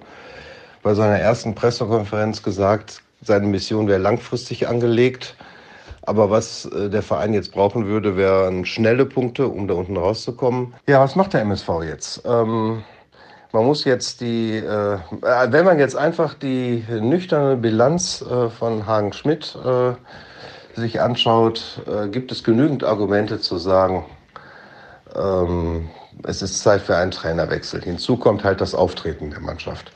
bei 0.82 0.94
seiner 0.94 1.18
ersten 1.18 1.54
Pressekonferenz 1.54 2.42
gesagt, 2.42 3.02
seine 3.22 3.46
Mission 3.46 3.86
wäre 3.86 4.00
langfristig 4.00 4.66
angelegt. 4.66 5.36
Aber 6.02 6.30
was 6.30 6.64
äh, 6.66 6.90
der 6.90 7.02
Verein 7.02 7.32
jetzt 7.32 7.52
brauchen 7.52 7.86
würde, 7.86 8.16
wären 8.16 8.64
schnelle 8.64 9.06
Punkte, 9.06 9.46
um 9.46 9.68
da 9.68 9.74
unten 9.74 9.96
rauszukommen. 9.96 10.74
Ja, 10.88 11.00
was 11.00 11.16
macht 11.16 11.32
der 11.32 11.42
MSV 11.42 11.68
jetzt? 11.84 12.22
Ähm, 12.24 12.82
man 13.52 13.66
muss 13.66 13.84
jetzt 13.84 14.20
die, 14.20 14.56
äh, 14.56 14.98
wenn 15.20 15.64
man 15.64 15.78
jetzt 15.78 15.94
einfach 15.96 16.34
die 16.34 16.84
nüchterne 16.88 17.56
Bilanz 17.56 18.22
äh, 18.22 18.48
von 18.48 18.86
Hagen 18.86 19.12
Schmidt 19.12 19.56
äh, 19.64 19.92
sich 20.80 21.00
anschaut, 21.00 21.82
äh, 21.86 22.08
gibt 22.08 22.32
es 22.32 22.42
genügend 22.42 22.82
Argumente 22.82 23.40
zu 23.40 23.58
sagen, 23.58 24.06
ähm, 25.14 25.90
es 26.24 26.40
ist 26.40 26.60
Zeit 26.62 26.82
für 26.82 26.96
einen 26.96 27.10
Trainerwechsel. 27.10 27.82
Hinzu 27.82 28.16
kommt 28.16 28.42
halt 28.42 28.60
das 28.60 28.74
Auftreten 28.74 29.30
der 29.30 29.40
Mannschaft. 29.40 29.92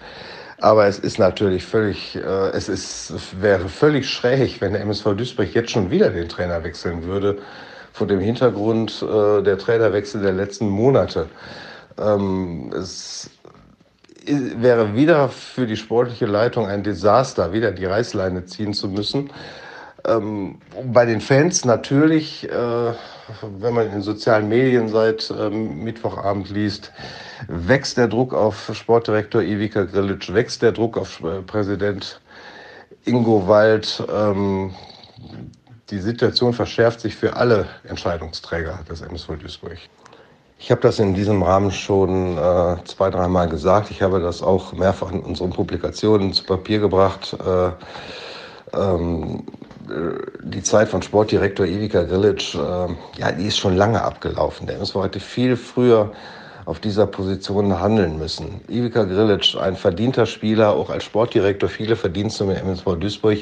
Aber 0.59 0.87
es 0.87 0.99
ist 0.99 1.19
natürlich 1.19 1.65
völlig, 1.65 2.17
äh, 2.17 2.49
es 2.51 2.69
ist, 2.69 3.13
wäre 3.41 3.69
völlig 3.69 4.09
schräg, 4.09 4.61
wenn 4.61 4.73
der 4.73 4.83
MSV 4.83 5.15
Duisburg 5.17 5.55
jetzt 5.55 5.71
schon 5.71 5.91
wieder 5.91 6.11
den 6.11 6.29
Trainer 6.29 6.65
wechseln 6.65 7.05
würde, 7.05 7.39
vor 7.93 8.07
dem 8.07 8.21
Hintergrund 8.21 9.03
äh, 9.03 9.43
der 9.43 9.59
Trainerwechsel 9.59 10.23
der 10.23 10.33
letzten 10.33 10.69
Monate. 10.69 11.29
Ähm, 11.99 12.73
es 12.75 13.31
wäre 14.27 14.95
wieder 14.95 15.29
für 15.29 15.67
die 15.67 15.77
sportliche 15.77 16.27
Leitung 16.27 16.67
ein 16.67 16.83
Desaster, 16.83 17.53
wieder 17.53 17.71
die 17.71 17.85
Reißleine 17.85 18.45
ziehen 18.47 18.75
zu 18.75 18.89
müssen. 18.89 19.31
Ähm, 20.07 20.59
bei 20.93 21.05
den 21.05 21.21
Fans 21.21 21.65
natürlich, 21.65 22.49
äh, 22.51 22.93
wenn 23.59 23.75
man 23.75 23.93
in 23.93 24.03
sozialen 24.03 24.49
Medien 24.49 24.89
seit 24.89 25.33
ähm, 25.39 25.85
Mittwochabend 25.85 26.51
liest, 26.51 26.93
wächst 27.49 27.97
der 27.97 28.09
Druck 28.09 28.35
auf 28.35 28.71
Sportdirektor 28.73 29.43
Ivica 29.43 29.85
Grilic, 29.85 30.33
wächst 30.33 30.63
der 30.63 30.73
Druck 30.73 30.97
auf 30.97 31.23
äh, 31.23 31.43
Präsident 31.43 32.21
Ingo 33.05 33.47
Wald. 33.47 34.03
Ähm, 34.13 34.75
die 35.91 35.99
Situation 35.99 36.53
verschärft 36.53 37.01
sich 37.01 37.15
für 37.15 37.37
alle 37.37 37.67
Entscheidungsträger 37.85 38.81
des 38.89 39.03
MSV 39.03 39.39
Duisburg. 39.41 39.79
Ich 40.59 40.71
habe 40.71 40.81
das 40.81 40.99
in 40.99 41.15
diesem 41.15 41.43
Rahmen 41.43 41.71
schon 41.71 42.39
äh, 42.39 42.77
zwei, 42.85 43.11
dreimal 43.11 43.49
gesagt. 43.49 43.91
Ich 43.91 44.03
habe 44.03 44.21
das 44.21 44.43
auch 44.43 44.73
mehrfach 44.73 45.13
in 45.13 45.21
unseren 45.21 45.51
Publikationen 45.51 46.33
zu 46.33 46.45
Papier 46.45 46.79
gebracht. 46.79 47.37
Äh, 47.45 47.71
ähm, 48.77 49.45
die 50.43 50.63
Zeit 50.63 50.89
von 50.89 51.03
Sportdirektor 51.03 51.67
Ivica 51.67 52.03
Grilic, 52.03 52.55
äh, 52.55 52.59
ja, 53.19 53.33
die 53.33 53.47
ist 53.47 53.59
schon 53.59 53.77
lange 53.77 54.03
abgelaufen. 54.03 54.67
Der 54.67 54.79
muss 54.79 54.95
heute 54.95 55.21
viel 55.21 55.57
früher 55.57 56.13
auf 56.67 56.81
dieser 56.81 57.07
Position 57.07 57.81
handeln 57.81 58.19
müssen. 58.19 58.61
Ivica 58.69 59.05
Grilic, 59.05 59.57
ein 59.59 59.77
verdienter 59.77 60.27
Spieler, 60.27 60.75
auch 60.75 60.91
als 60.91 61.05
Sportdirektor, 61.05 61.69
viele 61.69 61.97
Verdienste 61.97 62.45
mit 62.45 62.59
MSV 62.59 62.97
Duisburg, 63.01 63.39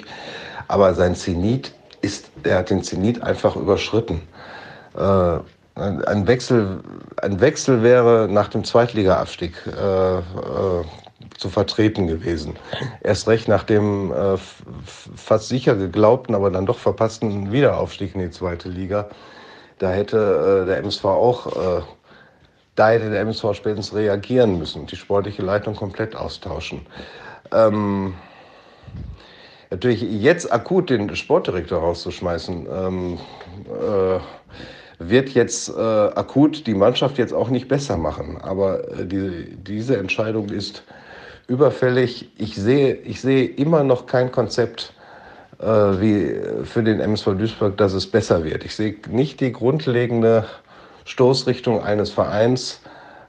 aber 0.68 0.94
sein 0.94 1.16
Zenit 1.16 1.72
ist, 2.02 2.30
er 2.42 2.58
hat 2.58 2.70
den 2.70 2.82
Zenit 2.82 3.22
einfach 3.22 3.56
überschritten. 3.56 4.20
Äh, 4.96 5.38
ein 5.76 6.26
Wechsel, 6.26 6.80
ein 7.20 7.40
Wechsel 7.40 7.82
wäre 7.82 8.28
nach 8.30 8.48
dem 8.48 8.62
Zweitliga-Abstieg 8.62 9.54
äh, 9.66 10.18
äh, 10.18 10.22
zu 11.36 11.48
vertreten 11.48 12.06
gewesen. 12.06 12.54
Erst 13.02 13.26
recht 13.26 13.48
nach 13.48 13.64
dem 13.64 14.12
äh, 14.12 14.36
fast 15.16 15.48
sicher 15.48 15.74
geglaubten, 15.74 16.34
aber 16.34 16.50
dann 16.50 16.66
doch 16.66 16.78
verpassten 16.78 17.50
Wiederaufstieg 17.50 18.14
in 18.14 18.20
die 18.20 18.30
zweite 18.30 18.68
Liga. 18.68 19.08
Da 19.78 19.90
hätte 19.90 20.62
äh, 20.62 20.66
der 20.66 20.78
MSV 20.78 21.04
auch, 21.06 21.46
äh, 21.56 21.82
da 22.74 22.90
hätte 22.90 23.10
der 23.10 23.20
MSV 23.20 23.54
spätestens 23.54 23.94
reagieren 23.94 24.58
müssen 24.58 24.86
die 24.86 24.96
sportliche 24.96 25.42
Leitung 25.42 25.76
komplett 25.76 26.16
austauschen. 26.16 26.86
Ähm, 27.52 28.14
natürlich 29.70 30.02
jetzt 30.02 30.52
akut 30.52 30.90
den 30.90 31.14
Sportdirektor 31.14 31.80
rauszuschmeißen, 31.80 32.66
ähm, 32.72 33.18
äh, 33.68 34.18
wird 34.98 35.30
jetzt 35.30 35.68
äh, 35.68 35.80
akut 35.80 36.66
die 36.66 36.74
Mannschaft 36.74 37.18
jetzt 37.18 37.32
auch 37.32 37.48
nicht 37.48 37.68
besser 37.68 37.96
machen. 37.96 38.38
Aber 38.40 38.88
äh, 38.98 39.06
die, 39.06 39.56
diese 39.56 39.96
Entscheidung 39.96 40.48
ist 40.48 40.84
überfällig. 41.46 42.30
Ich 42.38 42.56
sehe, 42.56 42.94
ich 42.94 43.20
sehe 43.20 43.46
immer 43.46 43.84
noch 43.84 44.06
kein 44.06 44.32
Konzept 44.32 44.94
äh, 45.58 45.66
wie 45.66 46.40
für 46.64 46.82
den 46.82 47.00
MSV 47.00 47.36
Duisburg, 47.36 47.76
dass 47.76 47.92
es 47.92 48.10
besser 48.10 48.44
wird. 48.44 48.64
Ich 48.64 48.74
sehe 48.74 48.96
nicht 49.08 49.40
die 49.40 49.52
grundlegende 49.52 50.46
Stoßrichtung 51.04 51.82
eines 51.82 52.10
Vereins, 52.10 52.80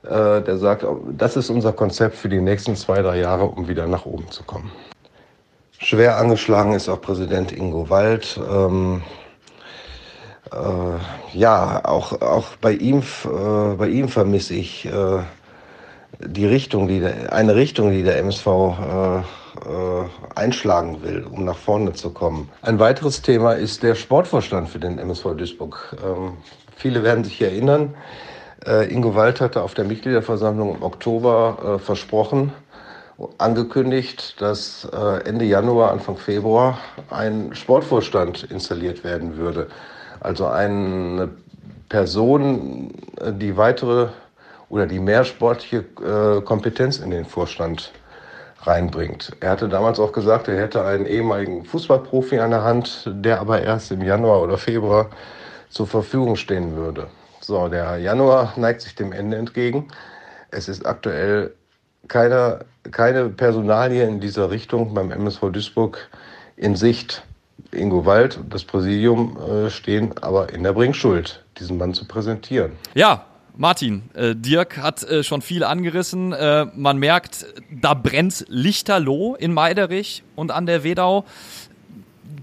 äh, 0.04 0.42
der 0.42 0.58
sagt, 0.58 0.86
das 1.18 1.36
ist 1.36 1.50
unser 1.50 1.74
Konzept 1.74 2.16
für 2.16 2.30
die 2.30 2.42
nächsten 2.42 2.76
zwei, 2.76 3.02
drei 3.02 3.20
Jahre, 3.20 3.46
um 3.46 3.68
wieder 3.68 3.88
nach 3.88 4.06
oben 4.06 4.30
zu 4.32 4.44
kommen. 4.44 4.72
Schwer 5.78 6.18
angeschlagen 6.18 6.74
ist 6.74 6.88
auch 6.90 7.02
Präsident 7.02 7.52
Ingo 7.52 7.90
Wald. 7.90 8.40
Ähm, 8.50 9.04
äh, 10.52 11.38
ja, 11.38 11.84
auch, 11.84 12.22
auch 12.22 12.56
bei 12.62 12.74
ihm, 12.74 13.04
äh, 13.26 13.90
ihm 13.90 14.08
vermisse 14.08 14.54
ich 14.54 14.86
äh, 14.86 15.20
die 16.20 16.46
Richtung, 16.46 16.88
die 16.88 17.02
der, 17.02 17.34
eine 17.34 17.56
Richtung, 17.56 17.92
die 17.92 18.04
der 18.04 18.18
MSV 18.20 18.48
äh, 18.48 19.18
äh, 19.20 19.24
einschlagen 20.36 21.02
will, 21.04 21.26
um 21.30 21.46
nach 21.46 21.58
vorne 21.58 21.94
zu 21.94 22.12
kommen. 22.12 22.50
Ein 22.62 22.80
weiteres 22.80 23.22
Thema 23.22 23.54
ist 23.54 23.84
der 23.84 23.96
Sportvorstand 23.96 24.70
für 24.70 24.80
den 24.80 24.98
MSV 24.98 25.36
Duisburg. 25.38 25.96
Ähm, 26.04 26.38
viele 26.76 27.04
werden 27.04 27.24
sich 27.24 27.42
erinnern, 27.42 27.96
äh, 28.66 28.92
Ingo 28.92 29.16
Wald 29.16 29.42
hatte 29.42 29.62
auf 29.62 29.76
der 29.76 29.86
Mitgliederversammlung 29.86 30.78
im 30.78 30.84
Oktober 30.84 31.76
äh, 31.76 31.80
versprochen, 31.80 32.52
angekündigt, 33.38 34.42
dass 34.42 34.88
äh, 34.92 35.28
Ende 35.28 35.46
Januar, 35.46 35.92
Anfang 35.92 36.18
Februar 36.18 36.80
ein 37.12 37.54
Sportvorstand 37.54 38.44
installiert 38.44 39.04
werden 39.04 39.38
würde. 39.38 39.68
Also 40.20 40.48
eine 40.48 41.30
Person, 41.90 42.92
die 43.40 43.56
weitere 43.56 44.08
oder 44.70 44.88
die 44.88 45.00
mehr 45.00 45.24
sportliche 45.24 45.84
Kompetenz 46.44 46.98
in 46.98 47.12
den 47.12 47.26
Vorstand 47.26 47.92
reinbringt. 48.64 49.32
Er 49.40 49.52
hatte 49.52 49.70
damals 49.70 50.00
auch 50.00 50.12
gesagt, 50.12 50.48
er 50.48 50.60
hätte 50.60 50.84
einen 50.84 51.06
ehemaligen 51.06 51.64
Fußballprofi 51.64 52.40
an 52.40 52.50
der 52.50 52.64
Hand, 52.64 53.04
der 53.06 53.40
aber 53.40 53.62
erst 53.62 53.92
im 53.92 54.02
Januar 54.02 54.42
oder 54.42 54.58
Februar 54.58 55.12
zur 55.76 55.88
Verfügung 55.88 56.38
stehen 56.38 56.76
würde. 56.78 57.08
So, 57.42 57.68
der 57.68 57.98
Januar 57.98 58.54
neigt 58.56 58.82
sich 58.82 58.96
dem 58.96 59.12
Ende 59.12 59.38
entgegen. 59.38 59.90
Es 60.50 60.70
ist 60.70 60.86
aktuell 60.86 61.54
keine, 62.08 62.62
keine 62.92 63.30
Personalie 63.30 64.08
in 64.08 64.22
dieser 64.22 64.50
Richtung 64.50 64.94
beim 64.94 65.12
MSV 65.12 65.52
Duisburg 65.52 66.10
in 66.56 66.76
Sicht. 66.76 67.24
Ingo 67.72 68.06
Wald 68.06 68.38
und 68.38 68.54
das 68.54 68.64
Präsidium 68.64 69.38
äh, 69.38 69.70
stehen 69.70 70.14
aber 70.22 70.54
in 70.54 70.64
der 70.64 70.72
Bringschuld, 70.72 71.44
diesen 71.60 71.78
Mann 71.78 71.94
zu 71.94 72.06
präsentieren. 72.06 72.72
Ja, 72.94 73.26
Martin, 73.58 74.04
äh, 74.14 74.36
Dirk 74.36 74.78
hat 74.78 75.04
äh, 75.04 75.24
schon 75.24 75.42
viel 75.42 75.64
angerissen. 75.64 76.34
Äh, 76.34 76.68
man 76.74 76.98
merkt, 76.98 77.46
da 77.70 77.94
brennt 77.94 78.46
lichterloh 78.48 79.36
in 79.36 79.54
Meiderich 79.54 80.24
und 80.36 80.52
an 80.52 80.66
der 80.66 80.84
Wedau. 80.84 81.26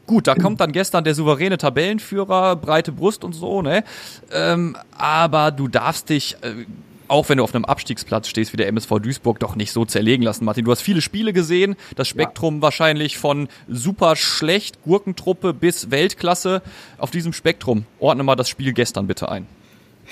Gut, 0.06 0.26
da 0.26 0.34
kommt 0.34 0.60
dann 0.60 0.72
gestern 0.72 1.04
der 1.04 1.14
souveräne 1.14 1.58
Tabellenführer, 1.58 2.56
breite 2.56 2.92
Brust 2.92 3.24
und 3.24 3.34
so, 3.34 3.62
ne? 3.62 3.84
Ähm, 4.32 4.76
aber 4.96 5.52
du 5.52 5.68
darfst 5.68 6.08
dich 6.08 6.36
äh, 6.42 6.66
auch 7.12 7.28
wenn 7.28 7.36
du 7.36 7.44
auf 7.44 7.54
einem 7.54 7.66
Abstiegsplatz 7.66 8.26
stehst 8.28 8.54
wie 8.54 8.56
der 8.56 8.68
MSV 8.68 9.00
Duisburg, 9.00 9.38
doch 9.38 9.54
nicht 9.54 9.70
so 9.70 9.84
zerlegen 9.84 10.22
lassen, 10.22 10.46
Martin. 10.46 10.64
Du 10.64 10.70
hast 10.70 10.80
viele 10.80 11.02
Spiele 11.02 11.34
gesehen, 11.34 11.76
das 11.94 12.08
Spektrum 12.08 12.56
ja. 12.56 12.62
wahrscheinlich 12.62 13.18
von 13.18 13.48
super 13.68 14.16
schlecht, 14.16 14.82
Gurkentruppe 14.82 15.52
bis 15.52 15.90
Weltklasse. 15.90 16.62
Auf 16.96 17.10
diesem 17.10 17.34
Spektrum 17.34 17.84
ordne 18.00 18.22
mal 18.22 18.34
das 18.34 18.48
Spiel 18.48 18.72
gestern 18.72 19.06
bitte 19.06 19.28
ein. 19.28 19.46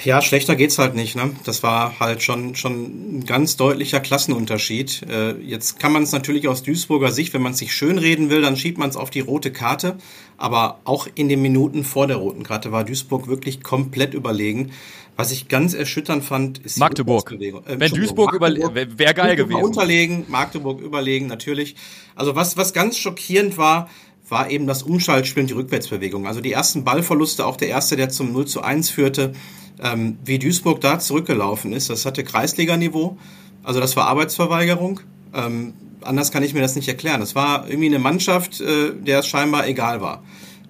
Ja, 0.04 0.22
schlechter 0.22 0.56
geht's 0.56 0.78
halt 0.78 0.94
nicht. 0.94 1.14
Ne? 1.14 1.30
Das 1.44 1.62
war 1.62 2.00
halt 2.00 2.22
schon 2.22 2.54
schon 2.54 3.18
ein 3.18 3.26
ganz 3.26 3.56
deutlicher 3.56 4.00
Klassenunterschied. 4.00 5.02
Äh, 5.02 5.32
jetzt 5.42 5.78
kann 5.78 5.92
man 5.92 6.04
es 6.04 6.12
natürlich 6.12 6.48
aus 6.48 6.62
Duisburger 6.62 7.12
Sicht, 7.12 7.34
wenn 7.34 7.42
man 7.42 7.52
sich 7.52 7.74
schönreden 7.74 8.30
will, 8.30 8.40
dann 8.40 8.56
schiebt 8.56 8.78
man 8.78 8.88
es 8.88 8.96
auf 8.96 9.10
die 9.10 9.20
rote 9.20 9.52
Karte. 9.52 9.96
Aber 10.38 10.80
auch 10.84 11.06
in 11.14 11.28
den 11.28 11.42
Minuten 11.42 11.84
vor 11.84 12.06
der 12.06 12.16
roten 12.16 12.44
Karte 12.44 12.72
war 12.72 12.84
Duisburg 12.84 13.28
wirklich 13.28 13.62
komplett 13.62 14.14
überlegen. 14.14 14.70
Was 15.16 15.32
ich 15.32 15.48
ganz 15.48 15.74
erschütternd 15.74 16.24
fand, 16.24 16.58
ist 16.58 16.76
die 16.76 16.80
Magdeburg. 16.80 17.30
Äh, 17.32 17.52
Wenn 17.66 17.92
Duisburg 17.92 18.32
überlegen, 18.32 18.74
wäre 18.74 19.12
geil 19.12 19.36
gewesen. 19.36 19.62
Unterlegen, 19.62 20.24
Magdeburg 20.28 20.80
überlegen, 20.80 21.26
natürlich. 21.26 21.76
Also 22.14 22.34
was, 22.36 22.56
was 22.56 22.72
ganz 22.72 22.96
schockierend 22.96 23.58
war, 23.58 23.90
war 24.30 24.50
eben 24.50 24.66
das 24.66 24.82
Umschaltspiel 24.82 25.42
und 25.42 25.50
die 25.50 25.54
Rückwärtsbewegung. 25.54 26.26
Also 26.26 26.40
die 26.40 26.52
ersten 26.52 26.84
Ballverluste, 26.84 27.44
auch 27.44 27.56
der 27.56 27.68
erste, 27.68 27.96
der 27.96 28.08
zum 28.08 28.32
0 28.32 28.46
zu 28.46 28.62
1 28.62 28.88
führte, 28.88 29.32
ähm, 29.82 30.18
wie 30.24 30.38
Duisburg 30.38 30.80
da 30.80 30.98
zurückgelaufen 30.98 31.72
ist, 31.72 31.90
das 31.90 32.06
hatte 32.06 32.24
Kreisliganiveau. 32.24 33.16
Also 33.62 33.80
das 33.80 33.96
war 33.96 34.06
Arbeitsverweigerung. 34.06 35.00
Ähm, 35.34 35.74
anders 36.02 36.30
kann 36.32 36.42
ich 36.42 36.54
mir 36.54 36.60
das 36.60 36.76
nicht 36.76 36.88
erklären. 36.88 37.20
Das 37.20 37.34
war 37.34 37.68
irgendwie 37.68 37.86
eine 37.86 37.98
Mannschaft, 37.98 38.60
äh, 38.60 38.92
der 38.94 39.20
es 39.20 39.26
scheinbar 39.26 39.66
egal 39.66 40.00
war. 40.00 40.22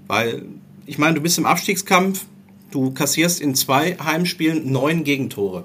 Weil, 0.06 0.42
ich 0.86 0.98
meine, 0.98 1.14
du 1.14 1.20
bist 1.20 1.38
im 1.38 1.46
Abstiegskampf, 1.46 2.24
Du 2.70 2.92
kassierst 2.92 3.40
in 3.40 3.54
zwei 3.54 3.96
Heimspielen 3.96 4.70
neun 4.70 5.02
Gegentore. 5.02 5.64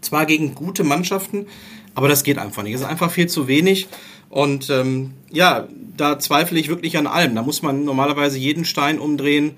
Zwar 0.00 0.26
gegen 0.26 0.54
gute 0.54 0.84
Mannschaften, 0.84 1.46
aber 1.94 2.08
das 2.08 2.22
geht 2.22 2.38
einfach 2.38 2.62
nicht. 2.62 2.74
Es 2.74 2.80
ist 2.82 2.86
einfach 2.86 3.10
viel 3.10 3.28
zu 3.28 3.48
wenig. 3.48 3.88
Und 4.28 4.68
ähm, 4.70 5.12
ja, 5.30 5.68
da 5.96 6.18
zweifle 6.18 6.58
ich 6.58 6.68
wirklich 6.68 6.98
an 6.98 7.06
allem. 7.06 7.34
Da 7.34 7.42
muss 7.42 7.62
man 7.62 7.84
normalerweise 7.84 8.38
jeden 8.38 8.64
Stein 8.64 8.98
umdrehen. 8.98 9.52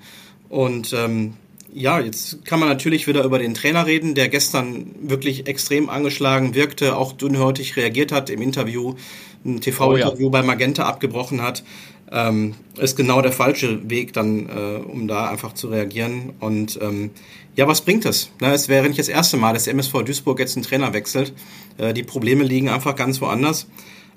Und 0.47 0.93
ähm, 0.93 1.33
ja, 1.75 1.99
jetzt 1.99 2.45
kann 2.45 2.59
man 2.59 2.69
natürlich 2.69 3.05
wieder 3.05 3.23
über 3.23 3.37
den 3.37 3.53
Trainer 3.53 3.85
reden, 3.85 4.15
der 4.15 4.29
gestern 4.29 4.95
wirklich 5.01 5.47
extrem 5.47 5.89
angeschlagen 5.89 6.55
wirkte, 6.55 6.95
auch 6.95 7.11
dünnhäutig 7.11 7.75
reagiert 7.75 8.11
hat 8.11 8.29
im 8.29 8.41
Interview, 8.41 8.95
ein 9.43 9.61
TV-Interview 9.61 10.27
oh 10.27 10.31
ja. 10.33 10.41
bei 10.41 10.41
Magenta 10.41 10.85
abgebrochen 10.85 11.41
hat 11.41 11.63
ähm, 12.11 12.53
ist 12.77 12.95
genau 12.95 13.21
der 13.21 13.31
falsche 13.31 13.89
Weg 13.89 14.13
dann, 14.13 14.47
äh, 14.47 14.77
um 14.77 15.07
da 15.07 15.29
einfach 15.29 15.53
zu 15.53 15.67
reagieren. 15.67 16.33
Und 16.39 16.79
ähm, 16.81 17.11
ja, 17.55 17.67
was 17.67 17.81
bringt 17.81 18.05
das? 18.05 18.29
Na, 18.39 18.53
es 18.53 18.69
wäre 18.69 18.87
nicht 18.87 18.99
das 18.99 19.07
erste 19.07 19.37
Mal, 19.37 19.53
dass 19.53 19.63
der 19.63 19.73
MSV 19.73 20.03
Duisburg 20.03 20.39
jetzt 20.39 20.55
einen 20.55 20.65
Trainer 20.65 20.93
wechselt. 20.93 21.33
Äh, 21.77 21.93
die 21.93 22.03
Probleme 22.03 22.43
liegen 22.43 22.69
einfach 22.69 22.95
ganz 22.95 23.21
woanders. 23.21 23.67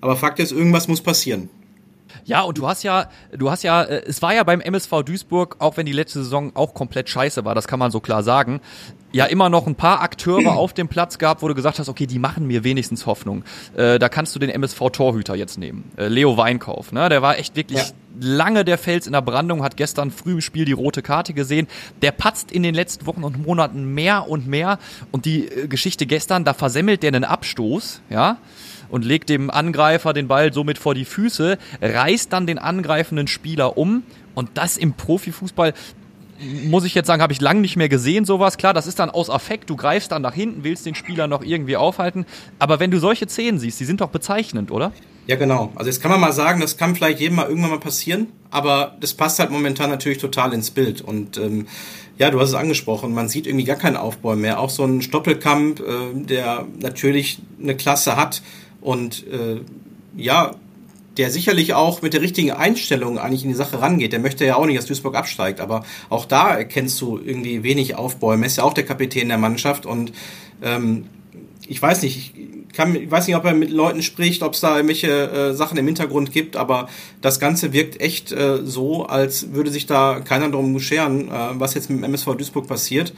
Aber 0.01 0.17
Fakt 0.17 0.39
ist, 0.39 0.53
irgendwas 0.53 0.87
muss 0.89 1.01
passieren. 1.01 1.49
Ja, 2.29 2.43
und 2.43 2.59
du 2.59 2.69
hast 2.69 2.83
ja, 2.83 3.09
du 3.33 3.51
hast 3.51 3.63
ja, 3.63 3.83
äh, 3.83 4.03
es 4.07 4.21
war 4.21 4.35
ja 4.35 4.45
beim 4.45 4.61
MSV 4.61 5.03
Duisburg, 5.03 5.57
auch 5.61 5.79
wenn 5.79 5.87
die 5.87 5.93
letzte 5.93 6.23
Saison 6.23 6.53
auch 6.55 6.75
komplett 6.75 7.09
scheiße 7.09 7.47
war, 7.47 7.55
das 7.55 7.67
kann 7.67 7.79
man 7.79 7.91
so 7.91 8.01
klar 8.01 8.23
sagen, 8.23 8.61
ja 9.13 9.25
immer 9.25 9.49
noch 9.49 9.67
ein 9.67 9.77
paar 9.77 10.03
Akteure 10.03 10.53
auf 10.53 10.75
dem 10.75 10.89
Platz 10.89 11.17
gab, 11.17 11.41
wo 11.41 11.49
du 11.49 11.55
gesagt 11.55 11.79
hast, 11.79 11.89
okay, 11.89 12.07
die 12.07 12.19
machen 12.19 12.47
mir 12.47 12.65
wenigstens 12.65 13.07
Hoffnung. 13.07 13.45
Äh, 13.75 13.99
da 13.99 14.11
kannst 14.11 14.35
du 14.35 14.39
den 14.39 14.51
MSV-Torhüter 14.51 15.35
jetzt 15.37 15.59
nehmen. 15.59 15.91
Äh, 15.97 16.09
Leo 16.09 16.37
Weinkauf, 16.37 16.93
ne? 16.93 17.09
Der 17.09 17.23
war 17.23 17.39
echt 17.39 17.57
wirklich 17.57 17.79
ja. 17.79 17.87
lange 18.21 18.63
der 18.67 18.77
Fels 18.77 19.07
in 19.07 19.15
der 19.15 19.23
Brandung, 19.23 19.63
hat 19.63 19.79
gestern 19.79 20.11
früh 20.11 20.33
im 20.33 20.41
Spiel 20.43 20.67
die 20.67 20.73
rote 20.73 21.01
Karte 21.01 21.33
gesehen. 21.33 21.67
Der 22.03 22.13
patzt 22.13 22.53
in 22.53 22.63
den 22.63 22.75
letzten 22.75 23.07
Wochen 23.07 23.25
und 23.25 23.43
Monaten 23.43 23.95
mehr 23.95 24.29
und 24.29 24.47
mehr. 24.47 24.79
Und 25.13 25.25
die 25.25 25.49
äh, 25.49 25.67
Geschichte 25.67 26.05
gestern, 26.05 26.45
da 26.45 26.53
versemmelt 26.53 27.03
der 27.03 27.09
einen 27.09 27.25
Abstoß, 27.25 28.03
ja 28.11 28.37
und 28.91 29.05
legt 29.05 29.29
dem 29.29 29.51
Angreifer 29.51 30.13
den 30.13 30.29
Ball 30.29 30.53
somit 30.53 30.79
vor 30.79 30.95
die 30.95 31.05
Füße, 31.05 31.59
reißt 31.81 32.33
dann 32.33 32.47
den 32.47 32.59
angreifenden 32.59 33.27
Spieler 33.27 33.77
um 33.77 34.03
und 34.35 34.51
das 34.55 34.77
im 34.77 34.93
Profifußball, 34.93 35.75
muss 36.65 36.85
ich 36.85 36.95
jetzt 36.95 37.09
sagen, 37.09 37.23
habe 37.23 37.33
ich 37.33 37.41
lange 37.41 37.61
nicht 37.61 37.77
mehr 37.77 37.89
gesehen, 37.89 38.25
sowas. 38.25 38.57
Klar, 38.57 38.73
das 38.73 38.87
ist 38.87 38.99
dann 38.99 39.11
aus 39.11 39.31
Affekt, 39.31 39.69
du 39.71 39.77
greifst 39.77 40.13
dann 40.13 40.23
nach 40.23 40.35
hinten, 40.35 40.63
willst 40.63 40.87
den 40.87 40.95
Spieler 40.95 41.27
noch 41.27 41.43
irgendwie 41.43 41.77
aufhalten. 41.77 42.27
Aber 42.59 42.79
wenn 42.79 42.91
du 42.91 42.99
solche 43.01 43.29
Szenen 43.29 43.59
siehst, 43.59 43.81
die 43.81 43.85
sind 43.85 44.01
doch 44.01 44.11
bezeichnend, 44.11 44.71
oder? 44.71 44.93
Ja, 45.27 45.37
genau. 45.37 45.73
Also 45.75 45.91
jetzt 45.91 46.01
kann 46.01 46.11
man 46.11 46.21
mal 46.21 46.33
sagen, 46.33 46.61
das 46.61 46.77
kann 46.77 46.95
vielleicht 46.95 47.21
jedem 47.21 47.37
mal 47.37 47.49
irgendwann 47.49 47.71
mal 47.71 47.81
passieren, 47.81 48.29
aber 48.51 48.97
das 49.01 49.13
passt 49.13 49.39
halt 49.39 49.51
momentan 49.51 49.91
natürlich 49.91 50.19
total 50.19 50.55
ins 50.55 50.71
Bild. 50.71 51.03
Und 51.03 51.37
ähm, 51.37 51.67
ja, 52.17 52.31
du 52.31 52.41
hast 52.41 52.49
es 52.49 52.55
angesprochen, 52.55 53.13
man 53.13 53.29
sieht 53.29 53.47
irgendwie 53.47 53.67
gar 53.67 53.77
keinen 53.77 53.97
Aufbau 53.97 54.37
mehr. 54.37 54.59
Auch 54.59 54.71
so 54.71 54.85
ein 54.85 55.03
Stoppelkamp, 55.03 55.81
äh, 55.81 55.85
der 56.15 56.67
natürlich 56.81 57.41
eine 57.63 57.77
Klasse 57.77 58.17
hat 58.17 58.41
und 58.81 59.27
äh, 59.27 59.61
ja, 60.17 60.55
der 61.19 61.31
sicherlich 61.31 61.75
auch 61.75 62.01
mit 62.01 62.15
der 62.15 62.23
richtigen 62.23 62.53
Einstellung 62.53 63.19
eigentlich 63.19 63.43
in 63.43 63.49
die 63.49 63.57
Sache 63.57 63.81
rangeht. 63.81 64.13
Der 64.13 64.21
möchte 64.21 64.47
ja 64.47 64.57
auch 64.57 64.67
nicht, 64.67 64.79
dass 64.79 64.87
Duisburg 64.87 65.17
absteigt, 65.17 65.61
aber 65.61 65.85
auch 66.09 66.25
da 66.25 66.57
erkennst 66.57 67.01
du 67.01 67.19
irgendwie 67.19 67.65
wenig 67.65 67.97
Aufbäume. 67.97 68.45
Er 68.45 68.47
ist 68.47 68.59
ja 68.59 68.65
auch 68.65 68.73
der 68.73 68.85
Kapitän 68.85 69.29
der 69.29 69.39
Mannschaft 69.39 69.85
und 69.85 70.13
ähm, 70.63 71.07
ich 71.67 71.83
weiß 71.83 72.03
nicht, 72.03 72.35
ich, 72.35 72.73
kann, 72.73 72.95
ich 72.95 73.11
weiß 73.11 73.27
nicht, 73.27 73.37
ob 73.37 73.45
er 73.45 73.53
mit 73.53 73.71
Leuten 73.71 74.03
spricht, 74.03 74.43
ob 74.43 74.55
es 74.55 74.61
da 74.61 74.77
irgendwelche 74.77 75.09
äh, 75.09 75.55
Sachen 75.55 75.77
im 75.77 75.87
Hintergrund 75.87 76.33
gibt, 76.33 76.57
aber 76.57 76.89
das 77.21 77.41
Ganze 77.41 77.73
wirkt 77.73 78.01
echt 78.01 78.33
äh, 78.33 78.65
so, 78.65 79.05
als 79.05 79.53
würde 79.53 79.71
sich 79.71 79.87
da 79.87 80.21
keiner 80.21 80.49
darum 80.49 80.79
scheren, 80.79 81.29
äh, 81.29 81.33
was 81.55 81.75
jetzt 81.75 81.91
mit 81.91 81.99
dem 81.99 82.05
MSV 82.05 82.37
Duisburg 82.37 82.69
passiert. 82.69 83.13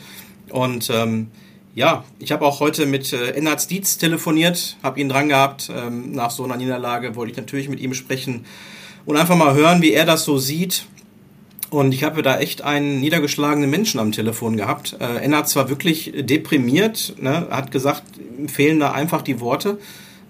Und 0.49 0.91
ähm, 0.93 1.29
ja, 1.75 2.05
ich 2.19 2.33
habe 2.33 2.45
auch 2.45 2.61
heute 2.61 2.87
mit 2.87 3.13
äh, 3.13 3.31
Ennard 3.31 3.71
Dietz 3.71 3.99
telefoniert, 3.99 4.77
habe 4.83 5.01
ihn 5.01 5.09
dran 5.09 5.29
gehabt. 5.29 5.71
Ähm, 5.75 6.13
nach 6.13 6.31
so 6.31 6.45
einer 6.45 6.57
Niederlage 6.57 7.15
wollte 7.15 7.33
ich 7.33 7.37
natürlich 7.37 7.69
mit 7.69 7.81
ihm 7.81 7.95
sprechen 7.95 8.45
und 9.07 9.17
einfach 9.17 9.37
mal 9.37 9.55
hören, 9.55 9.81
wie 9.83 9.93
er 9.93 10.05
das 10.05 10.25
so 10.25 10.39
sieht. 10.39 10.87
Und 11.71 11.95
ich 11.95 12.03
habe 12.03 12.23
da 12.23 12.39
echt 12.39 12.63
einen 12.63 12.99
niedergeschlagenen 12.99 13.71
Menschen 13.71 14.01
am 14.01 14.11
Telefon 14.11 14.57
gehabt. 14.57 14.97
Äh, 14.99 15.25
Ennard 15.25 15.55
war 15.55 15.69
wirklich 15.69 16.13
deprimiert, 16.17 17.15
ne, 17.21 17.47
hat 17.51 17.71
gesagt, 17.71 18.03
fehlen 18.49 18.81
da 18.81 18.91
einfach 18.91 19.23
die 19.23 19.39
Worte. 19.39 19.79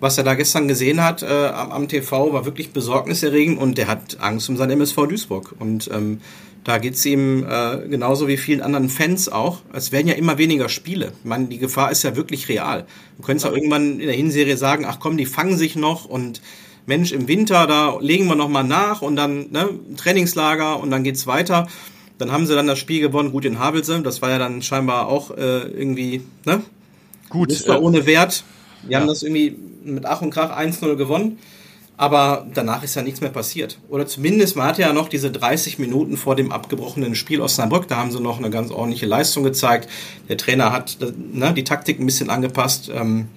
Was 0.00 0.16
er 0.18 0.24
da 0.24 0.34
gestern 0.34 0.68
gesehen 0.68 1.02
hat 1.02 1.22
äh, 1.22 1.26
am, 1.26 1.72
am, 1.72 1.88
TV, 1.88 2.32
war 2.32 2.44
wirklich 2.44 2.72
besorgniserregend 2.72 3.58
und 3.58 3.76
der 3.78 3.86
hat 3.86 4.18
Angst 4.20 4.48
um 4.48 4.56
sein 4.56 4.70
MSV 4.70 4.96
Duisburg. 5.08 5.54
Und 5.58 5.90
ähm, 5.92 6.20
da 6.64 6.78
geht's 6.78 7.04
ihm 7.06 7.46
äh, 7.48 7.88
genauso 7.88 8.28
wie 8.28 8.36
vielen 8.36 8.60
anderen 8.60 8.88
Fans 8.88 9.28
auch. 9.28 9.60
Es 9.72 9.92
werden 9.92 10.08
ja 10.08 10.14
immer 10.14 10.38
weniger 10.38 10.68
Spiele. 10.68 11.12
Ich 11.18 11.24
meine, 11.24 11.46
die 11.46 11.58
Gefahr 11.58 11.90
ist 11.90 12.02
ja 12.02 12.16
wirklich 12.16 12.48
real. 12.48 12.86
Du 13.16 13.22
könntest 13.22 13.46
auch 13.46 13.54
irgendwann 13.54 13.98
in 14.00 14.06
der 14.06 14.14
Hinserie 14.14 14.56
sagen, 14.56 14.84
ach 14.86 14.98
komm, 15.00 15.16
die 15.16 15.26
fangen 15.26 15.56
sich 15.56 15.76
noch 15.76 16.04
und 16.04 16.42
Mensch, 16.86 17.12
im 17.12 17.28
Winter, 17.28 17.66
da 17.66 17.98
legen 18.00 18.26
wir 18.26 18.34
nochmal 18.34 18.64
nach 18.64 19.00
und 19.00 19.16
dann 19.16 19.50
ne, 19.50 19.68
Trainingslager 19.96 20.80
und 20.80 20.90
dann 20.90 21.04
geht's 21.04 21.26
weiter. 21.26 21.68
Dann 22.18 22.32
haben 22.32 22.46
sie 22.46 22.54
dann 22.54 22.66
das 22.66 22.78
Spiel 22.78 23.00
gewonnen, 23.00 23.32
gut 23.32 23.44
in 23.44 23.58
Havelse. 23.58 24.02
Das 24.02 24.20
war 24.22 24.30
ja 24.30 24.38
dann 24.38 24.60
scheinbar 24.60 25.06
auch 25.08 25.30
äh, 25.30 25.60
irgendwie, 25.68 26.22
ne? 26.44 26.62
Gut. 27.30 27.50
Das 27.50 27.66
war 27.68 27.76
äh, 27.76 27.80
ohne 27.80 28.06
Wert. 28.06 28.44
Wir 28.82 28.92
ja. 28.92 29.00
haben 29.00 29.06
das 29.06 29.22
irgendwie 29.22 29.56
mit 29.84 30.04
Ach 30.04 30.20
und 30.20 30.30
Krach 30.30 30.56
1-0 30.58 30.96
gewonnen. 30.96 31.38
Aber 32.00 32.46
danach 32.54 32.82
ist 32.82 32.94
ja 32.94 33.02
nichts 33.02 33.20
mehr 33.20 33.28
passiert. 33.28 33.78
Oder 33.90 34.06
zumindest, 34.06 34.56
man 34.56 34.66
hatte 34.66 34.80
ja 34.80 34.94
noch 34.94 35.10
diese 35.10 35.30
30 35.30 35.78
Minuten 35.78 36.16
vor 36.16 36.34
dem 36.34 36.50
abgebrochenen 36.50 37.14
Spiel 37.14 37.42
Osnabrück, 37.42 37.88
da 37.88 37.96
haben 37.96 38.10
sie 38.10 38.22
noch 38.22 38.38
eine 38.38 38.48
ganz 38.48 38.70
ordentliche 38.70 39.04
Leistung 39.04 39.44
gezeigt. 39.44 39.86
Der 40.30 40.38
Trainer 40.38 40.72
hat 40.72 40.96
ne, 41.30 41.52
die 41.52 41.62
Taktik 41.62 42.00
ein 42.00 42.06
bisschen 42.06 42.30
angepasst, 42.30 42.90
ähm, 42.90 43.28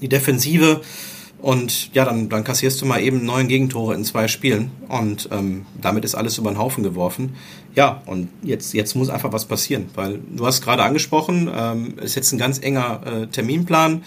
die 0.00 0.08
Defensive 0.08 0.82
und 1.42 1.92
ja, 1.92 2.04
dann, 2.04 2.28
dann 2.28 2.44
kassierst 2.44 2.80
du 2.80 2.86
mal 2.86 3.02
eben 3.02 3.24
neun 3.24 3.48
Gegentore 3.48 3.96
in 3.96 4.04
zwei 4.04 4.28
Spielen. 4.28 4.70
Und 4.86 5.28
ähm, 5.32 5.66
damit 5.80 6.04
ist 6.04 6.14
alles 6.14 6.38
über 6.38 6.52
den 6.52 6.58
Haufen 6.58 6.84
geworfen. 6.84 7.34
Ja, 7.74 8.02
und 8.06 8.28
jetzt, 8.44 8.72
jetzt 8.72 8.94
muss 8.94 9.10
einfach 9.10 9.32
was 9.32 9.46
passieren. 9.46 9.86
Weil 9.96 10.20
du 10.30 10.46
hast 10.46 10.62
gerade 10.62 10.84
angesprochen, 10.84 11.50
ähm, 11.52 11.98
ist 11.98 12.14
jetzt 12.14 12.30
ein 12.30 12.38
ganz 12.38 12.60
enger 12.60 13.00
äh, 13.04 13.26
Terminplan. 13.26 14.04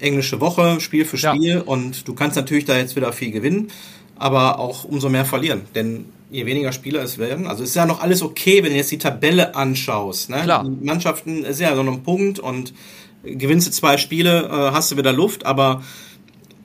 Englische 0.00 0.40
Woche, 0.40 0.80
Spiel 0.80 1.04
für 1.04 1.18
Spiel. 1.18 1.54
Ja. 1.56 1.60
Und 1.60 2.08
du 2.08 2.14
kannst 2.14 2.36
natürlich 2.36 2.64
da 2.64 2.76
jetzt 2.76 2.96
wieder 2.96 3.12
viel 3.12 3.30
gewinnen, 3.30 3.68
aber 4.16 4.58
auch 4.58 4.84
umso 4.84 5.08
mehr 5.08 5.24
verlieren. 5.24 5.62
Denn 5.74 6.06
je 6.30 6.46
weniger 6.46 6.72
Spieler 6.72 7.02
es 7.02 7.18
werden, 7.18 7.46
also 7.46 7.62
ist 7.62 7.74
ja 7.74 7.86
noch 7.86 8.00
alles 8.00 8.22
okay, 8.22 8.62
wenn 8.62 8.70
du 8.70 8.76
jetzt 8.76 8.90
die 8.90 8.98
Tabelle 8.98 9.54
anschaust. 9.54 10.30
Ne? 10.30 10.42
Klar. 10.42 10.64
Die 10.64 10.84
Mannschaften 10.84 11.44
ist 11.44 11.60
ja 11.60 11.74
so 11.74 11.82
ein 11.82 12.02
Punkt 12.02 12.38
und 12.38 12.72
gewinnst 13.24 13.66
du 13.66 13.70
zwei 13.72 13.96
Spiele, 13.96 14.44
äh, 14.44 14.72
hast 14.72 14.92
du 14.92 14.96
wieder 14.96 15.12
Luft, 15.12 15.44
aber 15.44 15.82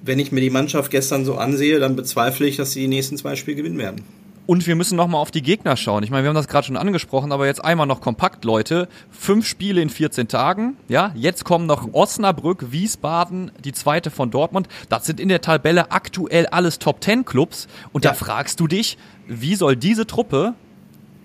wenn 0.04 0.20
ich 0.20 0.32
mir 0.32 0.42
die 0.42 0.52
Mannschaft 0.52 0.92
gestern 0.92 1.26
so 1.26 1.36
ansehe, 1.36 1.80
dann 1.80 1.96
bezweifle 1.96 2.48
ich, 2.48 2.58
dass 2.58 2.74
sie 2.74 2.82
die 2.82 2.88
nächsten 2.88 3.18
zwei 3.18 3.36
Spiele 3.36 3.58
gewinnen 3.58 3.80
werden. 3.80 4.04
Und 4.48 4.68
wir 4.68 4.76
müssen 4.76 4.96
nochmal 4.96 5.22
auf 5.22 5.32
die 5.32 5.42
Gegner 5.42 5.76
schauen. 5.76 6.04
Ich 6.04 6.12
meine, 6.12 6.24
wir 6.24 6.30
haben 6.30 6.36
das 6.36 6.48
gerade 6.48 6.68
schon 6.68 6.78
angesprochen, 6.78 7.32
aber 7.32 7.48
jetzt 7.48 7.64
einmal 7.66 7.88
noch 7.88 8.00
kompakt, 8.00 8.46
Leute. 8.46 8.88
Fünf 9.10 9.48
Spiele 9.48 9.82
in 9.82 9.90
14 9.90 10.28
Tagen. 10.28 10.78
Ja, 10.88 11.12
jetzt 11.16 11.46
kommen 11.46 11.66
noch 11.66 11.94
Osnabrück, 11.94 12.72
Wiesbaden, 12.72 13.52
die 13.64 13.72
zweite 13.72 14.12
von 14.12 14.30
Dortmund. 14.30 14.68
Das 14.90 15.06
sind 15.06 15.20
in 15.20 15.30
der 15.30 15.42
Tabelle 15.42 15.92
aktuell 15.92 16.46
alles 16.46 16.78
Top 16.78 17.04
10 17.04 17.26
Clubs. 17.26 17.68
Und 17.92 18.06
ja. 18.06 18.12
da 18.12 18.16
fragst 18.16 18.60
du 18.60 18.68
dich, 18.68 19.00
wie 19.28 19.56
soll 19.56 19.76
diese 19.76 20.06
Truppe, 20.06 20.54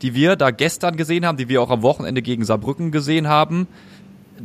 die 0.01 0.15
wir 0.15 0.37
da 0.37 0.51
gestern 0.51 0.97
gesehen 0.97 1.27
haben, 1.27 1.37
die 1.37 1.51
wir 1.51 1.61
auch 1.61 1.71
am 1.71 1.83
Wochenende 1.83 2.23
gegen 2.23 2.45
Saarbrücken 2.45 2.91
gesehen 2.91 3.29
haben, 3.29 3.67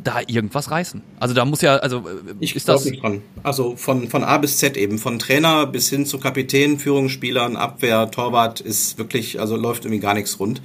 da 0.03 0.19
irgendwas 0.27 0.71
reißen. 0.71 1.01
Also 1.19 1.33
da 1.33 1.45
muss 1.45 1.61
ja, 1.61 1.77
also 1.77 1.99
äh, 1.99 2.33
ich 2.39 2.55
ist 2.55 2.67
das 2.67 2.85
nicht 2.85 3.01
dran. 3.01 3.21
Also 3.43 3.75
von 3.75 4.09
von 4.09 4.23
A 4.23 4.37
bis 4.37 4.57
Z 4.57 4.77
eben, 4.77 4.97
von 4.97 5.19
Trainer 5.19 5.65
bis 5.65 5.89
hin 5.89 6.05
zu 6.05 6.19
Kapitän, 6.19 6.79
Führungsspielern, 6.79 7.55
Abwehr, 7.55 8.11
Torwart 8.11 8.61
ist 8.61 8.97
wirklich, 8.97 9.39
also 9.39 9.55
läuft 9.55 9.85
irgendwie 9.85 10.01
gar 10.01 10.13
nichts 10.13 10.39
rund. 10.39 10.61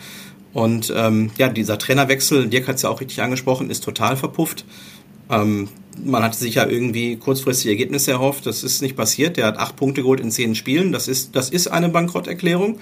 Und 0.53 0.93
ähm, 0.97 1.31
ja, 1.39 1.49
dieser 1.49 1.79
Trainerwechsel, 1.79 2.49
Dirk 2.49 2.67
hat 2.69 2.77
es 2.77 2.83
ja 2.83 2.89
auch 2.89 3.01
richtig 3.01 3.23
angesprochen, 3.23 3.71
ist 3.71 3.85
total 3.85 4.17
verpufft. 4.17 4.65
Ähm, 5.31 5.69
man 6.05 6.23
hatte 6.23 6.39
sich 6.39 6.57
ja 6.57 6.67
irgendwie 6.67 7.17
kurzfristige 7.17 7.71
Ergebnisse 7.71 8.13
erhofft. 8.13 8.47
Das 8.47 8.65
ist 8.65 8.83
nicht 8.83 8.97
passiert. 8.97 9.37
Der 9.37 9.47
hat 9.47 9.59
acht 9.59 9.77
Punkte 9.77 10.03
geholt 10.03 10.21
in 10.21 10.31
zehn 10.31 10.55
Spielen. 10.55 10.93
Das 10.93 11.09
ist, 11.09 11.37
das 11.37 11.51
ist 11.51 11.69
eine 11.69 11.89
Bankrotterklärung. 11.89 12.79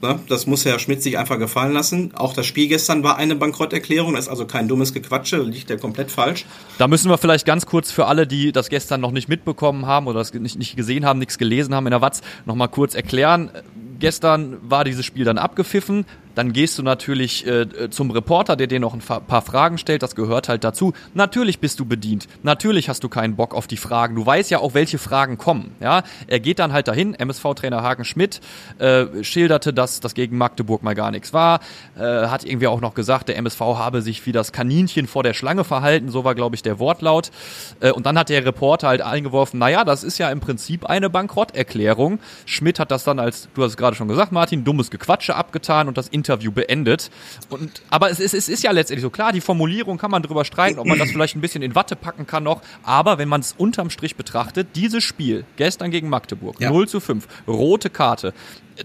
Ne? 0.00 0.20
Das 0.28 0.46
muss 0.46 0.64
Herr 0.64 0.78
Schmidt 0.78 1.02
sich 1.02 1.18
einfach 1.18 1.38
gefallen 1.38 1.72
lassen. 1.72 2.12
Auch 2.14 2.32
das 2.32 2.46
Spiel 2.46 2.68
gestern 2.68 3.02
war 3.02 3.16
eine 3.16 3.34
Bankrotterklärung. 3.34 4.14
Das 4.14 4.24
ist 4.24 4.30
also 4.30 4.46
kein 4.46 4.68
dummes 4.68 4.92
Gequatsche, 4.92 5.38
liegt 5.38 5.70
ja 5.70 5.76
komplett 5.76 6.10
falsch. 6.10 6.46
Da 6.78 6.86
müssen 6.88 7.10
wir 7.10 7.18
vielleicht 7.18 7.46
ganz 7.46 7.66
kurz 7.66 7.90
für 7.90 8.06
alle, 8.06 8.26
die 8.26 8.52
das 8.52 8.68
gestern 8.68 9.00
noch 9.00 9.10
nicht 9.10 9.28
mitbekommen 9.28 9.86
haben 9.86 10.06
oder 10.06 10.20
das 10.20 10.32
nicht, 10.32 10.58
nicht 10.58 10.76
gesehen 10.76 11.04
haben, 11.04 11.18
nichts 11.18 11.38
gelesen 11.38 11.74
haben 11.74 11.86
in 11.86 11.92
der 11.92 12.00
Watz, 12.00 12.20
nochmal 12.46 12.68
kurz 12.68 12.94
erklären. 12.94 13.50
Gestern 13.98 14.58
war 14.62 14.84
dieses 14.84 15.04
Spiel 15.04 15.24
dann 15.24 15.38
abgepfiffen. 15.38 16.06
Dann 16.38 16.52
gehst 16.52 16.78
du 16.78 16.84
natürlich 16.84 17.44
äh, 17.48 17.90
zum 17.90 18.12
Reporter, 18.12 18.54
der 18.54 18.68
dir 18.68 18.78
noch 18.78 18.94
ein 18.94 19.00
paar 19.00 19.42
Fragen 19.42 19.76
stellt. 19.76 20.04
Das 20.04 20.14
gehört 20.14 20.48
halt 20.48 20.62
dazu. 20.62 20.92
Natürlich 21.12 21.58
bist 21.58 21.80
du 21.80 21.84
bedient. 21.84 22.28
Natürlich 22.44 22.88
hast 22.88 23.02
du 23.02 23.08
keinen 23.08 23.34
Bock 23.34 23.56
auf 23.56 23.66
die 23.66 23.76
Fragen. 23.76 24.14
Du 24.14 24.24
weißt 24.24 24.48
ja 24.52 24.60
auch, 24.60 24.72
welche 24.72 24.98
Fragen 24.98 25.36
kommen. 25.36 25.74
Ja, 25.80 26.04
er 26.28 26.38
geht 26.38 26.60
dann 26.60 26.72
halt 26.72 26.86
dahin. 26.86 27.14
MSV-Trainer 27.14 27.82
Hagen 27.82 28.04
Schmidt 28.04 28.40
äh, 28.78 29.24
schilderte, 29.24 29.72
dass 29.72 29.98
das 29.98 30.14
gegen 30.14 30.38
Magdeburg 30.38 30.84
mal 30.84 30.94
gar 30.94 31.10
nichts 31.10 31.32
war. 31.32 31.58
Äh, 31.98 32.02
hat 32.28 32.44
irgendwie 32.44 32.68
auch 32.68 32.80
noch 32.80 32.94
gesagt, 32.94 33.28
der 33.28 33.36
MSV 33.36 33.60
habe 33.60 34.00
sich 34.00 34.24
wie 34.24 34.30
das 34.30 34.52
Kaninchen 34.52 35.08
vor 35.08 35.24
der 35.24 35.34
Schlange 35.34 35.64
verhalten. 35.64 36.08
So 36.08 36.22
war, 36.22 36.36
glaube 36.36 36.54
ich, 36.54 36.62
der 36.62 36.78
Wortlaut. 36.78 37.32
Äh, 37.80 37.90
und 37.90 38.06
dann 38.06 38.16
hat 38.16 38.28
der 38.28 38.44
Reporter 38.44 38.86
halt 38.86 39.02
eingeworfen, 39.02 39.58
naja, 39.58 39.84
das 39.84 40.04
ist 40.04 40.18
ja 40.18 40.30
im 40.30 40.38
Prinzip 40.38 40.86
eine 40.86 41.10
Bankrotterklärung. 41.10 42.20
Schmidt 42.46 42.78
hat 42.78 42.92
das 42.92 43.02
dann 43.02 43.18
als, 43.18 43.48
du 43.54 43.64
hast 43.64 43.70
es 43.70 43.76
gerade 43.76 43.96
schon 43.96 44.06
gesagt, 44.06 44.30
Martin, 44.30 44.62
dummes 44.62 44.92
Gequatsche 44.92 45.34
abgetan 45.34 45.88
und 45.88 45.98
das 45.98 46.06
Interview 46.06 46.27
Interview 46.28 46.52
beendet. 46.52 47.10
Und, 47.48 47.82
aber 47.88 48.10
es 48.10 48.20
ist, 48.20 48.34
es 48.34 48.48
ist 48.48 48.62
ja 48.62 48.70
letztendlich 48.70 49.02
so 49.02 49.10
klar, 49.10 49.32
die 49.32 49.40
Formulierung 49.40 49.96
kann 49.96 50.10
man 50.10 50.22
drüber 50.22 50.44
streiten, 50.44 50.78
ob 50.78 50.86
man 50.86 50.98
das 50.98 51.10
vielleicht 51.10 51.36
ein 51.36 51.40
bisschen 51.40 51.62
in 51.62 51.74
Watte 51.74 51.96
packen 51.96 52.26
kann 52.26 52.42
noch. 52.42 52.60
Aber 52.82 53.18
wenn 53.18 53.28
man 53.28 53.40
es 53.40 53.54
unterm 53.56 53.88
Strich 53.88 54.16
betrachtet, 54.16 54.68
dieses 54.74 55.02
Spiel 55.02 55.44
gestern 55.56 55.90
gegen 55.90 56.08
Magdeburg, 56.10 56.60
ja. 56.60 56.70
0 56.70 56.88
zu 56.88 57.00
5, 57.00 57.26
rote 57.46 57.88
Karte, 57.88 58.34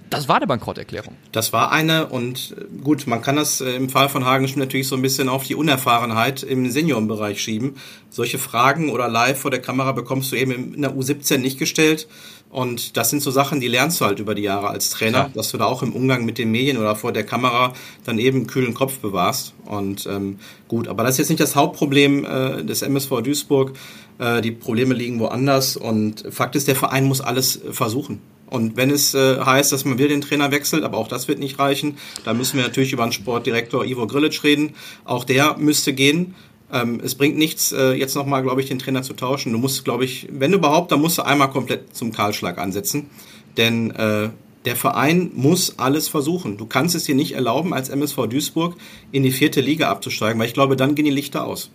das 0.10 0.28
war 0.28 0.38
eine 0.38 0.48
Bankrotterklärung. 0.48 1.16
Das 1.32 1.54
war 1.54 1.72
eine 1.72 2.08
und 2.08 2.56
äh, 2.58 2.82
gut, 2.82 3.06
man 3.06 3.22
kann 3.22 3.36
das 3.36 3.62
äh, 3.62 3.76
im 3.76 3.90
Fall 3.90 4.10
von 4.10 4.26
Hagen 4.26 4.50
natürlich 4.56 4.88
so 4.88 4.96
ein 4.96 5.04
bisschen 5.04 5.30
auf 5.30 5.44
die 5.44 5.54
Unerfahrenheit 5.54 6.42
im 6.42 6.70
Seniorenbereich 6.72 7.42
schieben. 7.42 7.76
Solche 8.10 8.40
Fragen 8.40 8.90
oder 8.90 9.08
live 9.08 9.40
vor 9.40 9.52
der 9.52 9.62
Kamera 9.62 9.92
bekommst 9.92 10.32
du 10.32 10.36
eben 10.36 10.74
in 10.74 10.82
der 10.82 10.96
U17 10.96 11.38
nicht 11.38 11.60
gestellt. 11.60 12.08
Und 12.54 12.98
das 12.98 13.10
sind 13.10 13.24
so 13.24 13.32
Sachen, 13.32 13.60
die 13.60 13.68
lernst 13.68 14.00
du 14.00 14.06
halt 14.06 14.20
über 14.20 14.36
die 14.36 14.44
Jahre 14.44 14.68
als 14.68 14.92
Trainer, 14.92 15.18
ja. 15.18 15.32
dass 15.34 15.50
du 15.50 15.58
da 15.58 15.66
auch 15.66 15.82
im 15.82 15.92
Umgang 15.92 16.24
mit 16.24 16.38
den 16.38 16.52
Medien 16.52 16.78
oder 16.78 16.96
vor 16.96 17.12
der 17.12 17.24
Kamera 17.24 17.74
dann 18.06 18.20
eben 18.20 18.40
einen 18.40 18.48
kühlen 18.48 18.76
Kopf 18.76 19.00
bewahrst. 19.00 19.56
Und 19.66 20.06
ähm, 20.06 20.38
gut, 20.68 20.88
aber 20.88 21.02
das 21.02 21.16
ist 21.16 21.18
jetzt 21.18 21.30
nicht 21.30 21.42
das 21.42 21.56
Hauptproblem 21.56 22.26
äh, 22.26 22.64
des 22.64 22.84
MSV 22.84 23.22
Duisburg. 23.24 23.74
Äh, 24.20 24.42
die 24.42 24.52
Probleme 24.52 24.94
liegen 24.94 25.20
woanders. 25.20 25.78
Und 25.78 26.26
Fakt 26.30 26.56
ist, 26.56 26.68
der 26.68 26.76
Verein 26.76 27.06
muss 27.06 27.22
alles 27.22 27.60
versuchen. 27.72 28.22
Und 28.46 28.78
wenn 28.78 28.92
es 28.92 29.16
äh, 29.16 29.40
heißt, 29.40 29.72
dass 29.72 29.84
man 29.84 29.98
will 29.98 30.10
den 30.10 30.22
Trainer 30.22 30.52
wechselt, 30.52 30.84
aber 30.84 31.00
auch 31.00 31.08
das 31.08 31.28
wird 31.28 31.40
nicht 31.40 31.58
reichen, 31.58 31.98
da 32.24 32.36
müssen 32.36 32.58
wir 32.58 32.64
natürlich 32.64 32.94
über 32.94 33.04
den 33.04 33.12
Sportdirektor 33.12 33.84
Ivo 33.84 34.06
Grilic 34.06 34.44
reden. 34.44 34.76
Auch 35.06 35.24
der 35.24 35.58
müsste 35.58 35.94
gehen. 35.94 36.36
Ähm, 36.74 37.00
es 37.04 37.16
bringt 37.16 37.38
nichts, 37.38 37.72
äh, 37.72 37.92
jetzt 37.94 38.16
nochmal, 38.16 38.42
glaube 38.42 38.60
ich, 38.60 38.68
den 38.68 38.80
Trainer 38.80 39.04
zu 39.04 39.14
tauschen. 39.14 39.54
Du 39.54 39.60
musst, 39.60 39.86
glaube 39.86 40.04
ich, 40.04 40.28
wenn 40.32 40.52
überhaupt, 40.54 40.92
dann 40.92 41.00
musst 41.00 41.20
du 41.20 41.22
einmal 41.22 41.52
komplett 41.52 41.96
zum 41.96 42.12
Kahlschlag 42.12 42.58
ansetzen. 42.58 43.10
Denn 43.58 43.92
äh, 43.92 44.30
der 44.66 44.76
Verein 44.76 45.32
muss 45.36 45.78
alles 45.78 46.08
versuchen. 46.08 46.58
Du 46.58 46.66
kannst 46.66 46.96
es 46.96 47.04
dir 47.04 47.16
nicht 47.16 47.34
erlauben, 47.34 47.74
als 47.74 47.90
MSV 47.90 48.28
Duisburg 48.28 48.76
in 49.12 49.24
die 49.24 49.32
vierte 49.32 49.62
Liga 49.62 49.90
abzusteigen, 49.90 50.40
weil 50.40 50.48
ich 50.48 50.54
glaube, 50.54 50.76
dann 50.76 50.96
gehen 50.96 51.06
die 51.06 51.12
Lichter 51.12 51.46
aus. 51.46 51.70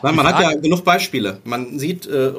Weil 0.00 0.12
man 0.12 0.26
hat 0.26 0.40
ja 0.40 0.52
genug 0.54 0.84
Beispiele. 0.84 1.40
Man 1.44 1.78
sieht, 1.78 2.06
äh, 2.06 2.32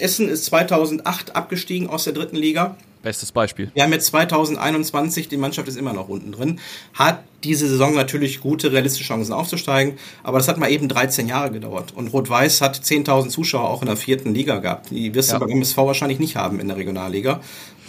Essen 0.00 0.28
ist 0.28 0.46
2008 0.46 1.36
abgestiegen 1.36 1.88
aus 1.88 2.04
der 2.04 2.12
dritten 2.12 2.36
Liga. 2.36 2.76
Bestes 3.04 3.32
Beispiel. 3.32 3.70
Wir 3.74 3.82
haben 3.82 3.92
jetzt 3.92 4.06
2021, 4.06 5.28
die 5.28 5.36
Mannschaft 5.36 5.68
ist 5.68 5.76
immer 5.76 5.92
noch 5.92 6.08
unten 6.08 6.32
drin, 6.32 6.58
hat 6.94 7.22
diese 7.44 7.68
Saison 7.68 7.94
natürlich 7.94 8.40
gute, 8.40 8.72
realistische 8.72 9.04
Chancen 9.04 9.34
aufzusteigen, 9.34 9.98
aber 10.22 10.38
das 10.38 10.48
hat 10.48 10.56
mal 10.56 10.70
eben 10.70 10.88
13 10.88 11.28
Jahre 11.28 11.50
gedauert. 11.50 11.92
Und 11.94 12.08
Rot-Weiß 12.08 12.62
hat 12.62 12.76
10.000 12.76 13.28
Zuschauer 13.28 13.68
auch 13.68 13.82
in 13.82 13.88
der 13.88 13.98
vierten 13.98 14.32
Liga 14.32 14.58
gehabt. 14.58 14.90
Die 14.90 15.14
wirst 15.14 15.30
ja. 15.30 15.38
du 15.38 15.44
beim 15.44 15.50
MSV 15.50 15.76
wahrscheinlich 15.76 16.18
nicht 16.18 16.36
haben 16.36 16.58
in 16.60 16.68
der 16.68 16.78
Regionalliga. 16.78 17.40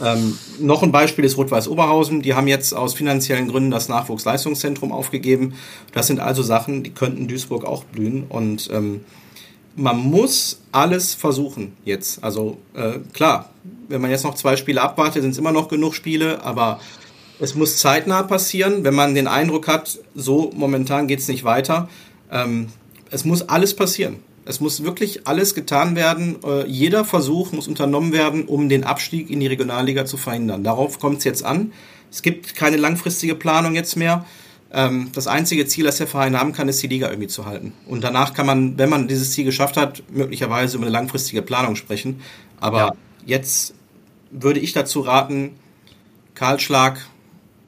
Ähm, 0.03 0.37
noch 0.59 0.83
ein 0.83 0.91
Beispiel 0.91 1.23
ist 1.23 1.37
Rot-Weiß 1.37 1.69
Oberhausen. 1.69 2.21
Die 2.21 2.33
haben 2.33 2.49
jetzt 2.49 2.73
aus 2.73 2.93
finanziellen 2.93 3.47
Gründen 3.47 3.71
das 3.71 3.87
Nachwuchsleistungszentrum 3.87 4.91
aufgegeben. 4.91 5.53
Das 5.93 6.07
sind 6.07 6.19
also 6.19 6.43
Sachen, 6.43 6.83
die 6.83 6.91
könnten 6.91 7.29
Duisburg 7.29 7.63
auch 7.63 7.85
blühen 7.85 8.25
und 8.27 8.69
ähm, 8.73 9.05
man 9.75 9.97
muss 9.97 10.61
alles 10.71 11.13
versuchen 11.13 11.75
jetzt. 11.83 12.23
Also 12.23 12.57
äh, 12.73 12.99
klar, 13.13 13.49
wenn 13.89 14.01
man 14.01 14.11
jetzt 14.11 14.23
noch 14.23 14.35
zwei 14.35 14.55
Spiele 14.55 14.81
abwartet, 14.81 15.21
sind 15.21 15.31
es 15.31 15.37
immer 15.37 15.51
noch 15.51 15.67
genug 15.67 15.93
Spiele, 15.95 16.43
aber 16.43 16.79
es 17.39 17.55
muss 17.55 17.77
zeitnah 17.77 18.23
passieren, 18.23 18.83
wenn 18.83 18.95
man 18.95 19.15
den 19.15 19.27
Eindruck 19.27 19.67
hat, 19.67 19.99
so 20.15 20.51
momentan 20.55 21.07
geht 21.07 21.19
es 21.19 21.27
nicht 21.27 21.43
weiter. 21.43 21.89
Ähm, 22.31 22.67
es 23.11 23.25
muss 23.25 23.43
alles 23.43 23.75
passieren. 23.75 24.17
Es 24.45 24.59
muss 24.59 24.83
wirklich 24.83 25.27
alles 25.27 25.55
getan 25.55 25.95
werden. 25.95 26.37
Äh, 26.43 26.67
jeder 26.67 27.03
Versuch 27.03 27.51
muss 27.51 27.67
unternommen 27.67 28.13
werden, 28.13 28.45
um 28.45 28.69
den 28.69 28.83
Abstieg 28.83 29.29
in 29.29 29.39
die 29.39 29.47
Regionalliga 29.47 30.05
zu 30.05 30.17
verhindern. 30.17 30.63
Darauf 30.63 30.99
kommt 30.99 31.17
es 31.19 31.23
jetzt 31.23 31.43
an. 31.43 31.73
Es 32.11 32.21
gibt 32.21 32.55
keine 32.55 32.77
langfristige 32.77 33.35
Planung 33.35 33.75
jetzt 33.75 33.95
mehr. 33.97 34.25
Ähm, 34.75 35.09
das 35.13 35.27
einzige 35.27 35.65
Ziel, 35.67 35.85
das 35.85 35.97
der 35.97 36.07
Verein 36.07 36.37
haben 36.37 36.51
kann, 36.51 36.67
ist 36.67 36.83
die 36.83 36.87
Liga 36.87 37.07
irgendwie 37.07 37.29
zu 37.29 37.45
halten. 37.45 37.71
Und 37.87 38.03
danach 38.03 38.33
kann 38.33 38.45
man, 38.45 38.77
wenn 38.77 38.89
man 38.89 39.07
dieses 39.07 39.31
Ziel 39.31 39.45
geschafft 39.45 39.77
hat, 39.77 40.03
möglicherweise 40.11 40.75
über 40.75 40.85
eine 40.85 40.91
langfristige 40.91 41.41
Planung 41.41 41.77
sprechen. 41.77 42.21
Aber 42.59 42.77
ja. 42.77 42.91
jetzt 43.25 43.73
würde 44.31 44.59
ich 44.59 44.73
dazu 44.73 44.99
raten, 44.99 45.51
Kahlschlag, 46.33 46.99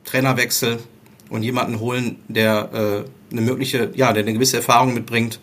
Trainerwechsel 0.04 0.80
und 1.30 1.44
jemanden 1.44 1.80
holen, 1.80 2.18
der 2.28 3.06
äh, 3.08 3.32
eine 3.32 3.42
mögliche, 3.42 3.92
ja, 3.96 4.12
der 4.12 4.24
eine 4.24 4.34
gewisse 4.34 4.58
Erfahrung 4.58 4.94
mitbringt 4.94 5.40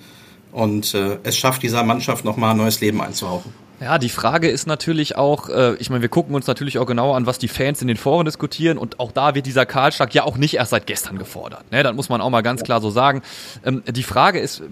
und 0.53 0.93
äh, 0.93 1.19
es 1.23 1.37
schafft, 1.37 1.63
dieser 1.63 1.83
Mannschaft 1.83 2.27
nochmal 2.27 2.51
ein 2.51 2.59
neues 2.59 2.81
Leben 2.83 3.01
einzuhauchen. 3.01 3.53
Ja, 3.81 3.99
die 3.99 4.09
Frage 4.09 4.49
ist 4.49 4.67
natürlich 4.67 5.17
auch, 5.17 5.49
äh, 5.49 5.75
ich 5.77 5.91
meine, 5.91 6.03
wir 6.03 6.09
gucken 6.09 6.35
uns 6.35 6.47
natürlich 6.47 6.79
auch 6.79 6.87
genau 6.87 7.13
an, 7.13 7.27
was 7.27 7.39
die 7.39 7.49
Fans 7.49 7.83
in 7.83 7.89
den 7.89 7.97
Foren 7.97 8.25
diskutieren 8.25 8.79
und 8.79 9.01
auch 9.01 9.11
da 9.11 9.35
wird 9.35 9.47
dieser 9.47 9.67
Kahlschlag 9.67 10.15
ja 10.15 10.25
auch 10.25 10.37
nicht 10.37 10.55
erst 10.55 10.71
seit 10.71 10.87
gestern 10.87 11.19
gefordert. 11.19 11.71
Ne? 11.73 11.83
Das 11.83 11.95
muss 11.95 12.09
man 12.09 12.21
auch 12.21 12.31
mal 12.31 12.43
ganz 12.43 12.63
klar 12.63 12.81
so 12.81 12.91
sagen. 12.91 13.23
Ähm, 13.65 13.83
die 13.87 14.05
Frage 14.05 14.39
ist, 14.39 14.61
äh, 14.61 14.65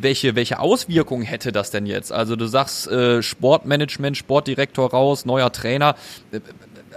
welche, 0.00 0.36
welche 0.36 0.60
Auswirkungen 0.60 1.24
hätte 1.24 1.50
das 1.50 1.70
denn 1.70 1.86
jetzt? 1.86 2.12
Also 2.12 2.36
du 2.36 2.46
sagst 2.46 2.86
äh, 2.88 3.22
Sportmanagement, 3.22 4.16
Sportdirektor 4.16 4.90
raus, 4.90 5.24
neuer 5.24 5.50
Trainer, 5.50 5.96
äh, 6.30 6.40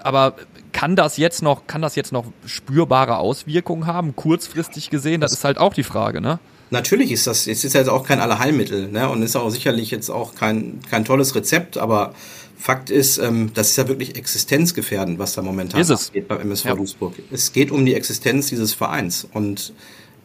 aber 0.03 0.35
kann 0.71 0.95
das 0.95 1.17
jetzt 1.17 1.41
noch, 1.41 1.65
kann 1.65 1.81
das 1.81 1.95
jetzt 1.95 2.11
noch 2.11 2.25
spürbare 2.45 3.17
Auswirkungen 3.17 3.87
haben, 3.87 4.15
kurzfristig 4.15 4.91
gesehen? 4.91 5.21
Das 5.21 5.33
ist 5.33 5.43
halt 5.43 5.57
auch 5.57 5.73
die 5.73 5.83
Frage, 5.83 6.21
ne? 6.21 6.37
Natürlich 6.69 7.11
ist 7.11 7.27
das, 7.27 7.47
es 7.47 7.63
ist 7.63 7.73
ja 7.73 7.87
auch 7.89 8.05
kein 8.05 8.19
Allerheilmittel, 8.19 8.89
ne? 8.89 9.09
Und 9.09 9.21
ist 9.21 9.35
auch 9.35 9.49
sicherlich 9.49 9.91
jetzt 9.91 10.09
auch 10.09 10.35
kein, 10.35 10.79
kein 10.89 11.05
tolles 11.05 11.33
Rezept, 11.35 11.77
aber 11.77 12.13
Fakt 12.57 12.89
ist, 12.89 13.19
ähm, 13.19 13.51
das 13.53 13.69
ist 13.69 13.77
ja 13.77 13.87
wirklich 13.87 14.15
existenzgefährdend, 14.15 15.19
was 15.19 15.33
da 15.33 15.43
momentan 15.43 15.79
ist 15.79 15.89
es. 15.89 16.11
geht 16.11 16.27
beim 16.27 16.41
MSV 16.41 16.65
ja. 16.65 16.75
Duisburg. 16.75 17.13
Es 17.31 17.53
geht 17.53 17.71
um 17.71 17.85
die 17.85 17.93
Existenz 17.93 18.47
dieses 18.47 18.73
Vereins 18.73 19.27
und 19.31 19.73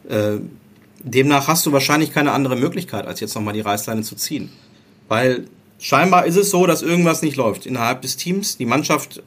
äh, 0.09 0.37
demnach 1.03 1.47
hast 1.47 1.65
du 1.65 1.71
wahrscheinlich 1.71 2.11
keine 2.11 2.31
andere 2.31 2.55
Möglichkeit, 2.55 3.05
als 3.05 3.19
jetzt 3.19 3.35
nochmal 3.35 3.53
die 3.53 3.61
Reißleine 3.61 4.01
zu 4.01 4.15
ziehen. 4.15 4.49
Weil 5.07 5.45
scheinbar 5.77 6.25
ist 6.25 6.35
es 6.35 6.49
so, 6.49 6.65
dass 6.65 6.81
irgendwas 6.81 7.21
nicht 7.21 7.35
läuft 7.35 7.65
innerhalb 7.67 8.01
des 8.01 8.17
Teams. 8.17 8.57
Die 8.57 8.65
Mannschaft 8.65 9.21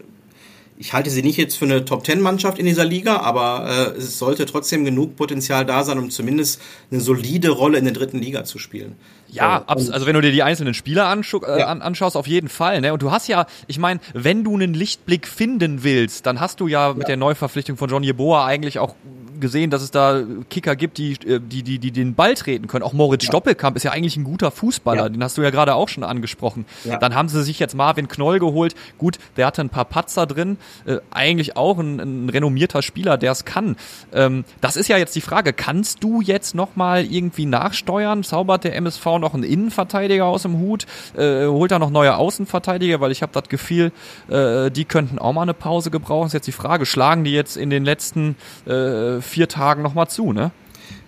ich 0.78 0.92
halte 0.92 1.10
sie 1.10 1.22
nicht 1.22 1.36
jetzt 1.36 1.56
für 1.56 1.64
eine 1.64 1.84
Top-Ten-Mannschaft 1.84 2.58
in 2.58 2.66
dieser 2.66 2.84
Liga, 2.84 3.18
aber 3.18 3.94
äh, 3.96 3.98
es 3.98 4.18
sollte 4.18 4.46
trotzdem 4.46 4.84
genug 4.84 5.16
Potenzial 5.16 5.64
da 5.64 5.84
sein, 5.84 5.98
um 5.98 6.10
zumindest 6.10 6.60
eine 6.90 7.00
solide 7.00 7.50
Rolle 7.50 7.78
in 7.78 7.84
der 7.84 7.94
dritten 7.94 8.18
Liga 8.18 8.44
zu 8.44 8.58
spielen. 8.58 8.96
Ja, 9.28 9.64
so, 9.76 9.92
also 9.92 10.06
wenn 10.06 10.14
du 10.14 10.20
dir 10.20 10.32
die 10.32 10.42
einzelnen 10.42 10.74
Spieler 10.74 11.12
äh, 11.12 11.58
ja. 11.58 11.66
anschaust, 11.66 12.16
auf 12.16 12.26
jeden 12.26 12.48
Fall. 12.48 12.80
Ne? 12.80 12.92
Und 12.92 13.02
du 13.02 13.10
hast 13.10 13.28
ja, 13.28 13.46
ich 13.66 13.78
meine, 13.78 14.00
wenn 14.12 14.44
du 14.44 14.54
einen 14.54 14.74
Lichtblick 14.74 15.26
finden 15.26 15.82
willst, 15.82 16.26
dann 16.26 16.40
hast 16.40 16.60
du 16.60 16.68
ja 16.68 16.90
mit 16.90 17.02
ja. 17.02 17.08
der 17.08 17.16
Neuverpflichtung 17.16 17.76
von 17.76 17.90
John 17.90 18.02
Jeboa 18.02 18.46
eigentlich 18.46 18.78
auch 18.78 18.94
gesehen, 19.40 19.70
dass 19.70 19.82
es 19.82 19.90
da 19.90 20.22
Kicker 20.50 20.76
gibt, 20.76 20.98
die, 20.98 21.12
äh, 21.12 21.40
die, 21.40 21.62
die, 21.62 21.78
die 21.78 21.90
den 21.90 22.14
Ball 22.14 22.34
treten 22.34 22.66
können. 22.66 22.82
Auch 22.82 22.92
Moritz 22.92 23.24
ja. 23.24 23.28
Stoppelkamp 23.28 23.76
ist 23.76 23.82
ja 23.82 23.92
eigentlich 23.92 24.16
ein 24.16 24.24
guter 24.24 24.50
Fußballer, 24.50 25.10
den 25.10 25.22
hast 25.22 25.36
du 25.38 25.42
ja 25.42 25.50
gerade 25.50 25.74
auch 25.74 25.88
schon 25.88 26.04
angesprochen. 26.04 26.66
Dann 26.84 27.14
haben 27.14 27.28
sie 27.28 27.42
sich 27.42 27.58
jetzt 27.58 27.74
Marvin 27.74 28.08
Knoll 28.08 28.38
geholt. 28.38 28.74
Gut, 28.98 29.18
der 29.36 29.46
hatte 29.46 29.62
ein 29.62 29.68
paar 29.68 29.84
Patzer 29.84 30.26
drin, 30.26 30.58
äh, 30.84 30.98
eigentlich 31.10 31.56
auch 31.56 31.78
ein, 31.78 32.00
ein 32.00 32.28
renommierter 32.28 32.82
Spieler, 32.82 33.18
der 33.18 33.32
es 33.32 33.44
kann. 33.44 33.76
Ähm, 34.12 34.44
das 34.60 34.76
ist 34.76 34.88
ja 34.88 34.96
jetzt 34.96 35.14
die 35.14 35.20
Frage, 35.20 35.52
kannst 35.52 36.02
du 36.02 36.20
jetzt 36.20 36.54
nochmal 36.54 37.04
irgendwie 37.04 37.46
nachsteuern? 37.46 38.22
Zaubert 38.24 38.64
der 38.64 38.74
MSV 38.76 39.15
noch 39.18 39.34
einen 39.34 39.42
Innenverteidiger 39.42 40.24
aus 40.24 40.42
dem 40.42 40.58
Hut? 40.58 40.86
Äh, 41.16 41.46
holt 41.46 41.72
er 41.72 41.78
noch 41.78 41.90
neue 41.90 42.16
Außenverteidiger? 42.16 43.00
Weil 43.00 43.12
ich 43.12 43.22
habe 43.22 43.32
das 43.32 43.48
Gefühl, 43.48 43.92
äh, 44.28 44.70
die 44.70 44.84
könnten 44.84 45.18
auch 45.18 45.32
mal 45.32 45.42
eine 45.42 45.54
Pause 45.54 45.90
gebrauchen. 45.90 46.26
Ist 46.26 46.32
jetzt 46.32 46.46
die 46.46 46.52
Frage, 46.52 46.86
schlagen 46.86 47.24
die 47.24 47.32
jetzt 47.32 47.56
in 47.56 47.70
den 47.70 47.84
letzten 47.84 48.36
äh, 48.66 49.20
vier 49.20 49.48
Tagen 49.48 49.82
nochmal 49.82 50.08
zu, 50.08 50.32
ne? 50.32 50.50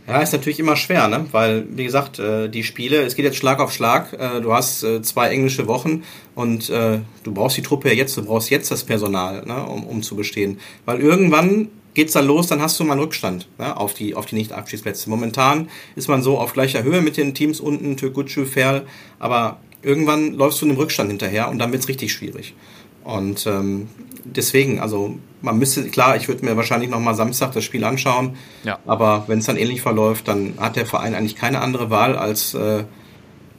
Ja, 0.09 0.23
ist 0.23 0.33
natürlich 0.33 0.59
immer 0.59 0.77
schwer, 0.77 1.07
ne? 1.09 1.27
Weil, 1.33 1.67
wie 1.69 1.85
gesagt, 1.85 2.19
äh, 2.19 2.49
die 2.49 2.65
Spiele, 2.65 3.03
es 3.03 3.15
geht 3.15 3.27
jetzt 3.27 3.37
Schlag 3.37 3.61
auf 3.61 3.73
Schlag. 3.73 4.15
Äh, 4.15 4.41
du 4.41 4.55
hast 4.55 4.83
äh, 4.83 5.03
zwei 5.03 5.29
englische 5.29 5.67
Wochen 5.67 6.03
und 6.35 6.71
du 6.71 7.35
brauchst 7.35 7.57
die 7.57 7.63
Truppe 7.63 7.89
ja 7.89 7.95
jetzt, 7.95 8.17
du 8.17 8.25
brauchst 8.25 8.49
jetzt 8.49 8.71
das 8.71 8.85
Personal, 8.85 9.45
ne? 9.45 9.65
um, 9.65 9.85
um 9.85 10.03
zu 10.03 10.15
bestehen. 10.15 10.61
Weil 10.85 11.01
irgendwann 11.01 11.69
geht's 11.99 12.13
dann 12.13 12.29
los, 12.29 12.47
dann 12.47 12.63
hast 12.63 12.79
du 12.79 12.85
mal 12.85 12.93
einen 12.93 13.01
Rückstand 13.01 13.49
ne? 13.59 13.77
auf 13.77 13.93
die, 13.93 14.15
auf 14.15 14.25
die 14.25 14.37
Nicht-Abschiedsplätze. 14.37 15.11
Momentan 15.11 15.69
ist 15.97 16.07
man 16.07 16.23
so 16.23 16.39
auf 16.39 16.53
gleicher 16.53 16.85
Höhe 16.85 17.01
mit 17.01 17.17
den 17.17 17.35
Teams 17.35 17.59
unten, 17.59 17.97
Türkgücü, 17.97 18.47
Ferl, 18.47 18.87
aber 19.19 19.59
irgendwann 19.83 20.35
läufst 20.35 20.63
du 20.63 20.67
einem 20.67 20.77
Rückstand 20.77 21.11
hinterher 21.11 21.49
und 21.49 21.59
dann 21.59 21.73
wird's 21.73 21.89
richtig 21.89 22.13
schwierig. 22.13 22.55
Und 23.03 23.49
ähm, 23.49 23.89
deswegen, 24.23 24.79
also 24.79 25.17
man 25.43 25.59
müsste, 25.59 25.89
klar, 25.89 26.15
ich 26.15 26.29
würde 26.29 26.45
mir 26.45 26.57
wahrscheinlich 26.57 26.89
nochmal 26.89 27.17
Samstag 27.17 27.51
das 27.51 27.65
Spiel 27.65 27.83
anschauen, 27.83 28.37
ja. 28.63 28.79
aber 28.87 29.25
wenn 29.27 29.41
es 29.41 29.47
dann 29.47 29.57
ähnlich 29.57 29.83
verläuft, 29.83 30.29
dann 30.29 30.55
hat 30.61 30.77
der 30.77 30.87
Verein 30.87 31.17
eigentlich 31.17 31.35
keine 31.35 31.61
andere 31.63 31.91
Wahl, 31.91 32.17
als 32.17 32.55
äh, 32.55 32.85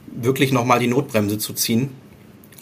wirklich 0.06 0.50
nochmal 0.50 0.78
die 0.78 0.86
Notbremse 0.86 1.36
zu 1.36 1.52
ziehen 1.52 1.90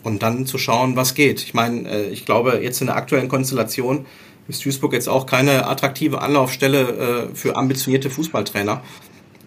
und 0.03 0.25
dann 0.25 0.45
zu 0.45 0.59
schauen, 0.59 0.97
was 0.97 1.15
geht. 1.15 1.45
Ich 1.45 1.55
meine, 1.55 1.89
äh, 1.89 2.09
ich 2.09 2.27
glaube, 2.27 2.59
jetzt 2.65 2.81
in 2.81 2.89
der 2.89 2.97
aktuellen 2.97 3.29
Konstellation 3.29 4.07
ist 4.49 4.65
Duisburg 4.65 4.93
jetzt 4.93 5.09
auch 5.09 5.27
keine 5.27 5.67
attraktive 5.67 6.23
Anlaufstelle 6.23 7.29
äh, 7.33 7.35
für 7.35 7.57
ambitionierte 7.57 8.11
Fußballtrainer. 8.11 8.83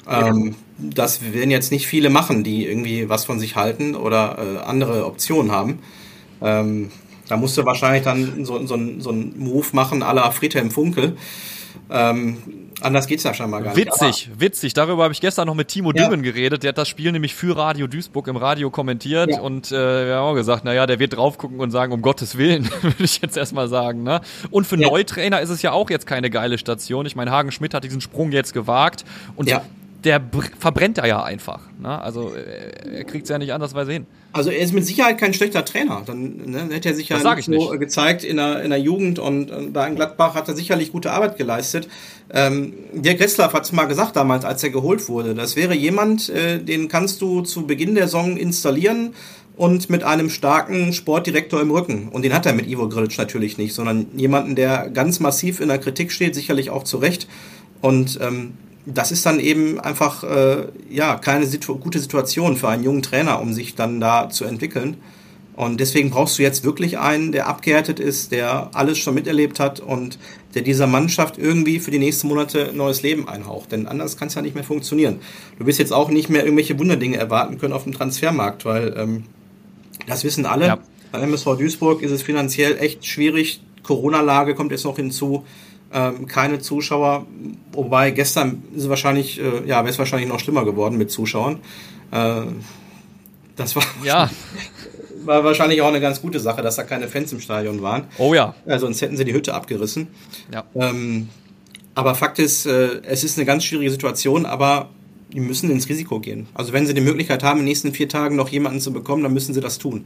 Ähm, 0.09 0.55
das 0.77 1.33
werden 1.33 1.51
jetzt 1.51 1.71
nicht 1.71 1.87
viele 1.87 2.09
machen, 2.09 2.43
die 2.43 2.65
irgendwie 2.65 3.09
was 3.09 3.25
von 3.25 3.39
sich 3.39 3.55
halten 3.55 3.95
oder 3.95 4.37
äh, 4.37 4.57
andere 4.59 5.05
Optionen 5.05 5.51
haben. 5.51 5.79
Ähm, 6.41 6.91
da 7.27 7.37
musst 7.37 7.57
du 7.57 7.65
wahrscheinlich 7.65 8.03
dann 8.03 8.45
so, 8.45 8.65
so, 8.65 8.77
so 8.99 9.09
einen 9.09 9.39
Move 9.39 9.67
machen 9.73 10.03
à 10.03 10.13
la 10.13 10.29
Friedhelm 10.31 10.71
Funkel. 10.71 11.17
Ähm, 11.89 12.37
anders 12.81 13.07
geht's 13.07 13.23
ja 13.23 13.33
scheinbar 13.33 13.61
gar 13.61 13.75
nicht. 13.75 13.85
Witzig, 13.85 14.29
witzig. 14.37 14.73
Darüber 14.73 15.03
habe 15.03 15.13
ich 15.13 15.21
gestern 15.21 15.47
noch 15.47 15.55
mit 15.55 15.67
Timo 15.67 15.91
ja. 15.93 16.03
Dümmen 16.03 16.23
geredet. 16.23 16.63
Der 16.63 16.69
hat 16.69 16.77
das 16.77 16.89
Spiel 16.89 17.11
nämlich 17.11 17.35
für 17.35 17.55
Radio 17.55 17.87
Duisburg 17.87 18.27
im 18.27 18.37
Radio 18.37 18.69
kommentiert 18.69 19.31
ja. 19.31 19.41
und 19.41 19.71
äh, 19.71 20.07
wir 20.07 20.15
haben 20.15 20.25
auch 20.25 20.35
gesagt, 20.35 20.65
naja, 20.65 20.85
der 20.87 20.99
wird 20.99 21.15
drauf 21.15 21.37
gucken 21.37 21.59
und 21.59 21.71
sagen, 21.71 21.93
um 21.93 22.01
Gottes 22.01 22.37
Willen, 22.37 22.69
würde 22.81 23.03
ich 23.03 23.21
jetzt 23.21 23.37
erstmal 23.37 23.67
sagen. 23.67 24.03
Ne? 24.03 24.21
Und 24.49 24.67
für 24.67 24.77
ja. 24.77 24.89
Neutrainer 24.89 25.41
ist 25.41 25.49
es 25.49 25.61
ja 25.61 25.71
auch 25.71 25.89
jetzt 25.89 26.05
keine 26.05 26.29
geile 26.29 26.57
Station. 26.57 27.05
Ich 27.05 27.15
meine, 27.15 27.31
Hagen 27.31 27.51
Schmidt 27.51 27.73
hat 27.73 27.83
diesen 27.83 28.01
Sprung 28.01 28.31
jetzt 28.31 28.53
gewagt 28.53 29.05
und 29.35 29.49
ja 29.49 29.61
der 30.03 30.21
verbrennt 30.57 30.97
er 30.97 31.07
ja 31.07 31.23
einfach. 31.23 31.59
Ne? 31.79 32.01
Also 32.01 32.33
äh, 32.33 32.97
er 32.97 33.03
kriegt 33.03 33.25
es 33.25 33.29
ja 33.29 33.37
nicht 33.37 33.53
andersweise 33.53 33.91
hin. 33.91 34.07
Also 34.33 34.49
er 34.49 34.59
ist 34.59 34.73
mit 34.73 34.85
Sicherheit 34.85 35.17
kein 35.17 35.33
schlechter 35.33 35.63
Trainer. 35.65 36.01
Dann 36.05 36.37
ne, 36.45 36.69
hätte 36.71 36.89
er 36.89 36.95
sich 36.95 37.09
ja 37.09 37.19
so 37.19 37.67
gezeigt 37.77 38.23
in 38.23 38.37
der, 38.37 38.63
in 38.63 38.69
der 38.69 38.79
Jugend 38.79 39.19
und, 39.19 39.51
und 39.51 39.73
da 39.73 39.85
in 39.85 39.95
Gladbach 39.95 40.35
hat 40.35 40.47
er 40.47 40.55
sicherlich 40.55 40.91
gute 40.91 41.11
Arbeit 41.11 41.37
geleistet. 41.37 41.87
Ähm, 42.33 42.73
Dirk 42.93 43.19
Retzlaff 43.19 43.53
hat 43.53 43.65
es 43.65 43.71
mal 43.71 43.85
gesagt 43.85 44.15
damals, 44.15 44.45
als 44.45 44.63
er 44.63 44.69
geholt 44.69 45.07
wurde. 45.09 45.35
Das 45.35 45.55
wäre 45.55 45.75
jemand, 45.75 46.29
äh, 46.29 46.59
den 46.59 46.87
kannst 46.87 47.21
du 47.21 47.41
zu 47.41 47.67
Beginn 47.67 47.93
der 47.93 48.05
Saison 48.05 48.37
installieren 48.37 49.13
und 49.57 49.89
mit 49.89 50.03
einem 50.03 50.29
starken 50.29 50.93
Sportdirektor 50.93 51.61
im 51.61 51.69
Rücken. 51.69 52.07
Und 52.07 52.23
den 52.23 52.33
hat 52.33 52.45
er 52.45 52.53
mit 52.53 52.67
Ivo 52.67 52.89
Grilic 52.89 53.17
natürlich 53.17 53.57
nicht, 53.57 53.75
sondern 53.75 54.07
jemanden, 54.15 54.55
der 54.55 54.89
ganz 54.89 55.19
massiv 55.19 55.59
in 55.59 55.67
der 55.67 55.77
Kritik 55.77 56.11
steht, 56.11 56.33
sicherlich 56.33 56.69
auch 56.69 56.83
zu 56.83 56.97
Recht. 56.97 57.27
Und 57.81 58.17
ähm, 58.21 58.53
das 58.85 59.11
ist 59.11 59.25
dann 59.25 59.39
eben 59.39 59.79
einfach 59.79 60.23
äh, 60.23 60.67
ja 60.89 61.15
keine 61.15 61.45
Situ 61.45 61.77
gute 61.77 61.99
Situation 61.99 62.57
für 62.57 62.69
einen 62.69 62.83
jungen 62.83 63.01
Trainer, 63.01 63.41
um 63.41 63.53
sich 63.53 63.75
dann 63.75 63.99
da 63.99 64.29
zu 64.29 64.45
entwickeln. 64.45 64.97
Und 65.55 65.79
deswegen 65.79 66.09
brauchst 66.09 66.39
du 66.39 66.43
jetzt 66.43 66.63
wirklich 66.63 66.97
einen, 66.97 67.31
der 67.31 67.47
abgehärtet 67.47 67.99
ist, 67.99 68.31
der 68.31 68.71
alles 68.73 68.97
schon 68.97 69.13
miterlebt 69.13 69.59
hat 69.59 69.79
und 69.79 70.17
der 70.55 70.61
dieser 70.61 70.87
Mannschaft 70.87 71.37
irgendwie 71.37 71.79
für 71.79 71.91
die 71.91 71.99
nächsten 71.99 72.27
Monate 72.27 72.71
neues 72.73 73.03
Leben 73.03 73.27
einhaucht. 73.27 73.71
Denn 73.71 73.85
anders 73.85 74.17
kann 74.17 74.29
es 74.29 74.33
ja 74.33 74.41
nicht 74.41 74.55
mehr 74.55 74.63
funktionieren. 74.63 75.19
Du 75.59 75.65
wirst 75.65 75.77
jetzt 75.77 75.93
auch 75.93 76.09
nicht 76.09 76.29
mehr 76.29 76.43
irgendwelche 76.43 76.79
Wunderdinge 76.79 77.17
erwarten 77.17 77.57
können 77.57 77.73
auf 77.73 77.83
dem 77.83 77.93
Transfermarkt, 77.93 78.65
weil 78.65 78.95
ähm, 78.97 79.23
das 80.07 80.23
wissen 80.23 80.45
alle. 80.45 80.65
Ja. 80.67 80.79
Bei 81.11 81.19
MSV 81.19 81.57
Duisburg 81.57 82.01
ist 82.01 82.11
es 82.11 82.23
finanziell 82.23 82.77
echt 82.79 83.05
schwierig. 83.05 83.61
Corona-Lage 83.83 84.55
kommt 84.55 84.71
jetzt 84.71 84.85
noch 84.85 84.95
hinzu. 84.95 85.43
Ähm, 85.93 86.25
keine 86.27 86.59
Zuschauer, 86.59 87.25
wobei 87.73 88.11
gestern 88.11 88.63
ist 88.75 88.83
es 88.83 88.89
wahrscheinlich, 88.89 89.39
äh, 89.41 89.67
ja, 89.67 89.79
wäre 89.79 89.89
es 89.89 89.99
wahrscheinlich 89.99 90.29
noch 90.29 90.39
schlimmer 90.39 90.63
geworden 90.63 90.97
mit 90.97 91.11
Zuschauern. 91.11 91.59
Äh, 92.11 92.43
das 93.57 93.75
war 93.75 93.83
ja. 94.03 94.29
war 95.25 95.43
wahrscheinlich 95.43 95.81
auch 95.81 95.89
eine 95.89 96.01
ganz 96.01 96.21
gute 96.21 96.39
Sache, 96.39 96.61
dass 96.61 96.77
da 96.77 96.83
keine 96.83 97.07
Fans 97.07 97.31
im 97.31 97.39
Stadion 97.39 97.81
waren. 97.81 98.05
Oh 98.17 98.33
ja. 98.33 98.55
Äh, 98.65 98.79
sonst 98.79 99.01
hätten 99.01 99.17
sie 99.17 99.25
die 99.25 99.33
Hütte 99.33 99.53
abgerissen. 99.53 100.07
Ja. 100.53 100.63
Ähm, 100.75 101.29
aber 101.93 102.15
Fakt 102.15 102.39
ist, 102.39 102.65
äh, 102.65 103.01
es 103.03 103.23
ist 103.23 103.37
eine 103.37 103.45
ganz 103.45 103.63
schwierige 103.63 103.91
Situation, 103.91 104.45
aber 104.45 104.89
die 105.33 105.39
müssen 105.39 105.69
ins 105.71 105.87
Risiko 105.89 106.19
gehen. 106.19 106.47
Also 106.53 106.73
wenn 106.73 106.85
sie 106.85 106.93
die 106.93 107.01
Möglichkeit 107.01 107.43
haben, 107.43 107.59
in 107.59 107.65
den 107.65 107.69
nächsten 107.69 107.93
vier 107.93 108.09
Tagen 108.09 108.35
noch 108.35 108.49
jemanden 108.49 108.79
zu 108.79 108.91
bekommen, 108.91 109.23
dann 109.23 109.33
müssen 109.33 109.53
sie 109.53 109.61
das 109.61 109.77
tun. 109.77 110.05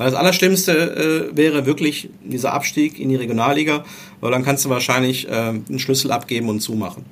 Weil 0.00 0.10
das 0.10 0.18
Allerschlimmste 0.18 1.30
äh, 1.30 1.36
wäre 1.36 1.66
wirklich 1.66 2.08
dieser 2.24 2.54
Abstieg 2.54 2.98
in 2.98 3.10
die 3.10 3.16
Regionalliga, 3.16 3.84
weil 4.22 4.30
dann 4.30 4.42
kannst 4.42 4.64
du 4.64 4.70
wahrscheinlich 4.70 5.28
äh, 5.28 5.32
einen 5.32 5.78
Schlüssel 5.78 6.10
abgeben 6.10 6.48
und 6.48 6.60
zumachen. 6.60 7.04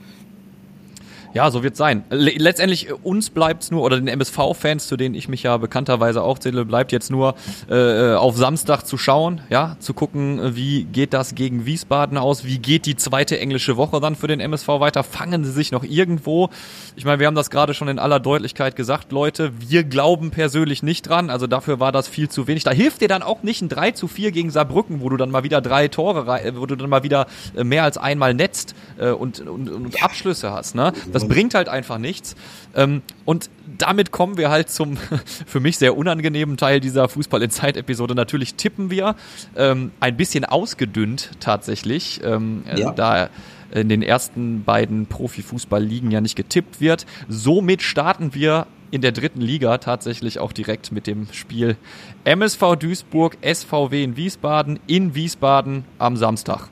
Ja, 1.35 1.51
so 1.51 1.63
wird 1.63 1.77
sein. 1.77 2.05
Letztendlich 2.11 2.89
äh, 2.89 2.93
uns 2.93 3.31
bleibt's 3.31 3.71
nur, 3.71 3.83
oder 3.83 3.97
den 3.97 4.09
MSV-Fans, 4.09 4.87
zu 4.87 4.97
denen 4.97 5.15
ich 5.15 5.29
mich 5.29 5.43
ja 5.43 5.57
bekannterweise 5.57 6.23
auch 6.23 6.39
zähle, 6.39 6.65
bleibt 6.65 6.93
jetzt 6.93 7.11
nur 7.11 7.35
äh, 7.71 8.15
auf 8.15 8.37
Samstag 8.37 8.85
zu 8.85 8.97
schauen, 8.97 9.41
ja, 9.51 9.77
zu 9.79 9.95
gucken, 9.95 10.57
wie 10.57 10.85
geht 10.85 11.13
das 11.13 11.35
gegen 11.35 11.67
Wiesbaden 11.67 12.17
aus, 12.17 12.45
wie 12.45 12.59
geht 12.59 12.87
die 12.87 12.97
zweite 12.97 13.39
englische 13.39 13.77
Woche 13.77 14.01
dann 14.01 14.17
für 14.17 14.27
den 14.27 14.41
MSV 14.41 14.69
weiter, 14.69 15.05
fangen 15.05 15.45
sie 15.45 15.53
sich 15.53 15.71
noch 15.71 15.85
irgendwo. 15.85 16.49
Ich 16.97 17.05
meine, 17.05 17.21
wir 17.21 17.27
haben 17.27 17.35
das 17.35 17.51
gerade 17.51 17.75
schon 17.75 17.89
in 17.89 17.99
aller 17.99 18.21
Deutlichkeit 18.21 18.75
gesagt, 18.75 19.13
Leute, 19.13 19.53
wir 19.59 19.85
glauben 19.85 20.31
persönlich 20.31 20.83
nicht 20.83 21.09
dran, 21.09 21.31
also 21.31 21.47
dafür 21.47 21.79
war 21.81 21.93
das 21.93 22.09
viel 22.09 22.29
zu 22.29 22.47
wenig. 22.47 22.65
Da 22.65 22.71
hilft 22.71 23.01
dir 23.01 23.09
dann 23.09 23.23
auch 23.23 23.43
nicht 23.43 23.63
ein 23.63 23.69
3 23.69 23.93
zu 23.93 24.09
4 24.09 24.33
gegen 24.33 24.51
Saarbrücken, 24.51 25.01
wo 25.01 25.09
du 25.09 25.17
dann 25.17 25.31
mal 25.31 25.45
wieder 25.45 25.61
drei 25.61 25.89
Tore, 25.89 26.27
wo 26.57 26.67
du 26.67 26.77
dann 26.77 26.89
mal 26.89 27.03
wieder 27.03 27.27
äh, 27.57 27.65
mehr 27.65 27.85
als 27.85 27.99
einmal 27.99 28.35
netzt 28.35 28.75
äh, 28.99 29.11
und, 29.11 29.41
und, 29.41 29.69
und 29.69 30.03
Abschlüsse 30.03 30.51
hast, 30.51 30.75
ne? 30.75 30.93
Das 31.13 31.18
bringt 31.27 31.55
halt 31.55 31.69
einfach 31.69 31.99
nichts. 31.99 32.37
Ähm, 32.75 33.03
und 33.25 33.51
damit 33.79 34.11
kommen 34.11 34.37
wir 34.37 34.51
halt 34.51 34.71
zum 34.71 34.97
für 35.47 35.61
mich 35.61 35.79
sehr 35.79 35.97
unangenehmen 35.97 36.57
Teil 36.57 36.81
dieser 36.81 37.09
Fußball 37.09 37.43
in 37.43 37.51
Zeit-Episode. 37.51 38.15
Natürlich 38.15 38.55
tippen 38.55 38.91
wir 38.91 39.17
ähm, 39.57 39.93
ein 40.01 40.17
bisschen 40.17 40.45
ausgedünnt 40.45 41.31
tatsächlich, 41.41 42.21
ähm, 42.25 42.65
äh, 42.67 42.81
ja. 42.81 42.93
da 42.93 43.31
in 43.71 43.89
den 43.89 44.03
ersten 44.03 44.65
beiden 44.65 45.07
Profifußball-Ligen 45.07 46.11
ja 46.11 46.21
nicht 46.21 46.37
getippt 46.37 46.81
wird. 46.81 47.05
Somit 47.29 47.83
starten 47.83 48.35
wir 48.35 48.67
in 48.91 49.03
der 49.03 49.13
dritten 49.13 49.41
Liga 49.41 49.79
tatsächlich 49.79 50.39
auch 50.39 50.53
direkt 50.53 50.93
mit 50.93 51.07
dem 51.07 51.29
Spiel 51.33 51.77
MSV 52.25 52.77
Duisburg, 52.79 53.37
SVW 53.43 54.03
in 54.03 54.17
Wiesbaden, 54.17 54.81
in 54.87 55.15
Wiesbaden 55.15 55.85
am 55.99 56.17
Samstag. 56.17 56.69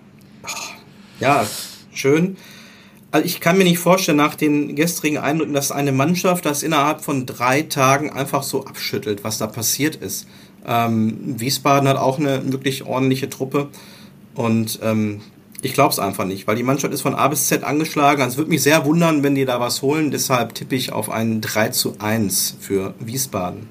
Ja, 1.21 1.47
schön. 1.93 2.37
Also 3.17 3.25
ich 3.25 3.41
kann 3.41 3.57
mir 3.57 3.65
nicht 3.65 3.79
vorstellen, 3.79 4.19
nach 4.19 4.35
den 4.35 4.77
gestrigen 4.77 5.17
Eindrücken, 5.17 5.55
dass 5.55 5.73
eine 5.73 5.91
Mannschaft 5.91 6.45
das 6.45 6.63
innerhalb 6.63 7.01
von 7.01 7.25
drei 7.25 7.63
Tagen 7.63 8.11
einfach 8.11 8.43
so 8.43 8.67
abschüttelt, 8.67 9.25
was 9.25 9.39
da 9.39 9.47
passiert 9.47 9.97
ist. 9.97 10.29
Ähm, 10.67 11.17
Wiesbaden 11.39 11.89
hat 11.89 11.97
auch 11.97 12.19
eine 12.19 12.53
wirklich 12.53 12.85
ordentliche 12.85 13.31
Truppe 13.31 13.69
und 14.35 14.81
ähm, 14.83 15.23
ich 15.63 15.73
glaube 15.73 15.93
es 15.93 15.99
einfach 15.99 16.27
nicht, 16.27 16.47
weil 16.47 16.57
die 16.57 16.63
Mannschaft 16.63 16.93
ist 16.93 17.01
von 17.01 17.15
A 17.15 17.27
bis 17.29 17.47
Z 17.47 17.65
angeschlagen. 17.65 18.21
Also 18.21 18.35
es 18.35 18.37
würde 18.37 18.51
mich 18.51 18.63
sehr 18.63 18.85
wundern, 18.85 19.23
wenn 19.23 19.35
die 19.35 19.47
da 19.47 19.61
was 19.61 19.81
holen. 19.81 20.11
Deshalb 20.11 20.55
tippe 20.55 20.75
ich 20.75 20.93
auf 20.93 21.09
ein 21.09 21.41
3 21.41 21.71
zu 21.71 21.95
1 21.99 22.59
für 22.61 22.93
Wiesbaden. 23.01 23.67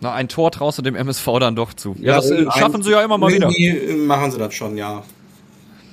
Na, 0.00 0.14
ein 0.14 0.26
Tor 0.26 0.50
traust 0.50 0.78
du 0.78 0.82
dem 0.82 0.96
MSV 0.96 1.26
dann 1.38 1.54
doch 1.54 1.74
zu. 1.74 1.94
Ja, 2.00 2.14
ja 2.14 2.16
das 2.16 2.30
äh, 2.32 2.44
schaffen 2.58 2.82
sie 2.82 2.90
ja 2.90 3.04
immer 3.04 3.18
mal 3.18 3.32
wieder. 3.32 3.52
machen 3.98 4.32
sie 4.32 4.38
das 4.38 4.52
schon, 4.52 4.76
ja. 4.76 5.04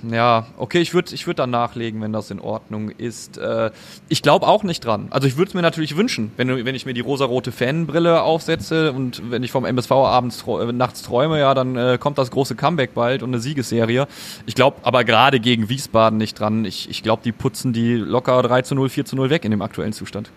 Ja, 0.03 0.45
okay, 0.57 0.79
ich 0.79 0.93
würde 0.93 1.13
ich 1.13 1.25
würd 1.25 1.39
dann 1.39 1.49
nachlegen, 1.49 2.01
wenn 2.01 2.13
das 2.13 2.29
in 2.29 2.39
Ordnung 2.39 2.89
ist. 2.89 3.37
Äh, 3.37 3.71
ich 4.09 4.21
glaube 4.21 4.47
auch 4.47 4.63
nicht 4.63 4.85
dran. 4.85 5.07
Also 5.09 5.27
ich 5.27 5.37
würde 5.37 5.49
es 5.49 5.53
mir 5.55 5.61
natürlich 5.61 5.97
wünschen, 5.97 6.31
wenn, 6.37 6.65
wenn 6.65 6.75
ich 6.75 6.85
mir 6.85 6.93
die 6.93 7.01
rosarote 7.01 7.51
Fanbrille 7.51 8.21
aufsetze 8.21 8.91
und 8.91 9.31
wenn 9.31 9.43
ich 9.43 9.51
vom 9.51 9.65
MSV 9.65 9.91
abends 9.91 10.45
äh, 10.47 10.71
nachts 10.71 11.01
träume, 11.01 11.39
ja, 11.39 11.53
dann 11.53 11.75
äh, 11.75 11.97
kommt 11.99 12.17
das 12.17 12.31
große 12.31 12.55
Comeback 12.55 12.93
bald 12.93 13.23
und 13.23 13.29
eine 13.29 13.39
Siegesserie. 13.39 14.07
Ich 14.45 14.55
glaube 14.55 14.77
aber 14.83 15.03
gerade 15.03 15.39
gegen 15.39 15.69
Wiesbaden 15.69 16.17
nicht 16.17 16.39
dran. 16.39 16.65
Ich, 16.65 16.89
ich 16.89 17.01
glaube, 17.01 17.23
die 17.23 17.31
putzen 17.31 17.73
die 17.73 17.95
locker 17.95 18.41
3 18.41 18.61
zu 18.61 18.75
0, 18.75 18.89
4 18.89 19.05
zu 19.05 19.15
0 19.15 19.29
weg 19.29 19.45
in 19.45 19.51
dem 19.51 19.61
aktuellen 19.61 19.93
Zustand. 19.93 20.29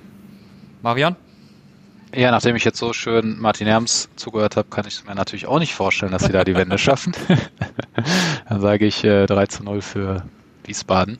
Marian? 0.82 1.16
Ja, 2.14 2.32
nachdem 2.32 2.56
ich 2.56 2.64
jetzt 2.64 2.78
so 2.78 2.92
schön 2.92 3.38
Martin 3.38 3.68
Herms 3.68 4.08
zugehört 4.16 4.56
habe, 4.56 4.68
kann 4.68 4.84
ich 4.86 5.04
mir 5.04 5.14
natürlich 5.14 5.46
auch 5.46 5.60
nicht 5.60 5.74
vorstellen, 5.74 6.10
dass 6.10 6.24
sie 6.24 6.32
da 6.32 6.42
die 6.42 6.56
Wende 6.56 6.76
schaffen. 6.78 7.12
Dann 8.48 8.60
sage 8.60 8.86
ich 8.86 9.04
äh, 9.04 9.26
3 9.26 9.46
zu 9.46 9.62
0 9.62 9.80
für 9.80 10.24
Wiesbaden. 10.64 11.18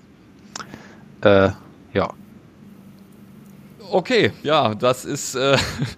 Äh, 1.23 1.51
ja. 1.93 2.11
Okay, 3.91 4.33
ja, 4.43 4.75
das 4.75 5.05
ist 5.05 5.35
äh, 5.37 5.57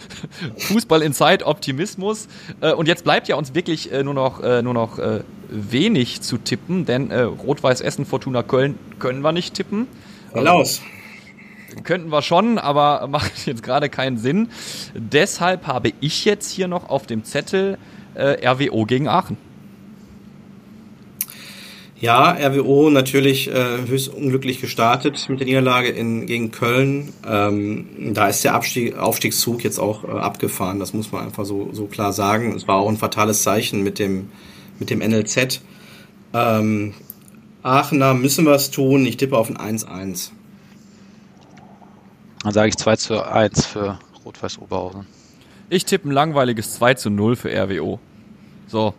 Fußball 0.59 1.03
in 1.03 1.14
Zeit, 1.14 1.43
Optimismus. 1.43 2.28
Äh, 2.61 2.72
und 2.72 2.86
jetzt 2.86 3.05
bleibt 3.05 3.28
ja 3.28 3.36
uns 3.36 3.55
wirklich 3.55 3.93
äh, 3.93 4.03
nur 4.03 4.14
noch, 4.14 4.43
äh, 4.43 4.62
nur 4.62 4.74
noch 4.74 4.99
äh, 4.99 5.20
wenig 5.49 6.20
zu 6.20 6.36
tippen, 6.38 6.84
denn 6.84 7.11
äh, 7.11 7.22
Rot-Weiß 7.22 7.80
Essen, 7.80 8.05
Fortuna 8.05 8.43
Köln 8.43 8.78
können 8.99 9.22
wir 9.22 9.32
nicht 9.32 9.55
tippen. 9.55 9.86
Hinaus. 10.34 10.82
Könnten 11.84 12.10
wir 12.10 12.22
schon, 12.22 12.58
aber 12.58 13.06
macht 13.10 13.46
jetzt 13.46 13.62
gerade 13.62 13.88
keinen 13.88 14.18
Sinn. 14.18 14.48
Deshalb 14.94 15.66
habe 15.66 15.92
ich 16.00 16.24
jetzt 16.24 16.50
hier 16.50 16.68
noch 16.68 16.88
auf 16.88 17.06
dem 17.06 17.24
Zettel 17.24 17.78
äh, 18.14 18.46
RWO 18.46 18.84
gegen 18.84 19.08
Aachen. 19.08 19.36
Ja, 22.02 22.32
RWO 22.32 22.90
natürlich 22.90 23.48
äh, 23.48 23.86
höchst 23.86 24.08
unglücklich 24.08 24.60
gestartet 24.60 25.24
mit 25.28 25.38
der 25.38 25.46
Niederlage 25.46 25.88
in, 25.88 26.26
gegen 26.26 26.50
Köln. 26.50 27.12
Ähm, 27.24 28.12
da 28.12 28.26
ist 28.26 28.42
der 28.42 28.54
Abstieg, 28.54 28.98
Aufstiegszug 28.98 29.62
jetzt 29.62 29.78
auch 29.78 30.02
äh, 30.02 30.08
abgefahren, 30.08 30.80
das 30.80 30.94
muss 30.94 31.12
man 31.12 31.24
einfach 31.24 31.44
so, 31.44 31.68
so 31.72 31.86
klar 31.86 32.12
sagen. 32.12 32.56
Es 32.56 32.66
war 32.66 32.78
auch 32.78 32.88
ein 32.88 32.96
fatales 32.96 33.44
Zeichen 33.44 33.84
mit 33.84 34.00
dem, 34.00 34.30
mit 34.80 34.90
dem 34.90 34.98
NLZ. 34.98 35.60
Ähm, 36.34 36.94
Aachener 37.62 38.14
müssen 38.14 38.46
wir 38.46 38.54
es 38.54 38.72
tun. 38.72 39.06
Ich 39.06 39.16
tippe 39.16 39.38
auf 39.38 39.48
ein 39.48 39.78
1-1. 39.78 40.32
Dann 42.43 42.53
sage 42.53 42.68
ich 42.68 42.76
2 42.76 42.97
zu 42.97 43.24
1 43.24 43.66
für 43.66 43.99
Rot-Weiß 44.24 44.59
Oberhausen. 44.59 45.07
Ich 45.68 45.84
tippe 45.84 46.09
ein 46.09 46.12
langweiliges 46.12 46.74
2 46.74 46.95
zu 46.95 47.11
0 47.11 47.36
für 47.36 47.51
RWO. 47.51 48.01
So. 48.66 48.95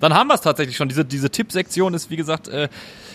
Dann 0.00 0.14
haben 0.14 0.28
wir 0.28 0.34
es 0.34 0.40
tatsächlich 0.40 0.76
schon. 0.76 0.88
Diese, 0.88 1.04
diese 1.04 1.30
Tippsektion 1.30 1.94
ist, 1.94 2.10
wie 2.10 2.16
gesagt, 2.16 2.48
äh, 2.48 2.68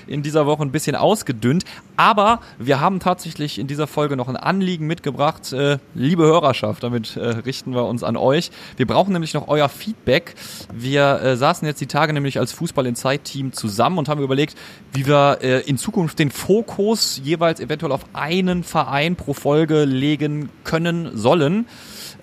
in 0.07 0.23
dieser 0.23 0.45
Woche 0.45 0.63
ein 0.63 0.71
bisschen 0.71 0.95
ausgedünnt. 0.95 1.63
Aber 1.95 2.41
wir 2.57 2.79
haben 2.79 2.99
tatsächlich 2.99 3.59
in 3.59 3.67
dieser 3.67 3.87
Folge 3.87 4.15
noch 4.15 4.27
ein 4.27 4.35
Anliegen 4.35 4.87
mitgebracht. 4.87 5.53
Äh, 5.53 5.77
liebe 5.93 6.23
Hörerschaft, 6.23 6.83
damit 6.83 7.15
äh, 7.15 7.27
richten 7.27 7.73
wir 7.73 7.85
uns 7.85 8.03
an 8.03 8.17
euch. 8.17 8.51
Wir 8.77 8.87
brauchen 8.87 9.13
nämlich 9.13 9.33
noch 9.33 9.47
euer 9.47 9.69
Feedback. 9.69 10.35
Wir 10.73 11.21
äh, 11.21 11.37
saßen 11.37 11.67
jetzt 11.67 11.81
die 11.81 11.87
Tage 11.87 12.13
nämlich 12.13 12.39
als 12.39 12.51
Fußball 12.51 12.85
in 12.85 12.95
Zeit 12.95 13.23
Team 13.23 13.53
zusammen 13.53 13.97
und 13.97 14.09
haben 14.09 14.21
überlegt, 14.21 14.57
wie 14.91 15.05
wir 15.05 15.39
äh, 15.41 15.59
in 15.61 15.77
Zukunft 15.77 16.19
den 16.19 16.31
Fokus 16.31 17.21
jeweils 17.23 17.59
eventuell 17.59 17.91
auf 17.91 18.05
einen 18.13 18.63
Verein 18.63 19.15
pro 19.15 19.33
Folge 19.33 19.85
legen 19.85 20.49
können 20.63 21.17
sollen. 21.17 21.67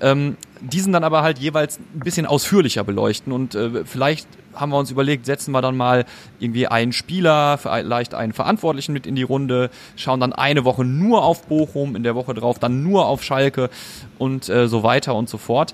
Ähm, 0.01 0.37
diesen 0.61 0.93
dann 0.93 1.05
aber 1.05 1.23
halt 1.23 1.39
jeweils 1.39 1.79
ein 1.79 2.01
bisschen 2.01 2.27
ausführlicher 2.27 2.85
beleuchten 2.85 3.33
und 3.33 3.55
äh, 3.55 3.85
vielleicht 3.85 4.27
haben 4.55 4.73
wir 4.73 4.79
uns 4.79 4.91
überlegt, 4.91 5.27
setzen 5.27 5.53
wir 5.53 5.63
dann 5.63 5.77
mal 5.77 6.05
irgendwie 6.39 6.67
einen 6.67 6.93
Spieler, 6.93 7.59
vielleicht 7.59 8.15
einen 8.15 8.33
Verantwortlichen 8.33 8.93
mit 8.93 9.07
in 9.07 9.15
die 9.15 9.23
Runde, 9.23 9.71
schauen 9.97 10.21
dann 10.21 10.33
eine 10.33 10.65
Woche 10.65 10.85
nur 10.85 11.25
auf 11.25 11.47
Bochum, 11.47 11.97
in 11.97 12.03
der 12.03 12.15
Woche 12.15 12.35
drauf 12.35 12.59
dann 12.59 12.83
nur 12.83 13.07
auf 13.07 13.23
Schalke 13.23 13.71
und 14.19 14.49
äh, 14.49 14.69
so 14.69 14.83
weiter 14.83 15.15
und 15.15 15.29
so 15.29 15.39
fort. 15.39 15.73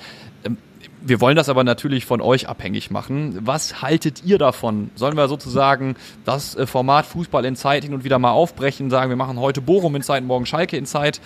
Wir 1.08 1.20
wollen 1.20 1.36
das 1.36 1.48
aber 1.48 1.62
natürlich 1.62 2.04
von 2.04 2.20
euch 2.20 2.48
abhängig 2.48 2.90
machen. 2.90 3.38
Was 3.40 3.80
haltet 3.80 4.24
ihr 4.24 4.38
davon? 4.38 4.90
Sollen 4.96 5.16
wir 5.16 5.28
sozusagen 5.28 5.94
das 6.24 6.56
äh, 6.56 6.66
Format 6.66 7.06
Fußball 7.06 7.44
in 7.44 7.54
Zeit 7.54 7.84
hin 7.84 7.94
und 7.94 8.02
wieder 8.02 8.18
mal 8.18 8.32
aufbrechen, 8.32 8.90
sagen, 8.90 9.08
wir 9.08 9.16
machen 9.16 9.38
heute 9.38 9.60
Bochum 9.60 9.94
in 9.94 10.02
Zeit, 10.02 10.24
morgen 10.24 10.46
Schalke 10.46 10.76
in 10.76 10.84
Zeit? 10.84 11.20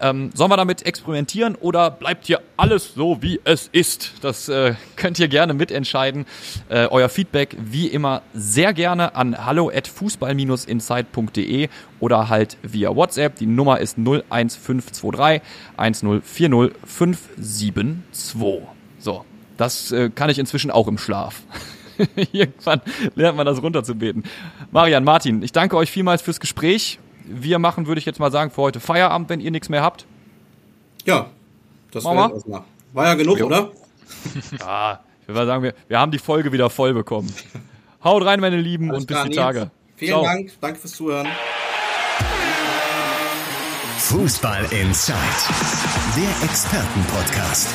Ähm, 0.00 0.30
sollen 0.34 0.50
wir 0.50 0.56
damit 0.56 0.84
experimentieren 0.84 1.54
oder 1.54 1.92
bleibt 1.92 2.26
hier 2.26 2.40
alles 2.56 2.94
so, 2.94 3.22
wie 3.22 3.40
es 3.44 3.68
ist? 3.70 4.14
Das 4.20 4.48
äh, 4.48 4.74
könnt 4.96 5.20
ihr 5.20 5.28
gerne 5.28 5.54
mitentscheiden. 5.54 6.26
Äh, 6.68 6.86
euer 6.86 7.08
Feedback 7.08 7.56
wie 7.56 7.86
immer 7.86 8.22
sehr 8.34 8.72
gerne 8.72 9.14
an 9.14 9.46
hallo 9.46 9.70
at 9.72 9.86
fußball-insight.de 9.86 11.68
oder 12.00 12.28
halt 12.28 12.56
via 12.62 12.96
WhatsApp. 12.96 13.36
Die 13.36 13.46
Nummer 13.46 13.78
ist 13.78 13.96
01523 13.96 15.40
1040 15.76 16.72
572. 16.84 18.79
So, 19.00 19.24
Das 19.56 19.90
äh, 19.92 20.10
kann 20.10 20.30
ich 20.30 20.38
inzwischen 20.38 20.70
auch 20.70 20.86
im 20.86 20.98
Schlaf. 20.98 21.42
Irgendwann 22.32 22.80
lernt 23.14 23.36
man 23.36 23.46
das 23.46 23.62
runterzubeten. 23.62 24.24
Marian, 24.70 25.04
Martin, 25.04 25.42
ich 25.42 25.52
danke 25.52 25.76
euch 25.76 25.90
vielmals 25.90 26.22
fürs 26.22 26.40
Gespräch. 26.40 26.98
Wir 27.24 27.58
machen, 27.58 27.86
würde 27.86 27.98
ich 27.98 28.06
jetzt 28.06 28.20
mal 28.20 28.30
sagen, 28.30 28.50
für 28.50 28.62
heute 28.62 28.80
Feierabend, 28.80 29.28
wenn 29.28 29.40
ihr 29.40 29.50
nichts 29.50 29.68
mehr 29.68 29.82
habt. 29.82 30.06
Ja, 31.04 31.26
das 31.92 32.04
war, 32.04 32.32
war 32.92 33.06
ja 33.06 33.14
genug, 33.14 33.38
jo. 33.38 33.46
oder? 33.46 33.70
ja, 34.58 35.00
ich 35.22 35.28
würde 35.28 35.46
sagen, 35.46 35.62
wir, 35.62 35.74
wir 35.88 35.98
haben 35.98 36.12
die 36.12 36.18
Folge 36.18 36.52
wieder 36.52 36.70
voll 36.70 36.94
bekommen. 36.94 37.32
Haut 38.02 38.24
rein, 38.24 38.40
meine 38.40 38.56
Lieben, 38.56 38.90
Alles 38.90 39.02
und 39.02 39.06
bis 39.06 39.22
die 39.24 39.30
Tage. 39.30 39.70
Vielen 39.96 40.12
Ciao. 40.12 40.24
Dank, 40.24 40.52
danke 40.60 40.80
fürs 40.80 40.92
Zuhören. 40.92 41.28
Fußball 43.98 44.64
Inside, 44.72 45.14
der 46.16 46.48
Expertenpodcast 46.48 47.74